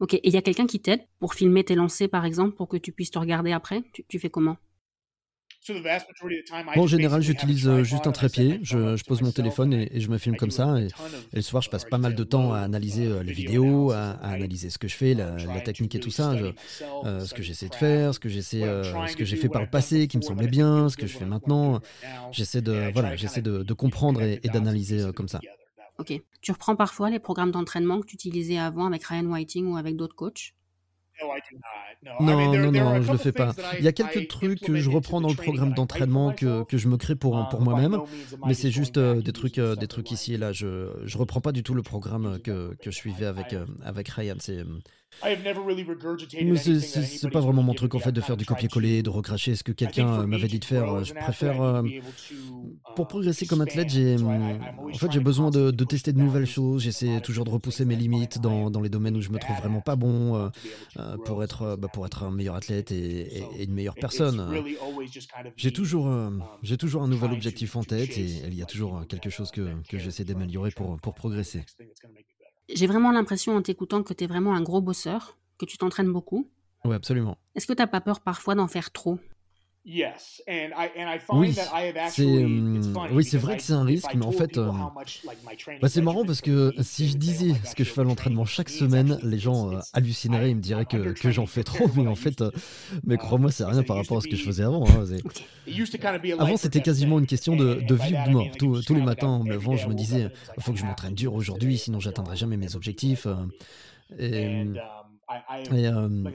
Ok, 0.00 0.14
et 0.14 0.20
il 0.24 0.32
y 0.32 0.36
a 0.36 0.42
quelqu'un 0.42 0.66
qui 0.66 0.80
t'aide 0.80 1.00
pour 1.20 1.34
filmer 1.34 1.64
tes 1.64 1.74
lancers, 1.74 2.08
par 2.08 2.24
exemple, 2.24 2.54
pour 2.54 2.68
que 2.68 2.76
tu 2.76 2.92
puisses 2.92 3.10
te 3.10 3.18
regarder 3.18 3.52
après? 3.52 3.82
Tu 4.08 4.18
fais 4.18 4.30
comment? 4.30 4.56
En 6.76 6.86
général, 6.86 7.20
j'utilise 7.22 7.68
euh, 7.68 7.82
juste 7.82 8.06
un 8.06 8.12
trépied. 8.12 8.60
Je, 8.62 9.02
pose 9.04 9.22
mon 9.22 9.32
téléphone 9.32 9.74
et, 9.74 10.00
je 10.00 10.08
me 10.08 10.18
filme 10.18 10.36
comme 10.36 10.50
ça. 10.50 10.78
Et, 10.80 10.88
le 11.32 11.42
soir, 11.42 11.62
je 11.62 11.68
passe 11.68 11.84
pas 11.84 11.98
mal 11.98 12.14
de 12.14 12.24
temps 12.24 12.52
à 12.52 12.60
analyser 12.60 13.06
euh, 13.06 13.22
les 13.22 13.32
vidéos, 13.32 13.90
à, 13.90 14.12
analyser 14.22 14.70
ce 14.70 14.78
que 14.78 14.88
je 14.88 14.94
fais, 14.94 15.14
la, 15.14 15.60
technique 15.60 15.94
et 15.94 16.00
tout 16.00 16.10
ça, 16.10 16.32
euh, 17.04 17.20
ce 17.24 17.34
que 17.34 17.42
j'essaie 17.42 17.68
de 17.68 17.74
faire, 17.74 18.14
ce 18.14 18.20
que 18.20 18.28
j'essaie, 18.28 18.60
ce 18.60 19.16
que 19.16 19.24
j'ai 19.24 19.36
fait 19.36 19.48
par 19.48 19.62
le 19.62 19.68
passé 19.68 20.08
qui 20.08 20.16
me 20.16 20.22
semblait 20.22 20.48
bien, 20.48 20.88
ce 20.88 20.96
que 20.96 21.06
je 21.06 21.16
fais 21.16 21.26
maintenant. 21.26 21.80
J'essaie 22.32 22.62
de, 22.62 22.90
voilà, 22.92 23.16
j'essaie 23.16 23.42
de, 23.42 23.62
de, 23.62 23.74
comprendre 23.74 24.22
et, 24.22 24.40
d'analyser 24.52 25.12
comme 25.14 25.28
ça. 25.28 25.40
Ok. 25.98 26.12
Tu 26.40 26.52
reprends 26.52 26.76
parfois 26.76 27.10
les 27.10 27.18
programmes 27.18 27.50
d'entraînement 27.50 28.00
que 28.00 28.06
tu 28.06 28.14
utilisais 28.14 28.58
avant 28.58 28.86
avec 28.86 29.04
Ryan 29.04 29.26
Whiting 29.26 29.66
ou 29.66 29.76
avec 29.76 29.96
d'autres 29.96 30.14
coachs? 30.14 30.54
Non, 32.20 32.52
non, 32.52 32.70
non, 32.70 33.02
je 33.02 33.10
le 33.10 33.18
fais 33.18 33.32
pas. 33.32 33.52
Il 33.78 33.84
y 33.84 33.88
a 33.88 33.92
quelques 33.92 34.28
trucs 34.28 34.60
que 34.60 34.76
je 34.76 34.88
reprends 34.88 35.20
dans 35.20 35.28
le 35.28 35.34
programme 35.34 35.74
d'entraînement 35.74 36.32
que, 36.32 36.64
que, 36.64 36.78
je 36.78 36.88
me 36.88 36.96
crée 36.96 37.16
pour, 37.16 37.48
pour 37.48 37.60
moi-même, 37.60 37.98
mais 38.46 38.54
c'est 38.54 38.70
juste 38.70 38.98
euh, 38.98 39.20
des 39.20 39.32
trucs, 39.32 39.58
euh, 39.58 39.74
des 39.74 39.88
trucs 39.88 40.10
ici 40.12 40.34
et 40.34 40.36
là. 40.36 40.52
Je, 40.52 40.90
je 41.04 41.18
reprends 41.18 41.40
pas 41.40 41.52
du 41.52 41.62
tout 41.62 41.74
le 41.74 41.82
programme 41.82 42.38
que, 42.42 42.74
que 42.76 42.90
je 42.90 42.96
suivais 42.96 43.26
avec, 43.26 43.52
euh, 43.52 43.66
avec 43.82 44.08
Ryan. 44.08 44.36
C'est, 44.38 44.64
c'est 45.20 47.30
pas 47.30 47.40
vraiment 47.40 47.62
mon 47.62 47.74
truc 47.74 47.94
en 47.94 47.98
fait 47.98 48.12
de 48.12 48.20
faire 48.20 48.36
du 48.36 48.44
copier-coller, 48.44 49.02
de 49.02 49.10
recracher 49.10 49.56
ce 49.56 49.64
que 49.64 49.72
quelqu'un 49.72 50.26
m'avait 50.26 50.48
dit 50.48 50.58
de 50.58 50.64
faire. 50.64 51.04
Je 51.04 51.14
préfère, 51.14 51.60
euh, 51.60 51.82
pour 52.94 53.06
uh, 53.06 53.08
progresser 53.08 53.46
comme 53.46 53.60
athlète, 53.60 53.88
j'ai 53.88 54.16
en 54.16 54.92
fait 54.94 55.10
j'ai 55.10 55.20
besoin 55.20 55.50
de, 55.50 55.70
tester 55.84 56.12
de 56.12 56.18
nouvelles 56.18 56.46
choses. 56.46 56.82
J'essaie 56.82 57.20
toujours 57.20 57.44
de 57.44 57.50
repousser 57.50 57.84
mes 57.84 57.96
limites 57.96 58.40
dans, 58.40 58.70
dans, 58.70 58.80
les 58.80 58.88
domaines 58.88 59.16
où 59.16 59.20
je 59.20 59.30
me 59.30 59.38
trouve 59.38 59.56
vraiment 59.56 59.80
pas 59.80 59.96
bon 59.96 60.36
euh, 60.36 60.48
euh, 60.98 61.16
pour 61.24 61.42
être 61.42 61.76
bah, 61.76 61.88
pour 61.92 62.06
être 62.06 62.24
un 62.24 62.30
meilleur 62.30 62.54
athlète 62.54 62.92
et, 62.92 63.42
une 63.60 63.72
meilleure 63.72 63.96
personne. 63.96 64.62
J'ai 65.56 65.72
toujours 65.72 66.10
j'ai 66.62 66.76
toujours 66.76 67.02
un 67.02 67.08
nouvel 67.08 67.32
objectif 67.32 67.76
en 67.76 67.82
tête 67.82 68.16
et 68.18 68.26
il 68.46 68.54
y 68.54 68.62
a 68.62 68.66
toujours 68.66 69.04
quelque 69.08 69.30
chose 69.30 69.50
que, 69.50 69.74
que 69.88 69.98
j'essaie 69.98 70.24
d'améliorer 70.24 70.70
pour 70.70 70.98
pour 71.00 71.14
progresser. 71.14 71.64
J'ai 72.68 72.86
vraiment 72.86 73.12
l'impression 73.12 73.56
en 73.56 73.62
t'écoutant 73.62 74.02
que 74.02 74.12
tu 74.12 74.24
es 74.24 74.26
vraiment 74.26 74.54
un 74.54 74.62
gros 74.62 74.80
bosseur, 74.80 75.38
que 75.58 75.64
tu 75.64 75.78
t'entraînes 75.78 76.12
beaucoup. 76.12 76.48
Oui, 76.84 76.94
absolument. 76.94 77.38
Est-ce 77.54 77.66
que 77.66 77.72
tu 77.72 77.80
n'as 77.80 77.86
pas 77.86 78.00
peur 78.00 78.20
parfois 78.20 78.54
d'en 78.54 78.68
faire 78.68 78.92
trop? 78.92 79.18
Oui, 81.32 81.54
c'est 82.10 82.44
oui, 83.10 83.24
c'est 83.24 83.38
vrai 83.38 83.56
que 83.56 83.62
c'est 83.62 83.72
un 83.72 83.84
risque, 83.84 84.14
mais 84.14 84.26
en 84.26 84.32
fait, 84.32 84.58
euh, 84.58 84.70
bah, 85.80 85.88
c'est 85.88 86.02
marrant 86.02 86.26
parce 86.26 86.42
que 86.42 86.74
si 86.82 87.08
je 87.08 87.16
disais 87.16 87.54
ce 87.64 87.74
que 87.74 87.84
je 87.84 87.90
fais 87.90 88.02
à 88.02 88.04
l'entraînement 88.04 88.44
chaque 88.44 88.68
semaine, 88.68 89.18
les 89.22 89.38
gens 89.38 89.72
euh, 89.72 89.78
hallucineraient, 89.94 90.50
ils 90.50 90.56
me 90.56 90.60
diraient 90.60 90.84
que, 90.84 91.12
que 91.12 91.30
j'en 91.30 91.46
fais 91.46 91.64
trop, 91.64 91.88
mais 91.96 92.06
en 92.06 92.14
fait, 92.14 92.42
euh, 92.42 92.50
mais 93.04 93.16
crois-moi, 93.16 93.50
c'est 93.50 93.64
rien 93.64 93.82
par 93.82 93.96
rapport 93.96 94.18
à 94.18 94.20
ce 94.20 94.28
que 94.28 94.36
je 94.36 94.44
faisais 94.44 94.64
avant. 94.64 94.86
Hein, 94.86 95.06
avant, 96.38 96.56
c'était 96.58 96.82
quasiment 96.82 97.18
une 97.18 97.26
question 97.26 97.56
de, 97.56 97.76
de 97.76 97.94
vie 97.94 98.14
ou 98.14 98.28
de 98.28 98.32
mort. 98.32 98.48
tous 98.58 98.94
les 98.94 99.02
matins, 99.02 99.42
me 99.42 99.54
levant, 99.54 99.76
je 99.76 99.88
me 99.88 99.94
disais, 99.94 100.28
il 100.58 100.62
faut 100.62 100.72
que 100.72 100.78
je 100.78 100.84
m'entraîne 100.84 101.14
dur 101.14 101.32
aujourd'hui, 101.32 101.78
sinon 101.78 101.98
j'atteindrai 101.98 102.36
jamais 102.36 102.58
mes 102.58 102.76
objectifs. 102.76 103.26
Et, 104.18 104.64
euh, 105.72 106.30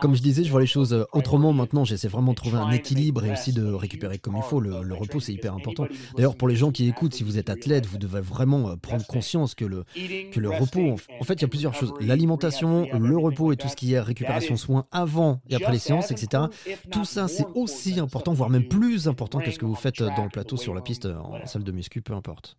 comme 0.00 0.14
je 0.14 0.22
disais, 0.22 0.44
je 0.44 0.50
vois 0.50 0.60
les 0.60 0.66
choses 0.66 0.92
euh, 0.92 1.04
autrement 1.12 1.52
maintenant. 1.52 1.84
J'essaie 1.84 2.08
vraiment 2.08 2.32
de 2.32 2.36
trouver 2.36 2.58
un 2.58 2.70
équilibre 2.70 3.24
et 3.24 3.32
aussi 3.32 3.52
de 3.52 3.64
récupérer 3.64 4.18
comme 4.18 4.36
il 4.36 4.42
faut. 4.42 4.60
Le, 4.60 4.94
repos, 4.94 5.20
c'est 5.20 5.32
hyper 5.32 5.54
important. 5.54 5.86
D'ailleurs, 6.16 6.36
pour 6.36 6.48
les 6.48 6.56
gens 6.56 6.70
qui 6.70 6.88
écoutent, 6.88 7.14
si 7.14 7.24
vous 7.24 7.38
êtes 7.38 7.50
athlète, 7.50 7.86
vous 7.86 7.98
devez 7.98 8.20
vraiment 8.20 8.70
euh, 8.70 8.76
prendre 8.76 9.06
conscience 9.06 9.54
que 9.54 9.64
le, 9.64 9.84
que 10.32 10.40
le 10.40 10.50
repos, 10.50 10.96
en 11.20 11.24
fait, 11.24 11.34
il 11.34 11.42
y 11.42 11.44
a 11.44 11.48
plusieurs 11.48 11.74
choses. 11.74 11.92
L'alimentation, 12.00 12.88
le 12.92 13.16
repos 13.16 13.52
et 13.52 13.56
tout 13.56 13.68
ce 13.68 13.76
qui 13.76 13.92
est 13.92 14.00
récupération, 14.00 14.56
soins 14.56 14.86
avant 14.90 15.40
et 15.48 15.54
après 15.54 15.72
les 15.72 15.78
séances, 15.78 16.10
etc. 16.10 16.44
Tout 16.90 17.04
ça, 17.04 17.28
c'est 17.28 17.46
aussi 17.54 17.98
important, 17.98 18.32
voire 18.32 18.50
même 18.50 18.68
plus 18.68 19.08
important 19.08 19.40
que 19.40 19.50
ce 19.50 19.58
que 19.58 19.66
vous 19.66 19.74
faites 19.74 20.02
dans 20.02 20.24
le 20.24 20.30
plateau, 20.30 20.56
sur 20.56 20.74
la 20.74 20.80
piste, 20.80 21.06
en 21.06 21.44
salle 21.46 21.64
de 21.64 21.72
muscu, 21.72 22.02
peu 22.02 22.14
importe. 22.14 22.56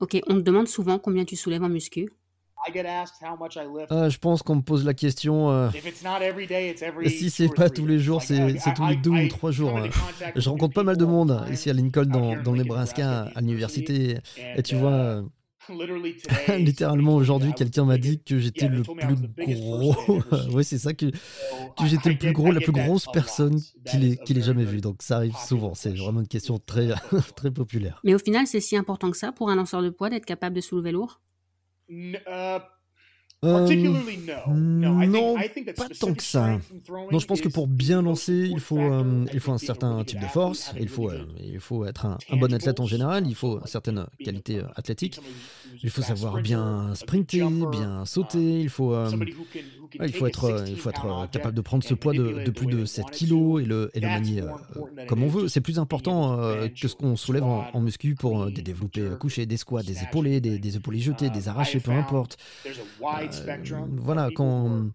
Ok, 0.00 0.18
on 0.28 0.34
te 0.34 0.40
demande 0.40 0.66
souvent 0.66 0.98
combien 0.98 1.26
tu 1.26 1.36
soulèves 1.36 1.62
en 1.62 1.68
muscu? 1.68 2.10
Ah, 3.90 4.08
je 4.08 4.18
pense 4.18 4.42
qu'on 4.42 4.56
me 4.56 4.62
pose 4.62 4.84
la 4.84 4.94
question. 4.94 5.50
Euh, 5.50 5.68
si 7.06 7.30
c'est 7.30 7.48
pas 7.48 7.70
tous 7.70 7.86
les 7.86 7.98
jours, 7.98 8.22
c'est 8.22 8.56
tous 8.74 8.86
les 8.86 8.96
deux 8.96 9.10
ou 9.10 9.28
trois 9.28 9.50
jours. 9.50 9.76
Euh. 9.78 9.88
Je 10.36 10.48
rencontre 10.48 10.74
pas 10.74 10.84
mal 10.84 10.96
de 10.96 11.04
monde 11.04 11.44
ici 11.50 11.70
à 11.70 11.72
Lincoln, 11.72 12.06
dans, 12.06 12.40
dans 12.42 12.52
le 12.52 12.58
Nebraska, 12.58 13.28
à 13.34 13.40
l'université. 13.40 14.18
Et 14.56 14.62
tu 14.62 14.76
vois, 14.76 15.22
uh, 15.22 15.24
euh, 15.70 16.56
littéralement 16.58 17.16
aujourd'hui, 17.16 17.52
quelqu'un 17.54 17.84
m'a 17.84 17.98
dit 17.98 18.22
que 18.22 18.38
j'étais 18.38 18.68
le 18.68 18.82
plus 18.82 19.54
gros. 19.54 19.94
oui, 20.52 20.64
c'est 20.64 20.78
ça, 20.78 20.92
que, 20.92 21.06
que 21.06 21.86
j'étais 21.86 22.10
le 22.10 22.18
plus 22.18 22.32
gros, 22.32 22.50
la 22.52 22.60
plus 22.60 22.72
grosse 22.72 23.06
personne 23.12 23.60
qu'il 23.86 24.04
ait, 24.04 24.18
ait 24.28 24.42
jamais 24.42 24.64
vue. 24.64 24.80
Donc 24.80 25.02
ça 25.02 25.16
arrive 25.16 25.36
souvent. 25.36 25.74
C'est 25.74 25.96
vraiment 25.96 26.20
une 26.20 26.28
question 26.28 26.58
très, 26.58 26.90
très 27.36 27.50
populaire. 27.50 28.00
Mais 28.04 28.14
au 28.14 28.18
final, 28.18 28.46
c'est 28.46 28.60
si 28.60 28.76
important 28.76 29.10
que 29.10 29.16
ça 29.16 29.32
pour 29.32 29.50
un 29.50 29.56
lanceur 29.56 29.82
de 29.82 29.90
poids 29.90 30.10
d'être 30.10 30.26
capable 30.26 30.56
de 30.56 30.60
soulever 30.60 30.92
lourd 30.92 31.20
Uh, 31.90 32.60
euh, 33.42 33.74
non, 34.48 35.34
pas 35.74 35.88
tant 35.98 36.12
que 36.12 36.22
ça. 36.22 36.58
Non, 37.10 37.18
je 37.18 37.26
pense 37.26 37.40
que 37.40 37.48
pour 37.48 37.68
bien 37.68 38.02
lancer, 38.02 38.50
il 38.50 38.60
faut, 38.60 38.78
euh, 38.78 39.24
il 39.32 39.40
faut 39.40 39.52
un 39.52 39.58
certain 39.58 40.04
type 40.04 40.20
de 40.20 40.26
force, 40.26 40.74
il 40.78 40.90
faut, 40.90 41.10
euh, 41.10 41.24
il 41.42 41.58
faut 41.58 41.86
être 41.86 42.04
un, 42.04 42.18
bon 42.32 42.52
athlète 42.52 42.80
en 42.80 42.86
général, 42.86 43.26
il 43.26 43.34
faut 43.34 43.58
certaines 43.64 44.06
qualités 44.22 44.60
athlétiques, 44.76 45.20
il 45.82 45.88
faut 45.88 46.02
savoir 46.02 46.42
bien 46.42 46.94
sprinter, 46.94 47.48
bien 47.70 48.04
sauter, 48.04 48.60
il 48.60 48.68
faut, 48.68 48.94
il 49.94 50.12
faut 50.12 50.26
être, 50.26 50.64
il 50.68 50.76
faut 50.76 50.90
être 50.90 51.28
capable 51.30 51.54
de 51.54 51.60
prendre 51.60 51.84
ce 51.84 51.94
poids 51.94 52.12
de, 52.12 52.50
plus 52.50 52.66
de 52.66 52.84
7 52.84 53.06
kg 53.06 53.60
et 53.60 53.64
le, 53.64 53.90
et 53.94 54.00
le 54.00 54.08
manier 54.08 54.42
comme 55.08 55.22
on 55.22 55.28
veut. 55.28 55.48
C'est 55.48 55.60
plus 55.60 55.78
important 55.78 56.36
que 56.68 56.88
ce 56.88 56.94
qu'on 56.94 57.16
soulève 57.16 57.44
en, 57.44 57.80
muscu 57.80 58.14
pour 58.14 58.50
des 58.50 58.62
développés 58.62 59.08
couchés, 59.18 59.46
des 59.46 59.56
squats, 59.56 59.82
des 59.82 60.02
épaulés, 60.02 60.40
des, 60.40 60.58
des 60.58 60.76
épaulés 60.76 61.00
jetés, 61.00 61.30
des 61.30 61.48
arrachés, 61.48 61.80
peu 61.80 61.92
importe. 61.92 62.36
Euh, 62.66 62.70
voilà, 63.92 64.28
quand, 64.34 64.90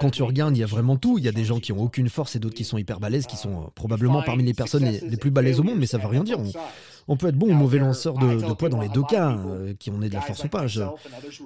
quand 0.00 0.10
tu 0.10 0.22
regardes, 0.22 0.56
il 0.56 0.60
y 0.60 0.62
a 0.62 0.66
vraiment 0.66 0.96
tout. 0.96 1.18
Il 1.18 1.24
y 1.24 1.28
a 1.28 1.32
des 1.32 1.44
gens 1.44 1.60
qui 1.60 1.72
ont 1.72 1.80
aucune 1.80 2.08
force 2.08 2.36
et 2.36 2.38
d'autres 2.38 2.54
qui 2.54 2.64
sont 2.64 2.78
hyper 2.78 3.00
balèzes, 3.00 3.26
qui 3.26 3.36
sont 3.36 3.62
euh, 3.62 3.66
probablement 3.74 4.22
parmi 4.22 4.44
les 4.44 4.54
personnes 4.54 4.84
les, 4.84 5.16
plus 5.16 5.30
balèzes 5.30 5.60
au 5.60 5.62
monde, 5.62 5.78
mais 5.78 5.86
ça 5.86 5.98
veut 5.98 6.06
rien 6.06 6.24
dire. 6.24 6.38
On, 6.38 6.50
peut 7.16 7.28
être 7.28 7.36
bon 7.36 7.48
ou 7.48 7.54
mauvais 7.54 7.78
lanceur 7.78 8.14
de, 8.14 8.54
poids 8.54 8.68
dans 8.68 8.80
les 8.80 8.88
deux 8.88 9.02
cas, 9.02 9.36
euh, 9.46 9.74
qui 9.78 9.90
est 9.90 9.92
de 9.92 10.14
la 10.14 10.20
force 10.20 10.44
ou 10.44 10.48
pas. 10.48 10.66
Je, 10.66 10.82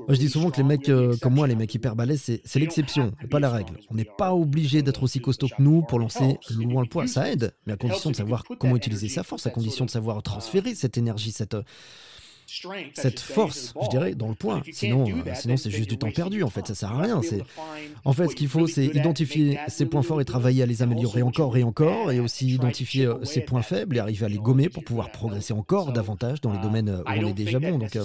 je 0.08 0.16
dis 0.16 0.28
souvent 0.28 0.50
que 0.50 0.58
les 0.58 0.62
mecs 0.62 0.90
comme 1.20 1.34
moi, 1.34 1.46
les 1.46 1.56
mecs 1.56 1.74
hyper 1.74 1.96
balèzes, 1.96 2.40
c'est 2.44 2.58
l'exception, 2.58 3.12
pas 3.30 3.40
la 3.40 3.50
règle. 3.50 3.74
On 3.90 3.94
n'est 3.94 4.04
pas 4.04 4.34
obligé 4.34 4.82
d'être 4.82 5.02
aussi 5.02 5.20
costaud 5.20 5.48
que 5.48 5.62
nous 5.62 5.82
pour 5.82 5.98
lancer 5.98 6.38
loin 6.58 6.82
le 6.82 6.88
poids. 6.88 7.06
Ça 7.06 7.30
aide, 7.30 7.54
mais 7.66 7.72
à 7.72 7.76
condition 7.76 8.10
de 8.10 8.16
savoir 8.16 8.44
comment 8.58 8.76
utiliser 8.76 9.08
sa 9.08 9.22
force, 9.22 9.46
à 9.46 9.50
condition 9.50 9.84
de 9.84 9.90
savoir 9.90 10.22
transférer 10.22 10.74
cette 10.74 10.98
énergie, 10.98 11.32
cette 11.32 11.56
cette 12.94 13.20
force, 13.20 13.74
je 13.82 13.88
dirais, 13.88 14.14
dans 14.14 14.28
le 14.28 14.34
point. 14.34 14.62
Sinon, 14.72 15.06
euh, 15.08 15.32
sinon 15.34 15.56
c'est 15.56 15.70
juste 15.70 15.88
du 15.88 15.98
temps 15.98 16.10
perdu. 16.10 16.42
En 16.42 16.50
fait, 16.50 16.66
ça 16.66 16.74
sert 16.74 16.92
à 16.92 17.02
rien. 17.02 17.22
C'est 17.22 17.42
en 18.04 18.12
fait 18.12 18.28
ce 18.28 18.34
qu'il 18.34 18.48
faut, 18.48 18.66
c'est 18.66 18.86
identifier 18.86 19.58
ses 19.68 19.86
points 19.86 20.02
forts 20.02 20.20
et 20.20 20.24
travailler 20.24 20.62
à 20.62 20.66
les 20.66 20.82
améliorer 20.82 21.22
encore 21.22 21.56
et 21.56 21.62
encore, 21.62 22.10
et 22.10 22.20
aussi 22.20 22.48
identifier 22.48 23.06
euh, 23.06 23.24
ses 23.24 23.40
points 23.40 23.62
faibles 23.62 23.96
et 23.96 24.00
arriver 24.00 24.26
à 24.26 24.28
les 24.28 24.38
gommer 24.38 24.68
pour 24.68 24.84
pouvoir 24.84 25.10
progresser 25.10 25.52
encore 25.52 25.92
davantage 25.92 26.40
dans 26.40 26.52
les 26.52 26.58
domaines 26.60 26.88
euh, 26.88 27.02
où 27.02 27.24
on 27.24 27.28
est 27.28 27.32
déjà 27.34 27.58
bon. 27.58 27.78
Donc, 27.78 27.96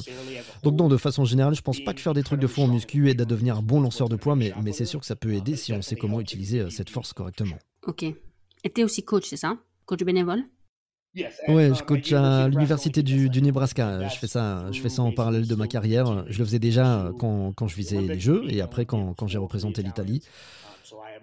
donc 0.64 0.76
non, 0.76 0.88
de 0.88 0.98
façon 0.98 1.26
générale, 1.26 1.56
je 1.56 1.62
pense 1.62 1.80
pas 1.80 1.94
que 1.94 2.02
faire 2.02 2.14
des 2.14 2.24
trucs 2.24 2.40
de 2.40 2.48
fou 2.48 2.62
en 2.62 2.68
muscu 2.68 3.10
aide 3.10 3.22
à 3.22 3.26
devenir 3.26 3.58
un 3.58 3.62
bon 3.62 3.82
lanceur 3.82 4.10
de 4.10 4.16
poids, 4.16 4.36
mais, 4.36 4.54
mais 4.62 4.74
c'est 4.74 4.86
sûr 4.86 5.00
que 5.00 5.06
ça 5.06 5.16
peut 5.16 5.34
aider 5.34 5.56
si 5.56 5.74
on 5.74 5.82
sait 5.82 5.96
comment 5.96 6.20
utiliser 6.20 6.70
cette 6.70 6.90
force 6.90 7.14
correctement. 7.14 7.58
Ok. 7.86 8.04
Et 8.04 8.70
t'es 8.70 8.84
aussi 8.84 9.04
coach, 9.04 9.26
c'est 9.28 9.38
ça? 9.38 9.58
Coach 9.86 10.04
bénévole 10.04 10.44
Ouais, 11.48 11.72
je 11.74 11.84
coach 11.84 12.12
à 12.14 12.48
l'université 12.48 13.04
du, 13.04 13.30
Nebraska. 13.42 14.08
Je 14.08 14.18
fais 14.18 14.28
ça, 14.28 14.66
je 14.72 14.82
fais 14.82 14.90
ça 14.90 15.04
en 15.04 15.12
parallèle 15.12 15.48
de 15.48 15.56
ma 15.56 15.68
carrière. 15.68 16.26
Je 16.28 16.40
le 16.40 16.46
faisais 16.46 16.60
déjà 16.60 17.12
quand, 17.20 17.54
quand 17.56 17.68
je 17.68 17.76
visais 17.76 18.02
les 18.02 18.20
Jeux 18.20 18.44
et 18.50 18.62
après 18.62 18.86
quand, 18.86 19.14
quand 19.14 19.28
j'ai 19.28 19.38
représenté 19.38 19.84
l'Italie. 19.84 20.22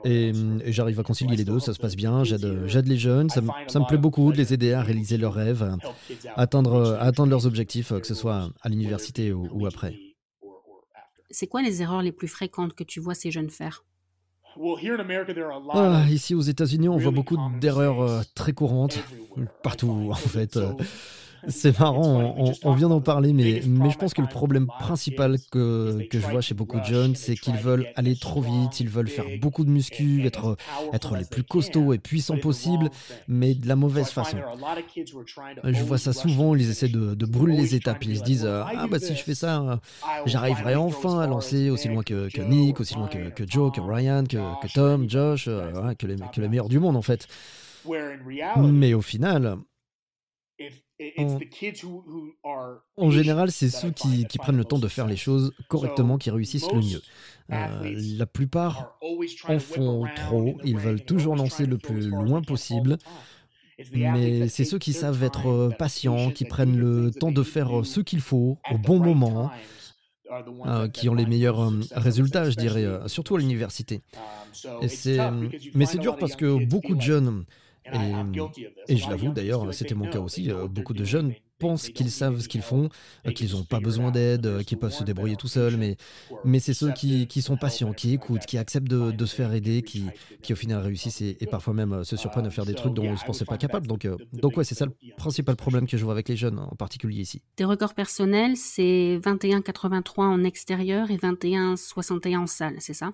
Et, 0.04 0.32
j'arrive 0.66 1.00
à 1.00 1.02
concilier 1.02 1.36
les 1.36 1.44
deux, 1.44 1.60
ça 1.60 1.74
se 1.74 1.78
passe 1.78 1.96
bien, 1.96 2.24
j'aide 2.24 2.88
les 2.88 2.96
jeunes, 2.96 3.28
ça, 3.28 3.40
me 3.40 3.86
plaît 3.86 3.98
beaucoup 3.98 4.32
de 4.32 4.38
les 4.38 4.54
aider 4.54 4.72
à 4.72 4.82
réaliser 4.82 5.18
leurs 5.18 5.34
rêves, 5.34 5.62
à 5.62 6.40
atteindre, 6.40 6.96
atteindre 7.00 7.30
leurs 7.30 7.46
objectifs, 7.46 7.92
que 7.92 8.06
ce 8.06 8.14
soit 8.14 8.50
à 8.62 8.68
l'université 8.68 9.32
ou 9.32 9.66
après. 9.66 9.94
C'est 11.30 11.46
quoi 11.46 11.62
les 11.62 11.82
erreurs 11.82 12.02
les 12.02 12.12
plus 12.12 12.28
fréquentes 12.28 12.74
que 12.74 12.82
tu 12.82 12.98
vois 12.98 13.14
ces 13.14 13.30
jeunes 13.30 13.50
faire? 13.50 13.84
Ah, 15.74 16.04
ici 16.10 16.34
aux 16.34 16.40
États-Unis, 16.40 16.88
on 16.88 16.96
voit 16.96 17.12
beaucoup 17.12 17.36
d'erreurs 17.60 18.00
euh, 18.00 18.22
très 18.34 18.52
courantes, 18.52 18.98
partout 19.62 20.10
en 20.10 20.14
fait. 20.14 20.58
C'est 21.48 21.78
marrant, 21.78 22.34
on, 22.62 22.72
vient 22.72 22.88
d'en 22.88 23.00
parler, 23.00 23.32
mais, 23.32 23.62
mais 23.66 23.90
je 23.90 23.98
pense 23.98 24.14
que 24.14 24.20
le 24.20 24.28
problème 24.28 24.66
principal 24.66 25.38
que, 25.50 26.06
que 26.10 26.20
je 26.20 26.26
vois 26.26 26.40
chez 26.40 26.54
beaucoup 26.54 26.78
de 26.78 26.84
jeunes, 26.84 27.14
c'est 27.16 27.34
qu'ils 27.34 27.56
veulent 27.56 27.86
aller 27.96 28.16
trop 28.16 28.40
vite, 28.40 28.80
ils 28.80 28.88
veulent 28.88 29.08
faire 29.08 29.24
beaucoup 29.40 29.64
de 29.64 29.70
muscu, 29.70 30.24
être, 30.26 30.56
être 30.92 31.16
les 31.16 31.24
plus 31.24 31.42
costauds 31.42 31.92
et 31.92 31.98
puissants 31.98 32.38
possibles, 32.38 32.90
mais 33.28 33.54
de 33.54 33.68
la 33.68 33.76
mauvaise 33.76 34.10
façon. 34.10 34.38
Je 35.64 35.82
vois 35.82 35.98
ça 35.98 36.12
souvent, 36.12 36.54
ils 36.54 36.70
essaient 36.70 36.88
de, 36.88 37.14
de 37.14 37.26
brûler 37.26 37.56
les 37.56 37.74
étapes, 37.74 38.04
ils 38.04 38.18
se 38.18 38.22
disent 38.22 38.46
Ah, 38.46 38.86
bah 38.90 38.98
si 38.98 39.14
je 39.14 39.22
fais 39.22 39.34
ça, 39.34 39.80
j'arriverai 40.26 40.76
enfin 40.76 41.20
à 41.20 41.26
lancer 41.26 41.70
aussi 41.70 41.88
loin 41.88 42.02
que, 42.02 42.28
que 42.28 42.42
Nick, 42.42 42.80
aussi 42.80 42.94
loin 42.94 43.08
que, 43.08 43.30
que, 43.30 43.44
Joe, 43.48 43.72
que 43.72 43.80
Ryan, 43.80 44.24
que, 44.24 44.38
que 44.62 44.72
Tom, 44.72 45.08
Josh, 45.08 45.46
euh, 45.48 45.94
que, 45.94 46.06
les, 46.06 46.16
que 46.16 46.40
les 46.40 46.48
meilleurs 46.48 46.68
du 46.68 46.78
monde 46.78 46.96
en 46.96 47.02
fait. 47.02 47.26
Mais 48.56 48.94
au 48.94 49.02
final, 49.02 49.56
en 52.96 53.10
général, 53.10 53.50
c'est 53.50 53.70
ceux 53.70 53.90
qui, 53.90 54.26
prennent 54.38 54.56
le 54.56 54.64
temps 54.64 54.78
de 54.78 54.88
faire 54.88 55.06
les 55.06 55.16
choses 55.16 55.52
correctement 55.68 56.18
qui 56.18 56.30
réussissent 56.30 56.70
le 56.72 56.80
mieux. 56.80 57.02
Euh, 57.52 57.94
la 58.18 58.26
plupart 58.26 58.98
en 59.48 59.58
font 59.58 60.06
trop, 60.14 60.58
ils 60.64 60.76
veulent 60.76 61.04
toujours 61.04 61.36
lancer 61.36 61.66
le 61.66 61.78
plus 61.78 62.08
loin 62.08 62.42
possible. 62.42 62.98
Mais 63.92 64.48
c'est 64.48 64.64
ceux 64.64 64.78
qui 64.78 64.92
savent 64.92 65.22
être 65.22 65.48
euh, 65.48 65.70
patients, 65.70 66.30
qui 66.30 66.44
prennent 66.44 66.76
le 66.76 67.10
temps 67.10 67.32
de 67.32 67.42
faire 67.42 67.84
ce 67.84 68.00
qu'il 68.00 68.20
faut 68.20 68.58
au 68.70 68.76
bon 68.76 68.98
moment, 68.98 69.50
euh, 70.66 70.86
qui 70.88 71.08
ont 71.08 71.14
les 71.14 71.24
meilleurs 71.24 71.72
résultats, 71.92 72.50
je 72.50 72.56
dirais, 72.56 72.86
surtout 73.06 73.36
à 73.36 73.38
l'université. 73.38 74.02
Um, 74.66 75.50
mais 75.74 75.86
c'est 75.86 75.98
dur 75.98 76.16
parce 76.18 76.36
que 76.36 76.62
beaucoup 76.66 76.94
de 76.94 77.00
jeunes 77.00 77.46
et, 78.88 78.96
je 78.96 79.08
l'avoue 79.08 79.32
d'ailleurs, 79.32 79.72
c'était 79.74 79.94
mon 79.94 80.08
cas 80.08 80.20
aussi. 80.20 80.50
Euh, 80.50 80.66
beaucoup 80.66 80.94
de 80.94 81.04
jeunes 81.04 81.34
pense 81.58 81.90
qu'ils 81.90 82.10
savent 82.10 82.40
ce 82.40 82.48
qu'ils 82.48 82.62
font, 82.62 82.88
qu'ils 83.34 83.52
n'ont 83.52 83.64
pas 83.64 83.80
besoin 83.80 84.10
d'aide, 84.10 84.64
qu'ils 84.64 84.78
peuvent 84.78 84.92
se 84.92 85.04
débrouiller 85.04 85.36
tout 85.36 85.46
seuls, 85.46 85.76
mais, 85.76 85.96
mais 86.44 86.58
c'est 86.58 86.72
ceux 86.72 86.90
qui, 86.92 87.26
qui, 87.26 87.42
sont 87.42 87.58
patients, 87.58 87.92
qui 87.92 88.14
écoutent, 88.14 88.46
qui 88.46 88.56
acceptent 88.56 88.88
de, 88.88 89.10
de 89.12 89.26
se 89.26 89.36
faire 89.36 89.52
aider, 89.52 89.82
qui, 89.82 90.06
qui 90.42 90.54
au 90.54 90.56
final 90.56 90.80
réussissent 90.80 91.20
et, 91.20 91.36
parfois 91.50 91.74
même 91.74 92.02
se 92.02 92.16
surprennent 92.16 92.46
à 92.46 92.50
faire 92.50 92.64
des 92.64 92.74
trucs 92.74 92.94
dont 92.94 93.04
ils 93.04 93.10
ne 93.10 93.16
se 93.16 93.24
pensaient 93.24 93.44
pas 93.44 93.58
capables. 93.58 93.86
Donc, 93.86 94.08
donc 94.32 94.56
ouais, 94.56 94.64
c'est 94.64 94.74
ça 94.74 94.86
le 94.86 94.92
principal 95.16 95.54
problème 95.54 95.86
que 95.86 95.98
je 95.98 96.04
vois 96.04 96.14
avec 96.14 96.28
les 96.28 96.36
jeunes, 96.36 96.58
en 96.58 96.74
particulier 96.76 97.20
ici. 97.20 97.42
Tes 97.56 97.64
records 97.64 97.94
personnels, 97.94 98.56
c'est 98.56 99.20
21,83 99.22 100.22
en 100.22 100.42
extérieur 100.44 101.10
et 101.10 101.18
21,61 101.18 102.38
en 102.38 102.46
salle, 102.46 102.76
c'est 102.78 102.94
ça 102.94 103.12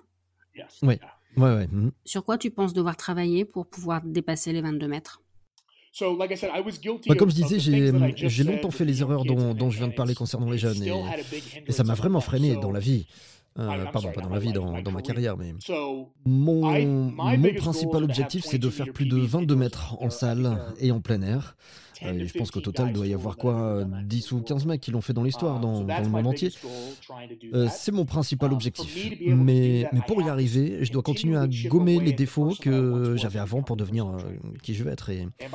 Oui. 0.81 0.99
Ouais, 1.37 1.55
ouais. 1.55 1.67
Mhm. 1.71 1.91
Sur 2.05 2.23
quoi 2.23 2.37
tu 2.37 2.51
penses 2.51 2.73
devoir 2.73 2.97
travailler 2.97 3.45
pour 3.45 3.67
pouvoir 3.67 4.01
dépasser 4.03 4.53
les 4.53 4.61
22 4.61 4.87
mètres? 4.87 5.21
Bah, 7.07 7.15
comme 7.15 7.29
je 7.31 7.35
disais, 7.35 7.59
j'ai 7.59 8.43
longtemps 8.43 8.71
fait 8.71 8.85
les 8.85 9.01
erreurs 9.01 9.23
dont, 9.23 9.53
dont, 9.55 9.69
je 9.69 9.77
viens 9.77 9.87
de 9.87 9.93
parler 9.93 10.13
concernant 10.13 10.49
les 10.49 10.57
jeunes 10.57 10.83
et, 10.83 10.91
et 11.65 11.71
ça 11.71 11.83
m'a 11.83 11.95
vraiment 11.95 12.21
freiné 12.21 12.55
dans 12.55 12.71
la 12.71 12.79
vie. 12.79 13.07
Euh, 13.59 13.85
pardon, 13.91 14.11
pas 14.11 14.21
dans 14.21 14.29
la 14.29 14.37
vie, 14.39 14.51
dans, 14.51 14.81
dans 14.81 14.91
ma 14.91 15.01
carrière, 15.01 15.35
mais 15.37 15.55
mon, 16.25 17.11
mon 17.15 17.53
principal 17.55 18.03
objectif, 18.03 18.43
c'est 18.45 18.59
de 18.59 18.69
faire 18.69 18.91
plus 18.93 19.07
de 19.07 19.17
22 19.17 19.55
mètres 19.55 19.95
en 19.99 20.09
salle 20.11 20.75
et 20.79 20.91
en 20.91 20.99
plein 21.01 21.21
air. 21.23 21.55
Euh, 22.03 22.25
je 22.25 22.37
pense 22.37 22.51
qu'au 22.51 22.61
total, 22.61 22.87
il 22.89 22.93
doit 22.93 23.07
y 23.07 23.13
avoir 23.13 23.37
quoi 23.37 23.85
10 24.03 24.31
ou 24.31 24.41
15 24.41 24.65
mecs 24.65 24.81
qui 24.81 24.91
l'ont 24.91 25.01
fait 25.01 25.13
dans 25.13 25.23
l'histoire, 25.23 25.59
dans, 25.59 25.81
dans, 25.81 25.99
le 25.99 26.09
monde 26.09 26.27
entier. 26.27 26.51
Euh, 27.53 27.67
c'est 27.71 27.91
mon 27.91 28.05
principal 28.05 28.53
objectif. 28.53 29.11
Mais, 29.21 29.87
mais, 29.91 30.01
pour 30.07 30.21
y 30.21 30.29
arriver, 30.29 30.83
je 30.83 30.91
dois 30.91 31.03
continuer 31.03 31.37
à 31.37 31.47
gommer 31.67 31.99
les 31.99 32.13
défauts 32.13 32.53
que 32.59 33.15
j'avais 33.17 33.39
avant 33.39 33.61
pour 33.61 33.77
devenir 33.77 34.17
qui 34.63 34.73
je 34.73 34.83
veux 34.83 34.91
être. 34.91 35.09
Et, 35.09 35.27
et 35.39 35.47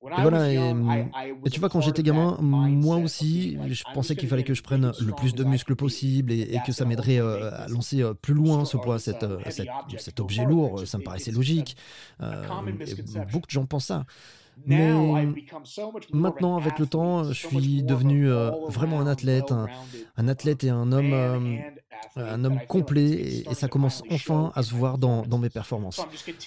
voilà, 0.00 0.50
et, 0.50 1.50
tu 1.50 1.60
vois, 1.60 1.68
quand 1.68 1.82
j'étais 1.82 2.02
gamin, 2.02 2.38
moi 2.40 2.96
aussi, 2.96 3.58
je 3.68 3.84
pensais 3.92 4.16
qu'il 4.16 4.28
fallait 4.28 4.44
que 4.44 4.54
je 4.54 4.62
prenne 4.62 4.92
le 4.98 5.12
plus 5.12 5.34
de 5.34 5.44
muscles 5.44 5.76
possible 5.76 6.32
et, 6.32 6.58
que 6.66 6.72
ça 6.72 6.84
m'aiderait 6.86 7.20
euh, 7.20 7.50
à 7.52 7.68
lancer 7.68 8.02
euh, 8.02 8.14
plus 8.14 8.34
loin 8.34 8.64
ce 8.64 8.76
poids, 8.76 8.98
cet, 8.98 9.22
euh, 9.22 9.38
cet 9.98 10.20
objet 10.20 10.44
lourd. 10.44 10.86
Ça 10.86 10.98
me 10.98 11.02
paraissait 11.02 11.32
logique. 11.32 11.76
beaucoup 12.18 13.46
de 13.46 13.50
gens 13.50 13.66
pensent 13.66 13.86
ça. 13.86 14.06
Mais 14.66 14.92
maintenant, 16.12 16.56
avec 16.56 16.78
le 16.78 16.86
temps, 16.86 17.24
je 17.24 17.32
suis 17.32 17.82
devenu 17.82 18.28
vraiment 18.68 19.00
un 19.00 19.06
athlète, 19.06 19.52
un, 19.52 20.28
athlète 20.28 20.64
et 20.64 20.70
un 20.70 20.92
homme, 20.92 21.60
un 22.16 22.44
homme 22.44 22.60
complet, 22.68 23.44
et, 23.48 23.54
ça 23.54 23.68
commence 23.68 24.02
enfin 24.10 24.52
à 24.54 24.62
se 24.62 24.74
voir 24.74 24.98
dans, 24.98 25.22
dans 25.22 25.38
mes 25.38 25.50
performances. 25.50 26.00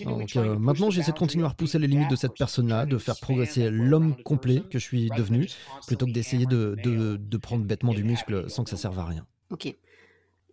Donc 0.05 0.35
maintenant, 0.35 0.89
j'essaie 0.89 1.11
de 1.11 1.17
continuer 1.17 1.45
à 1.45 1.49
repousser 1.49 1.79
les 1.79 1.87
limites 1.87 2.09
de 2.09 2.15
cette 2.15 2.35
personne-là, 2.37 2.85
de 2.85 2.97
faire 2.97 3.15
progresser 3.19 3.69
l'homme 3.69 4.15
complet 4.23 4.63
que 4.69 4.79
je 4.79 4.83
suis 4.83 5.09
devenu, 5.09 5.47
plutôt 5.87 6.05
que 6.05 6.11
d'essayer 6.11 6.45
de, 6.45 6.75
de, 6.83 7.17
de, 7.17 7.37
prendre 7.37 7.65
bêtement 7.65 7.93
du 7.93 8.03
muscle 8.03 8.49
sans 8.49 8.63
que 8.63 8.69
ça 8.69 8.77
serve 8.77 8.99
à 8.99 9.05
rien. 9.05 9.25
Ok. 9.49 9.75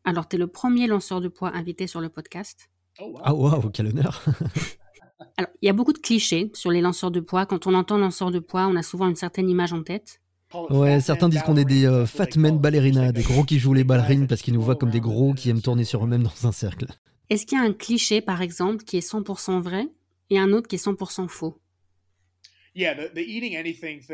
Alors, 0.04 0.28
tu 0.28 0.36
es 0.36 0.38
le 0.38 0.46
premier 0.46 0.86
lanceur 0.86 1.20
de 1.20 1.28
poids 1.28 1.54
invité 1.54 1.86
sur 1.86 2.00
le 2.00 2.08
podcast. 2.08 2.70
Ah, 3.22 3.34
waouh, 3.34 3.70
quel 3.70 3.88
honneur 3.88 4.24
Alors, 5.36 5.50
il 5.60 5.66
y 5.66 5.68
a 5.68 5.72
beaucoup 5.72 5.92
de 5.92 5.98
clichés 5.98 6.50
sur 6.54 6.70
les 6.70 6.80
lanceurs 6.80 7.10
de 7.10 7.20
poids. 7.20 7.46
Quand 7.46 7.66
on 7.66 7.74
entend 7.74 7.98
lanceur 7.98 8.30
de 8.30 8.38
poids, 8.38 8.66
on 8.66 8.76
a 8.76 8.82
souvent 8.82 9.08
une 9.08 9.16
certaine 9.16 9.48
image 9.48 9.72
en 9.72 9.82
tête. 9.82 10.20
Ouais, 10.70 11.00
certains 11.00 11.28
disent 11.28 11.42
qu'on 11.42 11.56
est 11.56 11.64
des 11.64 11.86
euh, 11.86 12.06
fat 12.06 12.26
men 12.36 12.58
ballerina, 12.58 13.12
des 13.12 13.22
gros 13.22 13.44
qui 13.44 13.60
jouent 13.60 13.74
les 13.74 13.84
ballerines 13.84 14.26
parce 14.26 14.42
qu'ils 14.42 14.54
nous 14.54 14.62
voient 14.62 14.74
comme 14.74 14.90
des 14.90 15.00
gros 15.00 15.32
qui 15.32 15.48
aiment 15.48 15.62
tourner 15.62 15.84
sur 15.84 16.04
eux-mêmes 16.04 16.24
dans 16.24 16.48
un 16.48 16.52
cercle. 16.52 16.86
Est-ce 17.28 17.46
qu'il 17.46 17.58
y 17.58 17.60
a 17.60 17.64
un 17.64 17.72
cliché, 17.72 18.20
par 18.20 18.42
exemple, 18.42 18.82
qui 18.82 18.96
est 18.96 19.08
100% 19.08 19.60
vrai 19.60 19.86
et 20.30 20.38
un 20.38 20.52
autre 20.52 20.66
qui 20.66 20.74
est 20.74 20.84
100% 20.84 21.28
faux? 21.28 21.59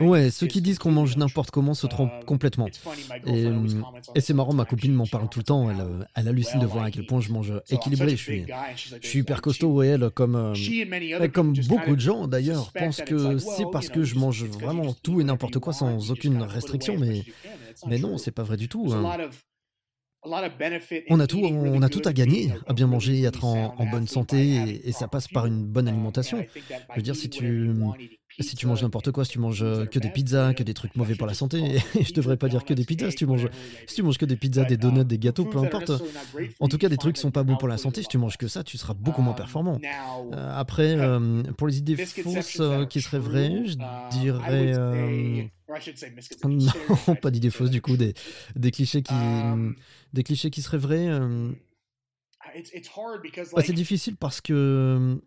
Ouais, 0.01 0.31
ceux 0.31 0.47
qui 0.47 0.63
disent 0.63 0.79
qu'on 0.79 0.91
mange 0.91 1.17
n'importe 1.17 1.51
comment 1.51 1.75
se 1.75 1.87
trompent 1.87 2.13
um, 2.13 2.25
complètement. 2.25 2.69
Et, 3.27 4.21
c'est 4.21 4.33
marrant, 4.33 4.55
ma 4.55 4.65
copine 4.65 4.95
m'en 4.95 5.07
parle 5.07 5.29
tout 5.29 5.41
le 5.41 5.45
temps. 5.45 5.71
Elle, 5.71 5.81
euh, 5.81 6.05
elle 6.15 6.29
hallucine 6.29 6.61
de 6.61 6.67
voir 6.67 6.85
à 6.85 6.91
quel 6.91 7.05
point 7.07 7.21
je 7.21 7.33
mange 7.33 7.53
équilibré. 7.71 8.11
Je 8.11 8.17
suis, 8.17 8.47
je 9.03 9.07
suis 9.07 9.19
hyper 9.21 9.43
costaud, 9.43 9.83
et 9.83 9.89
elle, 9.89 10.11
comme, 10.11 10.37
euh, 10.37 11.29
comme 11.29 11.53
beaucoup 11.69 11.95
de 11.95 12.01
gens 12.01 12.29
d'ailleurs, 12.29 12.73
pense 12.73 13.03
que 13.03 13.39
c'est 13.39 13.67
parce 13.71 13.89
que 13.89 14.05
je 14.05 14.15
mange 14.17 14.45
vraiment 14.45 14.95
tout 14.95 15.21
et 15.21 15.25
n'importe 15.25 15.59
quoi 15.59 15.73
sans 15.73 16.11
aucune 16.11 16.43
restriction. 16.43 16.97
Mais, 16.99 17.25
mais 17.87 17.99
non, 17.99 18.17
c'est 18.17 18.33
pas 18.33 18.43
vrai 18.43 18.57
du 18.57 18.69
tout. 18.69 18.93
Hein. 18.93 19.29
On 21.09 21.21
a 21.21 21.27
tout, 21.27 21.41
on 21.41 21.83
a 21.83 21.89
tout 21.89 22.03
à 22.05 22.13
gagner 22.13 22.53
à 22.67 22.73
bien 22.73 22.87
manger, 22.87 23.23
être 23.23 23.45
en, 23.45 23.87
bonne 23.87 24.07
santé, 24.07 24.81
et, 24.85 24.93
ça 24.93 25.09
passe 25.09 25.29
par 25.29 25.47
une 25.47 25.65
bonne 25.65 25.89
alimentation. 25.89 26.45
Je 26.91 26.97
veux 26.97 27.03
dire, 27.03 27.15
si 27.17 27.31
tu, 27.31 27.71
si 28.41 28.57
tu 28.57 28.67
manges 28.67 28.83
n'importe 28.83 29.13
quoi, 29.13 29.25
si 29.25 29.33
tu 29.33 29.39
manges 29.39 29.65
que 29.91 29.99
des 29.99 30.11
pizzas, 30.11 30.55
que 30.55 30.63
des 30.63 30.75
trucs 30.75 30.97
mauvais 30.97 31.15
pour 31.15 31.27
la 31.27 31.35
santé, 31.35 31.59
et 31.59 31.79
je 32.03 32.13
devrais 32.13 32.37
pas 32.37 32.49
dire 32.49 32.65
que 32.65 32.75
des 32.75 32.85
pizzas, 32.85 33.11
si 33.11 33.17
tu 33.17 33.27
manges, 33.27 33.49
si 33.87 33.97
tu 33.97 34.03
manges 34.03 34.19
que 34.19 34.27
des 34.27 34.37
pizzas, 34.37 34.65
des 34.65 34.77
donuts, 34.77 35.05
des 35.05 35.19
gâteaux, 35.19 35.45
peu 35.45 35.59
importe. 35.59 35.93
En 36.61 36.69
tout 36.69 36.79
cas, 36.79 36.89
des 36.89 36.97
trucs 36.97 37.17
qui 37.17 37.21
sont 37.23 37.31
pas 37.31 37.43
bons 37.43 37.57
pour 37.57 37.69
la 37.69 37.79
santé, 37.79 38.03
si 38.03 38.09
tu 38.09 38.19
manges 38.19 38.37
que 38.37 38.49
ça, 38.49 38.65
tu 38.65 38.79
seras 38.79 38.95
beaucoup 38.95 39.23
moins 39.23 39.35
performant. 39.35 39.81
Euh, 40.33 40.53
après, 40.55 40.97
euh, 40.99 41.43
pour 41.57 41.67
les 41.67 41.79
idées 41.79 41.97
fausses 41.97 42.61
euh, 42.61 42.87
qui 42.87 43.01
seraient 43.01 43.19
vraies, 43.19 43.63
je 43.65 43.77
dirais. 44.19 45.51
non, 46.45 47.15
pas 47.17 47.31
d'idées 47.31 47.51
fausses 47.51 47.71
du 47.71 47.81
coup, 47.81 47.97
des, 47.97 48.15
des 48.55 48.71
clichés 48.71 49.03
qui. 49.03 49.15
Des 50.13 50.23
clichés 50.23 50.51
qui 50.51 50.63
seraient 50.63 50.79
vrais. 50.79 51.09
Euh, 51.09 51.53
bah, 53.55 53.63
c'est 53.63 53.73
difficile 53.73 54.17
parce 54.17 54.41
que 54.41 55.21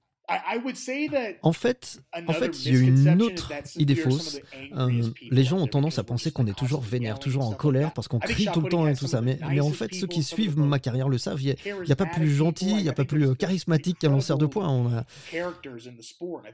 en 1.42 1.54
fait, 1.54 2.02
en 2.28 2.34
fait, 2.34 2.65
il 2.65 2.74
y 2.74 2.78
a 2.78 2.82
une 2.82 3.22
autre 3.22 3.52
idée 3.76 3.96
fausse. 3.96 4.39
Euh, 4.78 5.04
les 5.30 5.44
gens 5.44 5.58
ont 5.58 5.68
tendance 5.68 6.00
à 6.00 6.04
penser 6.04 6.32
qu'on 6.32 6.48
est 6.48 6.58
toujours 6.58 6.82
vénère, 6.82 7.20
toujours 7.20 7.48
en 7.48 7.54
colère 7.54 7.94
parce 7.94 8.08
qu'on 8.08 8.20
crie 8.20 8.48
tout 8.54 8.62
le 8.62 8.70
temps 8.70 8.88
et 8.88 8.96
tout 8.96 9.08
ça. 9.08 9.22
Mais, 9.22 9.39
mais 9.50 9.60
en 9.60 9.72
fait, 9.72 9.94
ceux 9.94 10.08
qui 10.08 10.24
suivent 10.24 10.58
ma 10.58 10.80
carrière 10.80 11.10
le 11.10 11.18
savent. 11.18 11.42
Il 11.42 11.56
n'y 11.86 11.92
a, 11.92 11.96
pas 11.96 12.06
plus 12.06 12.30
gentil, 12.30 12.70
il 12.70 12.84
n'y 12.84 12.89
a 12.89 12.94
pas 12.94 13.06
plus 13.06 13.28
euh, 13.28 13.34
charismatique 13.34 14.00
qu'un 14.00 14.10
lanceur 14.10 14.38
de 14.38 14.46
points. 14.46 14.68
On 14.68 14.88
a, 14.94 15.06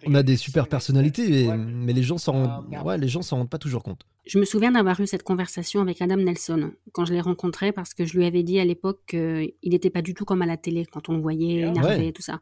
on 0.06 0.16
a 0.16 0.24
des 0.24 0.38
super 0.38 0.68
personnalités, 0.68 1.48
mais 1.56 1.94
les 1.94 2.04
gens 2.04 2.18
s'en 2.18 2.64
ouais, 2.84 2.98
les 2.98 3.08
gens 3.08 3.22
s'en 3.22 3.38
rendent 3.38 3.50
pas 3.50 3.58
toujours 3.58 3.84
compte. 3.84 4.06
Je 4.26 4.40
me 4.40 4.46
souviens 4.46 4.72
d'avoir 4.72 5.00
eu 5.00 5.06
cette 5.06 5.22
conversation 5.22 5.82
avec 5.82 6.02
Adam 6.02 6.18
Nelson 6.18 6.72
quand 6.94 7.06
je 7.06 7.14
l'ai 7.14 7.22
rencontré 7.22 7.72
parce 7.72 7.94
que 7.94 8.06
je 8.06 8.18
lui 8.18 8.26
avais 8.26 8.42
dit 8.42 8.60
à 8.60 8.66
l'époque 8.66 9.02
qu'il 9.08 9.54
n'était 9.64 9.92
pas 9.92 10.02
du 10.02 10.16
tout 10.16 10.26
comme 10.26 10.42
à 10.42 10.48
la 10.48 10.58
télé 10.58 10.86
quand 10.86 11.10
on 11.10 11.14
le 11.14 11.22
voyait 11.22 11.62
énervé 11.62 12.08
et 12.08 12.14
tout 12.14 12.24
ça. 12.24 12.42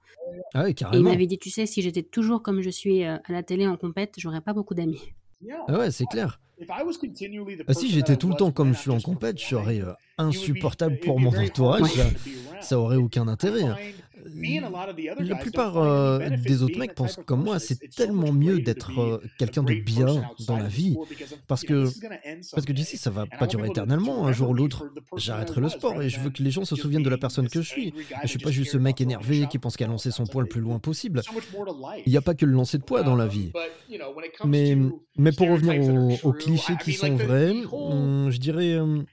Ah 0.53 0.63
oui, 0.63 0.75
carrément 0.75 1.13
dit, 1.13 1.37
tu 1.37 1.49
sais, 1.49 1.65
si 1.65 1.81
j'étais 1.81 2.03
toujours 2.03 2.41
comme 2.41 2.61
je 2.61 2.69
suis 2.69 3.03
euh, 3.03 3.17
à 3.25 3.33
la 3.33 3.43
télé 3.43 3.67
en 3.67 3.75
compète, 3.75 4.15
j'aurais 4.17 4.41
pas 4.41 4.53
beaucoup 4.53 4.73
d'amis. 4.73 5.13
Ah 5.67 5.79
ouais, 5.79 5.91
c'est 5.91 6.05
clair. 6.05 6.39
Ah, 6.69 7.73
si 7.73 7.89
j'étais 7.89 8.15
tout 8.15 8.29
le 8.29 8.35
temps 8.35 8.51
comme 8.51 8.73
je 8.73 8.79
suis 8.79 8.91
en 8.91 8.99
compète, 8.99 9.39
je 9.39 9.45
serais 9.45 9.81
euh, 9.81 9.91
insupportable 10.17 10.99
pour 10.99 11.19
mon 11.19 11.35
entourage. 11.35 11.91
Ça, 11.91 12.05
ça 12.61 12.79
aurait 12.79 12.95
aucun 12.95 13.27
intérêt. 13.27 13.65
La 15.19 15.35
plupart 15.35 15.77
euh, 15.77 16.29
des 16.29 16.63
autres 16.63 16.77
mecs 16.77 16.95
pensent 16.95 17.19
comme 17.25 17.43
moi, 17.43 17.59
c'est 17.59 17.89
tellement 17.89 18.31
mieux 18.31 18.59
d'être 18.59 18.99
euh, 18.99 19.21
quelqu'un 19.37 19.63
de 19.63 19.73
bien 19.73 20.23
dans 20.47 20.57
la 20.57 20.67
vie, 20.67 20.95
parce 21.47 21.63
que 21.63 21.87
parce 22.53 22.65
que 22.65 22.71
d'ici 22.71 22.97
ça 22.97 23.09
va 23.09 23.25
pas 23.25 23.47
durer 23.47 23.67
éternellement. 23.67 24.27
Un 24.27 24.31
jour 24.31 24.49
ou 24.49 24.53
l'autre, 24.53 24.85
j'arrêterai 25.17 25.61
le 25.61 25.69
sport 25.69 26.01
et 26.01 26.09
je 26.09 26.19
veux 26.19 26.29
que 26.29 26.43
les 26.43 26.51
gens 26.51 26.65
se 26.65 26.75
souviennent 26.75 27.03
de 27.03 27.09
la 27.09 27.17
personne 27.17 27.49
que 27.49 27.61
je 27.61 27.69
suis. 27.69 27.93
je 28.21 28.27
suis 28.27 28.39
pas 28.39 28.51
juste 28.51 28.71
ce 28.71 28.77
mec 28.77 29.01
énervé 29.01 29.47
qui 29.49 29.59
pense 29.59 29.77
qu'à 29.77 29.87
lancer 29.87 30.11
son 30.11 30.25
poids 30.25 30.41
le 30.41 30.49
plus 30.49 30.61
loin 30.61 30.79
possible. 30.79 31.21
Il 32.05 32.11
n'y 32.11 32.17
a 32.17 32.21
pas 32.21 32.33
que 32.33 32.45
le 32.45 32.53
lancer 32.53 32.77
de 32.77 32.83
poids 32.83 33.03
dans 33.03 33.15
la 33.15 33.27
vie. 33.27 33.51
Mais 34.45 34.77
mais 35.17 35.31
pour 35.31 35.49
revenir 35.49 36.23
aux, 36.23 36.33
clichés 36.33 36.73
qui 36.83 36.93
sont 36.93 37.15
vrais, 37.15 37.53
hmm, 37.53 38.29
je 38.29 38.37
dirais 38.37 38.73
euh, 38.73 39.03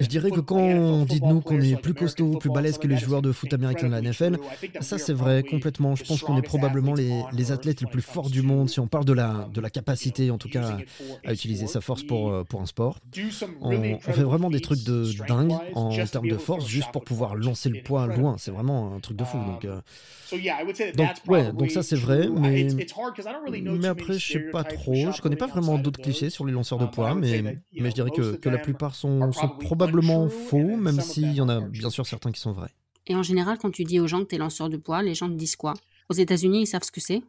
je 0.00 0.06
dirais 0.06 0.30
que 0.30 0.40
quand 0.40 0.56
on 0.56 1.04
dit 1.04 1.20
de 1.20 1.26
nous 1.26 1.40
qu'on 1.40 1.60
est 1.60 1.76
plus 1.76 1.94
costaud, 1.94 2.38
plus 2.38 2.50
balèze 2.50 2.78
que 2.78 2.86
les 2.86 2.96
joueurs 2.96 3.22
de 3.22 3.32
foot 3.32 3.52
américains 3.52 3.88
de 3.88 3.92
la 3.92 4.02
NFL, 4.02 4.38
ça 4.80 4.98
c'est 4.98 5.12
vrai 5.12 5.42
complètement. 5.42 5.94
Je 5.94 6.04
pense 6.04 6.22
qu'on 6.22 6.36
est 6.36 6.42
probablement 6.42 6.94
les, 6.94 7.22
les, 7.32 7.52
athlètes 7.52 7.80
les 7.80 7.86
plus 7.86 8.02
forts 8.02 8.30
du 8.30 8.42
monde 8.42 8.68
si 8.68 8.80
on 8.80 8.86
parle 8.86 9.04
de 9.04 9.12
la, 9.12 9.48
de 9.52 9.60
la 9.60 9.70
capacité 9.70 10.30
en 10.30 10.38
tout 10.38 10.48
cas 10.48 10.78
à 11.24 11.32
utiliser 11.32 11.66
sa 11.66 11.80
force 11.80 12.02
pour, 12.02 12.30
euh, 12.30 12.44
pour 12.44 12.60
un 12.60 12.66
sport. 12.66 12.98
On, 13.60 13.98
fait 13.98 14.22
vraiment 14.22 14.50
des 14.50 14.60
trucs 14.60 14.84
de 14.84 15.04
dingue 15.26 15.52
en 15.74 15.90
termes 16.06 16.28
de 16.28 16.36
force 16.36 16.66
juste 16.66 16.90
pour 16.92 17.04
pouvoir 17.04 17.36
lancer 17.36 17.68
le 17.68 17.82
poids 17.82 18.06
loin. 18.06 18.36
C'est 18.38 18.50
vraiment 18.50 18.94
un 18.94 19.00
truc 19.00 19.16
de 19.16 19.24
fou. 19.24 19.38
Donc, 19.38 19.64
euh, 19.64 19.80
donc, 20.94 21.08
ouais, 21.26 21.52
donc 21.52 21.70
ça 21.70 21.82
c'est 21.82 21.96
vrai, 21.96 22.28
mais, 22.28 22.68
mais 23.50 23.88
après 23.88 24.14
je 24.14 24.32
sais 24.32 24.50
pas 24.50 24.64
trop. 24.64 25.12
Je 25.12 25.20
connais 25.22 25.36
pas 25.36 25.46
vraiment 25.46 25.78
d'autres 25.78 26.00
clichés 26.00 26.30
sur 26.30 26.44
les 26.44 26.52
lanceurs 26.52 26.78
de 26.78 26.86
poids, 26.86 27.14
mais, 27.14 27.42
mais 27.72 27.90
je 27.90 27.94
dirais 27.94 28.10
que, 28.10 28.36
que 28.36 28.48
la 28.48 28.58
plupart 28.58 28.94
sont, 28.94 29.27
sont 29.32 29.48
probablement 29.48 30.28
faux, 30.28 30.76
même 30.76 31.00
s'il 31.00 31.32
y 31.32 31.40
en 31.40 31.48
a 31.48 31.60
bien 31.60 31.90
sûr 31.90 32.06
certains 32.06 32.32
qui 32.32 32.40
sont 32.40 32.52
vrais. 32.52 32.72
Et 33.06 33.14
en 33.14 33.22
général, 33.22 33.58
quand 33.58 33.70
tu 33.70 33.84
dis 33.84 34.00
aux 34.00 34.06
gens 34.06 34.20
que 34.20 34.28
tu 34.28 34.34
es 34.34 34.38
lanceur 34.38 34.68
de 34.68 34.76
poids, 34.76 35.02
les 35.02 35.14
gens 35.14 35.28
te 35.28 35.34
disent 35.34 35.56
quoi? 35.56 35.74
Aux 36.08 36.14
États-Unis, 36.14 36.62
ils 36.62 36.66
savent 36.66 36.82
ce 36.82 36.90
que 36.90 37.00
c'est? 37.00 37.22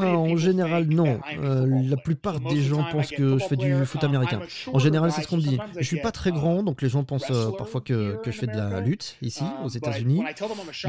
En 0.00 0.36
général, 0.36 0.86
non. 0.86 1.20
Euh, 1.38 1.66
la 1.88 1.96
plupart 1.96 2.40
des 2.40 2.62
gens 2.62 2.84
pensent 2.90 3.10
que 3.10 3.38
je 3.38 3.44
fais 3.44 3.56
du 3.56 3.84
foot 3.84 4.02
um, 4.02 4.10
américain. 4.10 4.40
En 4.72 4.78
général, 4.78 5.12
c'est 5.12 5.22
ce 5.22 5.28
qu'on 5.28 5.36
me 5.36 5.42
dit. 5.42 5.58
Je 5.78 5.84
suis 5.84 6.00
pas 6.00 6.12
très 6.12 6.32
grand, 6.32 6.62
donc 6.62 6.82
les 6.82 6.88
gens 6.88 7.04
pensent 7.04 7.30
euh, 7.30 7.50
parfois 7.56 7.80
que, 7.80 8.16
que, 8.22 8.30
je 8.30 8.38
fais 8.38 8.46
de 8.46 8.56
la 8.56 8.80
lutte 8.80 9.16
ici, 9.22 9.42
um, 9.42 9.66
aux 9.66 9.68
États-Unis. 9.68 10.22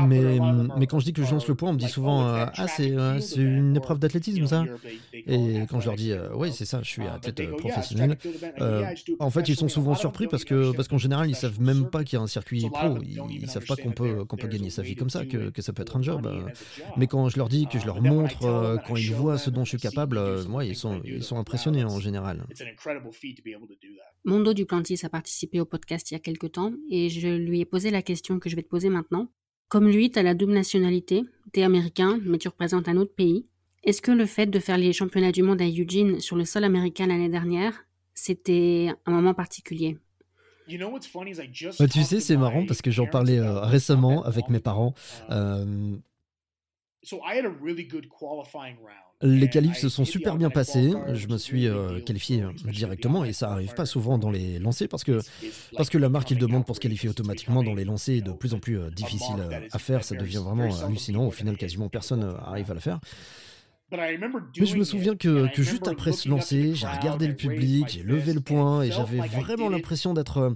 Mais, 0.08 0.39
mais 0.78 0.88
quand 0.88 0.99
je 0.99 1.06
dis 1.06 1.14
que 1.14 1.24
je 1.24 1.32
lance 1.32 1.47
le 1.47 1.56
poids, 1.56 1.70
on 1.70 1.74
me 1.74 1.78
dit 1.78 1.89
souvent 1.89 2.28
euh, 2.28 2.45
Ah, 2.56 2.68
c'est 2.68 2.89
une 3.36 3.76
épreuve 3.76 3.99
d'athlétisme, 3.99 4.45
ça 4.47 4.66
Et 5.14 5.62
quand 5.70 5.80
je 5.80 5.88
leur 5.88 5.95
dis 5.95 6.14
Oui, 6.34 6.51
c'est 6.53 6.66
ça, 6.66 6.82
je 6.82 6.89
suis 6.89 7.03
um, 7.03 7.10
athlète 7.10 7.51
professionnel. 7.58 8.18
en 9.20 9.30
fait, 9.30 9.49
ils 9.49 9.56
sont 9.56 9.70
souvent 9.70 9.95
surpris 9.95 10.28
parce 10.28 10.43
que 10.43 10.76
parce 10.76 10.88
qu'en 10.88 10.97
général, 10.97 11.30
ils 11.30 11.36
savent 11.36 11.62
même 11.62 11.89
pas 11.89 12.03
qu'il 12.03 12.18
y 12.18 12.20
a 12.20 12.24
un 12.24 12.28
circuit 12.28 12.68
pro. 12.72 12.97
Ils, 13.01 13.20
ils 13.30 13.49
savent 13.49 13.66
pas 13.66 13.76
qu'on 13.76 13.91
peut, 13.91 14.26
qu'on 14.26 14.38
peut 14.38 14.47
gagner 14.47 14.70
sa 14.70 14.82
vie 14.82 14.95
comme 14.95 15.10
ça, 15.10 15.26
que, 15.26 15.49
que 15.49 15.62
ça 15.62 15.74
peut 15.74 15.82
être 15.82 15.97
un 15.97 16.01
job. 16.01 16.28
Mais 16.98 17.08
quand 17.08 17.30
je 17.30 17.38
leur 17.38 17.50
dis, 17.50 17.68
que 17.68 17.80
je 17.80 17.86
leur 17.86 18.02
montre, 18.02 18.46
euh, 18.46 18.78
quand 18.86 18.96
ils 18.96 19.14
voient 19.14 19.38
ce 19.38 19.50
dont 19.50 19.64
je 19.64 19.70
suis 19.70 19.78
capable, 19.78 20.18
euh, 20.18 20.43
moi, 20.46 20.66
ils 20.66 20.76
sont, 20.76 21.02
ils 21.04 21.24
sont 21.24 21.38
impressionnés 21.38 21.84
en 21.84 22.00
général. 22.00 22.46
Mondo 24.24 24.54
Duplantis 24.54 25.00
a 25.04 25.10
participé 25.10 25.60
au 25.60 25.66
podcast 25.66 26.10
il 26.12 26.16
y 26.16 26.18
a 26.18 26.20
quelques 26.20 26.54
temps 26.54 26.74
et 26.89 27.10
je 27.10 27.28
lui 27.28 27.62
ai 27.62 27.66
posé 27.66 27.91
la 27.91 28.02
question 28.02 28.39
que 28.39 28.50
je 28.50 28.56
vais 28.56 28.64
te 28.64 28.70
poser 28.70 28.89
maintenant. 28.89 29.30
Comme 29.68 29.89
lui, 29.89 30.12
tu 30.12 30.20
as 30.20 30.24
la 30.24 30.36
double 30.36 30.54
nationalité, 30.54 31.24
tu 31.54 31.60
es 31.60 31.64
américain, 31.64 32.20
mais 32.24 32.38
tu 32.38 32.48
représentes 32.48 32.88
un 32.88 32.98
autre 32.98 33.14
pays. 33.14 33.46
Est-ce 33.84 34.02
que 34.02 34.12
le 34.12 34.26
fait 34.26 34.48
de 34.48 34.60
faire 34.60 34.78
les 34.78 34.93
championnats 34.93 35.32
du 35.32 35.43
monde 35.43 35.62
à 35.62 35.68
Eugene 35.68 36.20
sur 36.20 36.36
le 36.36 36.46
sol 36.46 36.64
américain 36.64 37.08
l'année 37.08 37.30
dernière, 37.30 37.86
c'était 38.14 38.89
un 39.06 39.12
moment 39.12 39.34
particulier? 39.34 39.98
Bah, 40.68 41.88
tu 41.88 42.04
sais, 42.04 42.20
c'est 42.20 42.38
marrant 42.38 42.66
parce 42.66 42.82
que 42.82 42.89
j'en 42.89 43.06
parlais 43.06 43.38
euh, 43.38 43.60
récemment 43.62 44.24
avec 44.24 44.50
mes 44.50 44.60
parents. 44.60 44.96
Les 49.22 49.49
qualifs 49.49 49.78
se 49.78 49.89
sont 49.89 50.06
super 50.06 50.36
bien 50.36 50.49
passés. 50.49 50.93
Je 51.14 51.28
me 51.28 51.38
suis 51.38 51.68
euh, 51.68 51.99
qualifié 52.01 52.41
euh, 52.41 52.51
directement 52.66 53.24
et 53.24 53.32
ça 53.32 53.51
arrive 53.51 53.74
pas 53.74 53.86
souvent 53.86 54.18
dans 54.18 54.30
les 54.30 54.60
lancers 54.60 54.89
parce 54.89 55.03
que, 55.03 55.20
parce 55.76 55.89
que 55.89 55.97
la 55.97 56.10
marque 56.10 56.28
qu'il 56.28 56.38
demande 56.38 56.66
pour 56.66 56.76
se 56.76 56.82
qualifier 56.82 57.10
automatiquement 57.10 57.64
dans 57.64 57.74
les 57.74 57.86
lancers 57.86 58.18
est 58.18 58.22
de 58.22 58.32
plus 58.32 58.53
en 58.53 58.60
plus 58.60 58.78
euh, 58.78 58.89
difficile 58.89 59.36
à 59.72 59.80
faire. 59.80 60.03
Ça 60.03 60.16
devient 60.16 60.41
vraiment 60.43 60.70
hallucinant. 60.84 61.26
Au 61.26 61.32
final, 61.32 61.58
quasiment 61.58 61.88
personne 61.89 62.36
arrive 62.45 62.72
à 62.72 62.74
la 62.74 62.82
faire. 62.82 62.99
Mais 63.91 64.66
je 64.66 64.76
me 64.76 64.84
souviens 64.84 65.16
que, 65.16 65.53
que 65.53 65.64
juste 65.64 65.88
après 65.88 66.12
ce 66.12 66.28
lancer, 66.28 66.76
j'ai 66.76 66.88
regardé 66.88 67.28
le 67.28 67.36
public, 67.36 67.88
j'ai 67.88 68.03
levé 68.03 68.34
le 68.34 68.41
poing 68.41 68.82
et 68.82 68.91
j'avais 68.91 69.20
vraiment 69.20 69.70
l'impression 69.70 70.14
d'être 70.14 70.56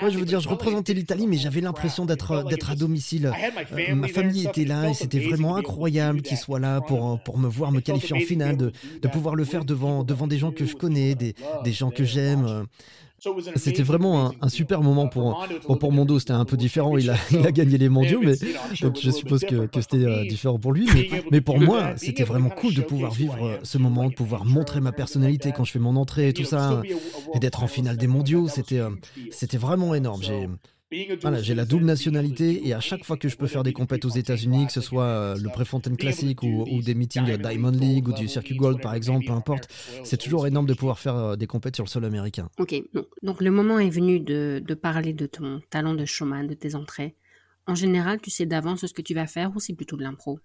moi, 0.00 0.10
je 0.10 0.18
veux 0.18 0.24
dire, 0.24 0.40
je 0.40 0.48
représentais 0.48 0.94
l'Italie, 0.94 1.26
mais 1.26 1.36
j'avais 1.36 1.60
l'impression 1.60 2.04
d'être 2.06 2.44
d'être 2.48 2.70
à 2.70 2.74
domicile. 2.76 3.32
Euh, 3.90 3.94
ma 3.94 4.08
famille 4.08 4.46
était 4.46 4.64
là 4.64 4.88
et 4.90 4.94
c'était 4.94 5.20
vraiment 5.20 5.56
incroyable 5.56 6.22
qu'ils 6.22 6.36
soient 6.36 6.60
là 6.60 6.80
pour, 6.80 7.20
pour 7.22 7.38
me 7.38 7.48
voir 7.48 7.72
me 7.72 7.80
qualifier 7.80 8.16
en 8.16 8.20
finale, 8.20 8.56
de, 8.56 8.72
de 9.02 9.08
pouvoir 9.08 9.34
le 9.34 9.44
faire 9.44 9.64
devant, 9.64 10.04
devant 10.04 10.26
des 10.26 10.38
gens 10.38 10.50
que 10.52 10.64
je 10.66 10.74
connais, 10.76 11.14
des, 11.14 11.34
des 11.64 11.72
gens 11.72 11.90
que 11.90 12.04
j'aime. 12.04 12.66
Euh. 13.26 13.52
C'était 13.56 13.82
vraiment 13.82 14.32
un, 14.40 14.48
super 14.48 14.82
moment 14.82 15.08
pour, 15.08 15.44
pour 15.80 15.92
Mondo. 15.92 16.18
C'était 16.18 16.32
un 16.32 16.44
peu 16.44 16.56
différent. 16.56 16.96
Il 16.96 17.10
a, 17.10 17.16
il 17.30 17.46
a 17.46 17.52
gagné 17.52 17.78
les 17.78 17.88
mondiaux, 17.88 18.20
mais 18.22 18.34
donc 18.80 18.98
je 19.00 19.10
suppose 19.10 19.40
que, 19.40 19.66
que 19.66 19.80
c'était 19.80 20.04
euh, 20.04 20.24
différent 20.24 20.58
pour 20.58 20.72
lui. 20.72 20.88
Mais, 20.94 21.24
mais 21.30 21.40
pour 21.40 21.58
moi, 21.58 21.94
c'était 21.96 22.24
vraiment 22.24 22.50
cool 22.50 22.74
de 22.74 22.82
pouvoir 22.82 23.12
vivre 23.12 23.36
euh, 23.42 23.58
ce 23.62 23.78
moment, 23.78 24.08
de 24.08 24.14
pouvoir 24.14 24.44
montrer 24.44 24.80
ma 24.80 24.92
personnalité 24.92 25.52
quand 25.52 25.64
je 25.64 25.72
fais 25.72 25.78
mon 25.78 25.96
entrée 25.96 26.28
et 26.28 26.32
tout 26.32 26.44
ça, 26.44 26.82
et 27.34 27.38
d'être 27.38 27.62
en 27.62 27.68
finale 27.68 27.96
des 27.96 28.06
mondiaux. 28.06 28.48
C'était 28.48 28.78
euh, 28.78 28.90
c'était 29.30 29.58
vraiment 29.58 29.94
énorme. 29.94 30.22
J'ai 30.22 30.48
voilà, 31.20 31.42
j'ai 31.42 31.54
la 31.54 31.64
double 31.64 31.84
nationalité 31.84 32.66
et 32.66 32.72
à 32.72 32.80
chaque 32.80 33.04
fois 33.04 33.16
que 33.16 33.28
je 33.28 33.36
peux 33.36 33.46
faire 33.46 33.62
des 33.62 33.72
compètes 33.72 34.04
aux 34.04 34.10
États-Unis, 34.10 34.66
que 34.66 34.72
ce 34.72 34.80
soit 34.80 35.04
euh, 35.04 35.36
le 35.36 35.50
Préfontaine 35.50 35.96
Classic 35.96 36.42
ou, 36.42 36.80
des 36.82 36.94
meetings 36.94 37.36
Diamond 37.36 37.70
League 37.70 38.08
ou 38.08 38.12
du 38.12 38.28
Circuit 38.28 38.56
Gold 38.56 38.80
par 38.80 38.94
exemple, 38.94 39.26
peu 39.26 39.32
importe, 39.32 39.68
c'est 40.02 40.16
toujours 40.16 40.46
énorme 40.46 40.66
de 40.66 40.74
pouvoir 40.74 40.98
faire 40.98 41.16
euh, 41.16 41.36
des 41.36 41.46
compètes 41.46 41.74
sur 41.74 41.84
le 41.84 41.90
sol 41.90 42.04
américain. 42.04 42.48
Ok, 42.58 42.74
donc, 43.22 43.40
le 43.40 43.50
moment 43.50 43.78
est 43.78 43.90
venu 43.90 44.20
de, 44.20 44.62
de 44.64 44.74
parler 44.74 45.12
de 45.12 45.26
ton 45.26 45.60
talent 45.70 45.94
de 45.94 46.04
showman, 46.04 46.46
de 46.46 46.54
tes 46.54 46.74
entrées. 46.74 47.14
En 47.66 47.74
général, 47.74 48.20
tu 48.20 48.30
sais 48.30 48.46
d'avance 48.46 48.86
ce 48.86 48.94
que 48.94 49.02
tu 49.02 49.14
vas 49.14 49.26
faire 49.26 49.54
ou 49.54 49.60
c'est 49.60 49.74
plutôt 49.74 49.96
de 49.96 50.02
l'impro? 50.02 50.40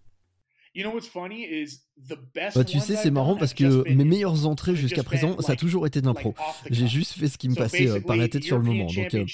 Bah, 2.55 2.63
tu 2.63 2.79
sais, 2.79 2.95
c'est 2.95 3.11
marrant 3.11 3.35
parce 3.37 3.53
que 3.53 3.87
mes 3.91 4.03
meilleures 4.03 4.47
entrées 4.47 4.75
jusqu'à 4.75 5.03
présent, 5.03 5.39
ça 5.41 5.53
a 5.53 5.55
toujours 5.55 5.85
été 5.85 6.01
de 6.01 6.07
l'impro. 6.07 6.33
J'ai 6.69 6.87
juste 6.87 7.13
fait 7.13 7.27
ce 7.27 7.37
qui 7.37 7.49
me 7.49 7.55
passait 7.55 7.87
euh, 7.87 7.99
par 7.99 8.15
la 8.15 8.27
tête 8.27 8.43
sur 8.43 8.57
le 8.57 8.63
moment. 8.63 8.87
Donc, 8.87 9.13
euh, 9.13 9.25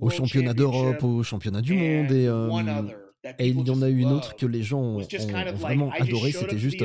au 0.00 0.10
championnat 0.10 0.54
d'Europe, 0.54 1.02
au 1.02 1.22
championnat 1.22 1.60
du 1.60 1.74
monde 1.74 2.10
et 2.10 2.26
euh, 2.26 2.48
et 3.38 3.48
il 3.48 3.66
y 3.66 3.70
en 3.70 3.82
a 3.82 3.88
eu 3.88 3.98
une 3.98 4.12
autre 4.12 4.36
que 4.36 4.46
les 4.46 4.62
gens 4.62 4.80
ont, 4.80 4.98
vraiment 5.54 5.90
adoré. 5.98 6.32
C'était 6.32 6.58
juste. 6.58 6.82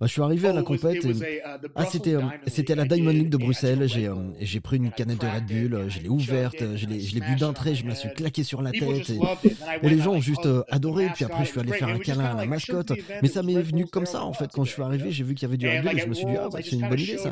Bah, 0.00 0.06
je 0.06 0.12
suis 0.12 0.22
arrivé 0.22 0.48
à 0.48 0.52
la 0.52 0.62
oh, 0.62 0.64
compète. 0.64 1.04
Et... 1.04 1.08
Uh, 1.08 1.68
ah, 1.74 1.84
c'était 1.90 2.14
euh, 2.14 2.22
c'était 2.46 2.74
la 2.74 2.84
Diamond 2.84 3.10
League 3.10 3.30
de 3.30 3.36
Bruxelles. 3.36 3.88
J'ai 3.88 4.06
euh, 4.06 4.14
j'ai 4.40 4.60
pris 4.60 4.76
une 4.76 4.90
canette 4.90 5.20
de 5.20 5.26
Red 5.26 5.46
Bull. 5.46 5.84
Je 5.88 6.00
l'ai 6.00 6.08
ouverte. 6.08 6.76
Je 6.76 6.86
l'ai 6.86 7.20
bu 7.20 7.36
d'un 7.38 7.52
trait. 7.52 7.74
Je 7.74 7.84
me 7.84 7.94
suis 7.94 8.10
claqué 8.10 8.42
sur 8.42 8.62
la 8.62 8.72
tête. 8.72 9.10
Et, 9.10 9.88
les 9.88 9.98
gens 9.98 10.12
ont 10.12 10.20
juste 10.20 10.46
euh, 10.46 10.62
adoré. 10.68 11.08
Puis 11.14 11.24
après, 11.24 11.44
je 11.44 11.50
suis 11.50 11.60
allé 11.60 11.72
faire 11.72 11.88
un 11.88 11.98
câlin 11.98 12.24
à 12.24 12.34
la 12.34 12.46
mascotte. 12.46 12.92
Mais 13.22 13.28
ça 13.28 13.42
m'est 13.42 13.60
venu 13.60 13.86
comme 13.86 14.06
ça 14.06 14.24
en 14.24 14.32
fait. 14.32 14.50
Quand 14.52 14.64
je 14.64 14.72
suis 14.72 14.82
arrivé, 14.82 15.10
j'ai 15.10 15.24
vu 15.24 15.34
qu'il 15.34 15.48
y 15.48 15.50
avait 15.50 15.56
du 15.56 15.68
Red 15.68 15.82
Bull 15.82 15.98
et 15.98 16.00
je 16.00 16.06
me 16.06 16.14
suis 16.14 16.26
dit 16.26 16.36
ah 16.38 16.48
bah, 16.52 16.58
c'est 16.62 16.76
une 16.76 16.88
bonne 16.88 17.00
idée 17.00 17.18
ça. 17.18 17.30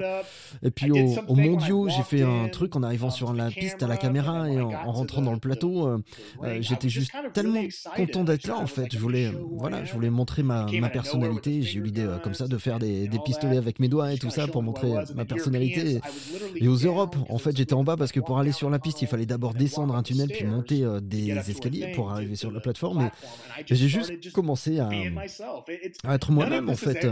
Et 0.62 0.70
puis 0.70 0.90
au, 0.90 1.14
au 1.28 1.34
mondiaux, 1.34 1.88
j'ai 1.88 2.02
fait 2.02 2.22
un 2.22 2.48
truc 2.48 2.76
en 2.76 2.82
arrivant 2.82 3.11
sur 3.11 3.32
la 3.32 3.50
piste 3.50 3.82
à 3.82 3.86
la 3.86 3.96
caméra 3.96 4.48
et 4.50 4.61
en, 4.61 4.70
en 4.70 4.92
rentrant 4.92 5.22
dans 5.22 5.32
le 5.32 5.38
plateau. 5.38 6.00
J'étais 6.61 6.88
juste 6.88 7.12
tellement 7.32 7.62
content 7.94 8.24
d'être 8.24 8.45
là 8.47 8.57
en 8.57 8.66
fait. 8.66 8.92
Je 8.92 8.99
voulais, 8.99 9.30
voilà, 9.53 9.84
je 9.84 9.92
voulais 9.92 10.11
montrer 10.11 10.42
ma, 10.42 10.66
ma 10.80 10.88
personnalité. 10.88 11.62
J'ai 11.62 11.78
eu 11.78 11.82
l'idée 11.82 12.03
euh, 12.03 12.18
comme 12.18 12.34
ça 12.34 12.47
de 12.47 12.59
faire 12.59 12.78
des, 12.78 13.09
des, 13.09 13.18
pistolets 13.18 13.57
avec 13.57 13.80
mes 13.80 13.88
doigts 13.88 14.12
et 14.12 14.18
tout 14.18 14.30
ça 14.30 14.47
pour 14.47 14.62
montrer 14.62 14.92
ma 15.14 15.24
personnalité. 15.24 16.01
Et 16.57 16.68
aux 16.68 16.76
Europes, 16.76 17.16
en 17.28 17.38
fait, 17.38 17.57
j'étais 17.57 17.74
en 17.74 17.84
bas 17.84 17.97
parce 17.97 18.12
que 18.12 18.20
pour 18.20 18.38
aller 18.38 18.53
sur 18.53 18.70
la 18.70 18.78
piste, 18.78 19.03
il 19.03 19.09
fallait 19.09 19.26
d'abord 19.26 19.55
descendre 19.55 19.94
un 19.94 20.03
tunnel 20.03 20.28
puis 20.28 20.44
monter 20.44 20.84
euh, 20.84 21.01
des 21.01 21.32
escaliers 21.51 21.92
pour 21.94 22.11
arriver 22.11 22.36
sur 22.36 22.51
la 22.51 22.61
plateforme. 22.61 23.11
Et 23.68 23.74
j'ai 23.74 23.88
juste 23.88 24.32
commencé 24.32 24.78
à, 24.78 24.88
à 26.05 26.14
être 26.14 26.32
moi-même 26.32 26.68
en 26.68 26.76
fait. 26.76 27.07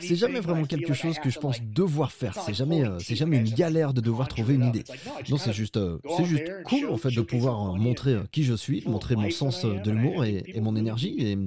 C'est 0.00 0.16
jamais 0.16 0.40
vraiment 0.40 0.64
quelque 0.64 0.94
chose 0.94 1.18
que 1.18 1.30
je 1.30 1.38
pense 1.38 1.60
devoir 1.62 2.12
faire. 2.12 2.34
C'est 2.46 2.54
jamais, 2.54 2.84
euh, 2.84 2.98
c'est 2.98 3.16
jamais 3.16 3.36
une 3.36 3.50
galère 3.50 3.94
de 3.94 4.00
devoir 4.00 4.28
trouver 4.28 4.54
une 4.54 4.66
idée. 4.66 4.84
Non, 5.30 5.36
c'est 5.36 5.52
juste, 5.52 5.78
c'est 6.16 6.24
juste 6.24 6.62
cool 6.64 6.90
en 6.90 6.96
fait 6.96 7.10
de 7.10 7.20
pouvoir 7.20 7.74
montrer 7.74 8.16
qui 8.32 8.44
je 8.44 8.54
suis, 8.54 8.82
montrer 8.86 9.16
mon 9.16 9.30
sens 9.30 9.64
de 9.64 9.90
l'humour 9.90 10.24
et, 10.24 10.42
et 10.46 10.60
mon 10.60 10.67
énergie 10.76 11.14
et, 11.18 11.38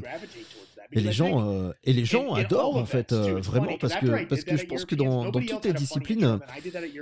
et 0.94 1.00
les 1.00 1.12
gens, 1.12 1.48
euh, 1.48 1.72
et 1.84 1.94
les 1.94 2.06
gens 2.06 2.34
adorent 2.34 2.76
en 2.76 2.86
fait 2.86 3.14
euh, 3.14 3.40
vraiment 3.42 3.78
parce 3.80 3.96
que 3.96 4.26
parce 4.26 4.44
que 4.44 4.58
je 4.58 4.66
pense 4.66 4.86
que 4.86 4.96
dans, 4.96 5.30
dans 5.32 5.42
toutes 5.42 5.66
les 5.66 5.74
disciplines, 5.74 6.40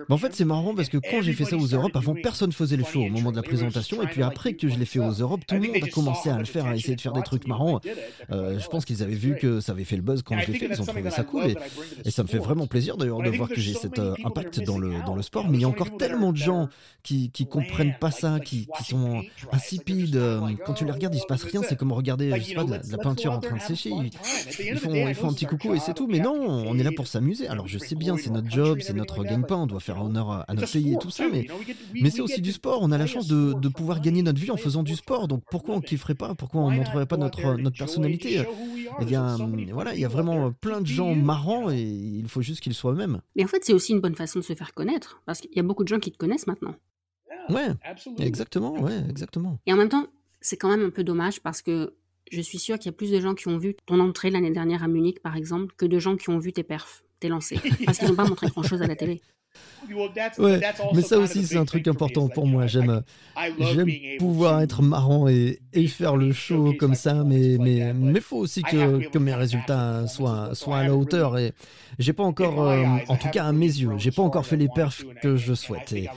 en 0.08 0.18
fait 0.18 0.34
c'est 0.34 0.46
marrant 0.46 0.76
parce 0.76 0.90
que 0.90 0.98
quand 0.98 1.22
j'ai 1.22 1.34
fait 1.34 1.46
ça 1.46 1.58
aux 1.58 1.66
Europes, 1.66 1.96
avant 1.96 2.16
personne 2.16 2.52
faisait 2.52 2.78
le 2.78 2.84
show 2.84 3.02
au 3.02 3.10
moment 3.10 3.32
de 3.32 3.36
la 3.36 3.44
présentation 3.44 4.02
et 4.04 4.08
puis 4.08 4.24
après 4.24 4.54
que 4.54 4.70
je 4.70 4.78
l'ai 4.78 4.86
fait 4.86 5.00
aux 5.00 5.12
Europes, 5.12 5.42
tout 5.48 5.56
le 5.56 5.62
monde 5.62 5.78
a 5.82 5.88
commencé 5.88 6.30
à 6.30 6.38
le 6.38 6.46
faire, 6.46 6.66
à 6.66 6.76
essayer 6.76 6.96
de 6.96 7.02
faire 7.02 7.14
des 7.14 7.24
trucs 7.24 7.48
marrants. 7.48 7.80
Euh, 8.32 8.60
je 8.60 8.68
pense 8.68 8.86
qu'ils 8.86 9.04
avaient 9.04 9.14
vu 9.14 9.38
que 9.38 9.60
ça 9.60 9.72
avait 9.72 9.84
fait 9.84 9.96
le 9.96 10.02
buzz 10.02 10.22
quand 10.22 10.38
je 10.40 10.52
l'ai 10.52 10.60
fait, 10.60 10.68
ils 10.68 10.82
ont 10.82 10.86
trouvé 10.86 11.10
ça 11.10 11.24
cool 11.24 11.46
et, 11.48 11.56
et, 12.06 12.12
ça 12.12 12.24
me 12.24 12.28
fait 12.28 12.38
vraiment 12.38 12.68
plaisir 12.68 12.98
d'ailleurs 12.98 13.22
de 13.22 13.30
voir 13.30 13.50
que 13.50 13.60
j'ai 13.60 13.74
cet 13.74 14.00
impact 14.00 14.62
dans 14.64 14.78
le 14.78 14.94
dans 15.06 15.16
le 15.16 15.22
sport. 15.22 15.48
Mais 15.50 15.58
il 15.58 15.62
y 15.62 15.66
a 15.66 15.70
encore 15.70 15.98
tellement 15.98 16.32
de 16.32 16.38
gens 16.38 16.70
qui 17.04 17.32
qui 17.32 17.48
comprennent 17.48 17.96
pas 18.00 18.12
ça, 18.12 18.40
qui, 18.40 18.68
qui 18.78 18.84
sont 18.84 19.24
insipides. 19.52 20.20
Quand 20.66 20.74
tu 20.74 20.86
les 20.86 20.92
regardes, 20.92 21.16
il 21.16 21.22
se 21.22 21.26
passe 21.26 21.44
rien. 21.44 21.62
C'est 21.68 21.78
comme 21.78 21.92
regarder 21.92 22.20
je 22.38 22.44
sais 22.44 22.56
pas 22.56 22.64
de 22.64 22.72
la, 22.72 22.98
peinture 22.98 23.32
en 23.32 23.40
train 23.40 23.56
de 23.56 23.62
sécher 23.62 23.79
ils, 23.86 24.78
font, 25.16 25.30
un 25.30 25.34
petit 25.34 25.46
coucou 25.46 25.74
et 25.74 25.80
c'est 25.80 25.94
tout. 25.94 26.08
Mais 26.08 26.20
non, 26.20 26.34
on 26.34 26.78
est 26.78 26.84
là 26.84 26.92
pour 26.96 27.08
s'amuser. 27.08 27.48
Alors 27.48 27.68
je 27.68 27.78
sais 27.78 27.96
bien, 27.96 28.18
c'est 28.18 28.30
notre 28.30 28.50
job, 28.50 28.80
c'est 28.82 28.94
notre 28.94 29.24
gagne-pain, 29.24 29.58
on 29.58 29.68
doit 29.68 29.80
faire 29.80 30.02
honneur 30.04 30.32
à, 30.32 30.54
notre 30.54 30.72
pays 30.72 30.94
et 30.94 30.98
tout 30.98 31.12
ça, 31.12 31.26
mais, 31.32 31.48
mais 31.94 32.10
c'est 32.10 32.22
aussi 32.22 32.42
du 32.42 32.52
sport. 32.52 32.80
On 32.82 32.92
a 32.92 32.98
la 32.98 33.08
chance 33.08 33.28
de, 33.28 33.54
de, 33.54 33.70
pouvoir 33.70 34.02
gagner 34.02 34.22
notre 34.22 34.40
vie 34.40 34.52
en 34.52 34.58
faisant 34.58 34.84
du 34.84 34.96
sport? 34.96 35.28
Donc 35.28 35.44
pourquoi 35.50 35.76
on 35.76 35.82
kifferait 35.82 36.16
pas? 36.16 36.36
Pourquoi 36.36 36.62
on 36.62 36.70
montrerait 36.70 37.06
pas 37.06 37.18
notre, 37.18 37.56
notre 37.56 37.78
personnalité? 37.78 38.44
il 39.02 39.10
y, 39.10 39.16
a, 39.16 39.38
voilà, 39.72 39.94
il 39.94 40.02
y 40.02 40.06
a 40.06 40.08
vraiment 40.08 40.52
plein 40.52 40.82
de 40.82 40.88
gens 40.88 41.16
marrants 41.16 41.70
et 41.70 41.80
il 41.80 42.28
faut 42.28 42.42
juste 42.42 42.62
qu'ils 42.62 42.74
soient 42.74 42.94
eux-mêmes. 42.94 43.22
Mais 43.36 43.44
en 43.44 43.48
fait, 43.48 43.64
c'est 43.64 43.74
aussi 43.74 43.94
une 43.94 44.02
bonne 44.02 44.16
façon 44.16 44.40
de 44.40 44.44
se 44.44 44.54
faire 44.54 44.74
connaître 44.74 45.22
parce 45.26 45.40
qu'il 45.40 45.52
y 45.56 45.60
a 45.60 45.64
beaucoup 45.64 45.84
de 45.84 45.88
gens 45.88 46.00
qui 46.00 46.12
te 46.12 46.18
connaissent 46.18 46.48
maintenant. 46.48 46.76
Ouais, 47.50 47.70
exactement, 48.20 48.80
ouais, 48.80 49.04
exactement. 49.10 49.60
Et 49.66 49.74
en 49.74 49.76
même 49.76 49.90
temps, 49.90 50.06
c'est 50.42 50.58
quand 50.58 50.70
même 50.70 50.86
un 50.86 50.90
peu 50.90 51.04
dommage 51.04 51.42
parce 51.42 51.62
que 51.62 51.94
je 52.30 52.42
suis 52.42 52.60
sûre 52.60 52.78
qu'il 52.78 52.88
y 52.88 52.94
a 52.94 52.98
plus 52.98 53.12
de 53.12 53.20
gens 53.20 53.36
qui 53.36 53.48
ont 53.48 53.58
vu 53.58 53.76
ton 53.86 54.00
entrée 54.00 54.30
l'année 54.30 54.52
dernière 54.52 54.84
à 54.84 54.88
Munich, 54.88 55.22
par 55.22 55.36
exemple, 55.36 55.74
que 55.78 55.86
de 55.86 56.00
gens 56.00 56.16
qui 56.16 56.30
ont 56.30 56.40
vu 56.40 56.54
tes 56.54 56.64
perfs, 56.64 57.04
tes 57.20 57.28
lancers. 57.28 57.62
Parce 57.86 57.98
qu'ils 57.98 58.08
n'ont 58.08 58.16
pas 58.16 58.26
montré 58.26 58.48
grand-chose 58.48 58.82
à 58.82 58.88
la 58.88 58.96
télé. 58.96 59.22
Ouais, 60.38 60.60
mais 60.94 61.02
ça 61.02 61.18
aussi, 61.18 61.46
c'est 61.46 61.58
un 61.58 61.66
truc 61.66 61.88
important 61.88 62.28
pour 62.28 62.46
moi. 62.46 62.68
J'aime, 62.68 63.02
j'aime 63.60 63.90
pouvoir 64.18 64.62
être 64.62 64.82
marrant 64.82 65.28
et, 65.28 65.62
et 65.74 65.88
faire 65.88 66.16
le 66.16 66.32
show 66.32 66.74
comme 66.78 66.96
ça, 66.96 67.24
mais 67.24 67.58
mais 67.60 67.94
mais 67.94 68.20
faut 68.20 68.38
aussi 68.38 68.62
que, 68.62 69.08
que 69.10 69.18
mes 69.18 69.34
résultats 69.34 70.08
soient 70.08 70.54
soient 70.54 70.80
à 70.80 70.84
la 70.84 70.96
hauteur. 70.96 71.38
Et 71.38 71.54
j'ai 71.98 72.14
pas 72.14 72.24
encore, 72.24 72.68
euh, 72.68 72.86
en 73.08 73.16
tout 73.16 73.30
cas 73.30 73.46
à 73.46 73.52
mes 73.52 73.66
yeux, 73.66 73.92
j'ai 73.98 74.12
pas 74.12 74.22
encore 74.22 74.46
fait 74.46 74.58
les 74.58 74.68
perfs 74.68 75.04
que 75.22 75.36
je 75.36 75.54
souhaite. 75.54 75.92
Et, 75.94 76.10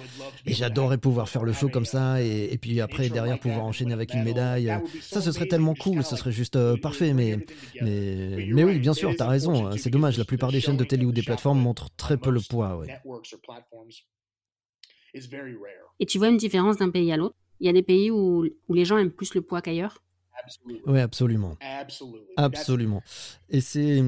j'adorerais 0.47 0.99
pouvoir 0.99 1.28
faire 1.28 1.45
le 1.45 1.53
show 1.53 1.68
comme 1.68 1.84
ça, 1.84 2.22
et, 2.22 2.49
et, 2.53 2.59
puis 2.59 2.80
après 2.80 3.09
derrière 3.09 3.38
pouvoir 3.38 3.64
enchaîner 3.64 3.93
avec 3.93 4.14
une 4.14 4.22
médaille. 4.22 4.72
Ça, 5.01 5.20
ce 5.20 5.32
serait 5.32 5.47
tellement 5.47 5.74
cool, 5.74 6.03
ce 6.05 6.16
serait 6.16 6.32
juste 6.32 6.57
euh, 6.57 6.76
parfait. 6.76 7.12
Mais 7.12 7.38
mais 7.80 8.47
mais 8.49 8.64
oui, 8.64 8.78
bien 8.78 8.95
sûr, 8.95 9.14
t'as 9.16 9.28
raison. 9.28 9.70
C'est 9.76 9.90
dommage. 9.90 10.18
La 10.18 10.24
plupart 10.24 10.53
des 10.53 10.61
chaînes 10.61 10.76
de 10.76 10.84
télé 10.84 11.05
ou 11.05 11.12
des 11.12 11.22
plateformes 11.22 11.61
montrent 11.61 11.90
très 11.97 12.16
peu 12.16 12.30
le 12.30 12.40
poids. 12.40 12.76
Ouais. 12.76 12.88
Et 16.00 16.06
tu 16.06 16.18
vois 16.18 16.28
une 16.28 16.36
différence 16.36 16.76
d'un 16.78 16.90
pays 16.90 17.12
à 17.12 17.16
l'autre? 17.16 17.36
Il 17.60 17.66
y 17.66 17.70
a 17.70 17.72
des 17.72 17.82
pays 17.82 18.10
où, 18.10 18.44
où 18.68 18.74
les 18.74 18.84
gens 18.84 18.98
aiment 18.98 19.12
plus 19.12 19.34
le 19.34 19.42
poids 19.42 19.62
qu'ailleurs? 19.62 20.02
Oui, 20.86 21.00
absolument. 21.00 21.56
Absolument. 22.36 23.02
Et 23.50 23.60
c'est. 23.60 24.02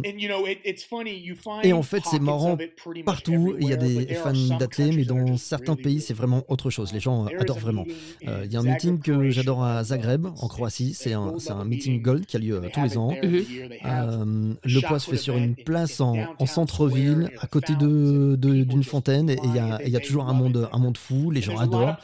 Et 1.62 1.72
en 1.72 1.82
fait, 1.82 2.02
c'est 2.10 2.20
marrant. 2.20 2.56
Partout, 3.04 3.56
il 3.60 3.68
y 3.68 3.72
a 3.72 3.76
des 3.76 4.06
fans 4.14 4.32
d'athlètes, 4.58 4.94
mais 4.94 5.04
dans 5.04 5.36
certains 5.36 5.76
pays, 5.76 6.00
c'est 6.00 6.14
vraiment 6.14 6.42
autre 6.48 6.70
chose. 6.70 6.92
Les 6.92 7.00
gens 7.00 7.26
adorent 7.26 7.58
vraiment. 7.58 7.84
Euh, 8.26 8.42
il 8.44 8.52
y 8.52 8.56
a 8.56 8.60
un 8.60 8.62
meeting 8.62 9.00
que 9.00 9.30
j'adore 9.30 9.64
à 9.64 9.84
Zagreb, 9.84 10.26
en 10.26 10.48
Croatie. 10.48 10.94
C'est 10.94 11.12
un, 11.12 11.34
un, 11.48 11.64
meeting 11.64 12.00
gold 12.02 12.26
qui 12.26 12.36
a 12.36 12.40
lieu 12.40 12.60
tous 12.72 12.82
les 12.82 12.98
ans. 12.98 13.12
Euh, 13.22 14.54
le 14.64 14.80
poids 14.80 14.98
se 14.98 15.10
fait 15.10 15.16
sur 15.16 15.36
une 15.36 15.54
place 15.54 16.00
en, 16.00 16.14
centre-ville, 16.46 17.30
à 17.40 17.46
côté 17.46 17.74
d'une 17.74 18.36
de, 18.36 18.82
fontaine. 18.82 19.30
Et 19.30 19.38
il 19.44 19.54
y, 19.54 19.58
a, 19.58 19.82
y 19.86 19.96
a 19.96 20.00
toujours 20.00 20.28
un 20.28 20.32
monde, 20.32 20.68
un 20.72 20.78
monde 20.78 20.98
fou. 20.98 21.30
Les 21.30 21.42
gens 21.42 21.58
adorent. 21.58 21.96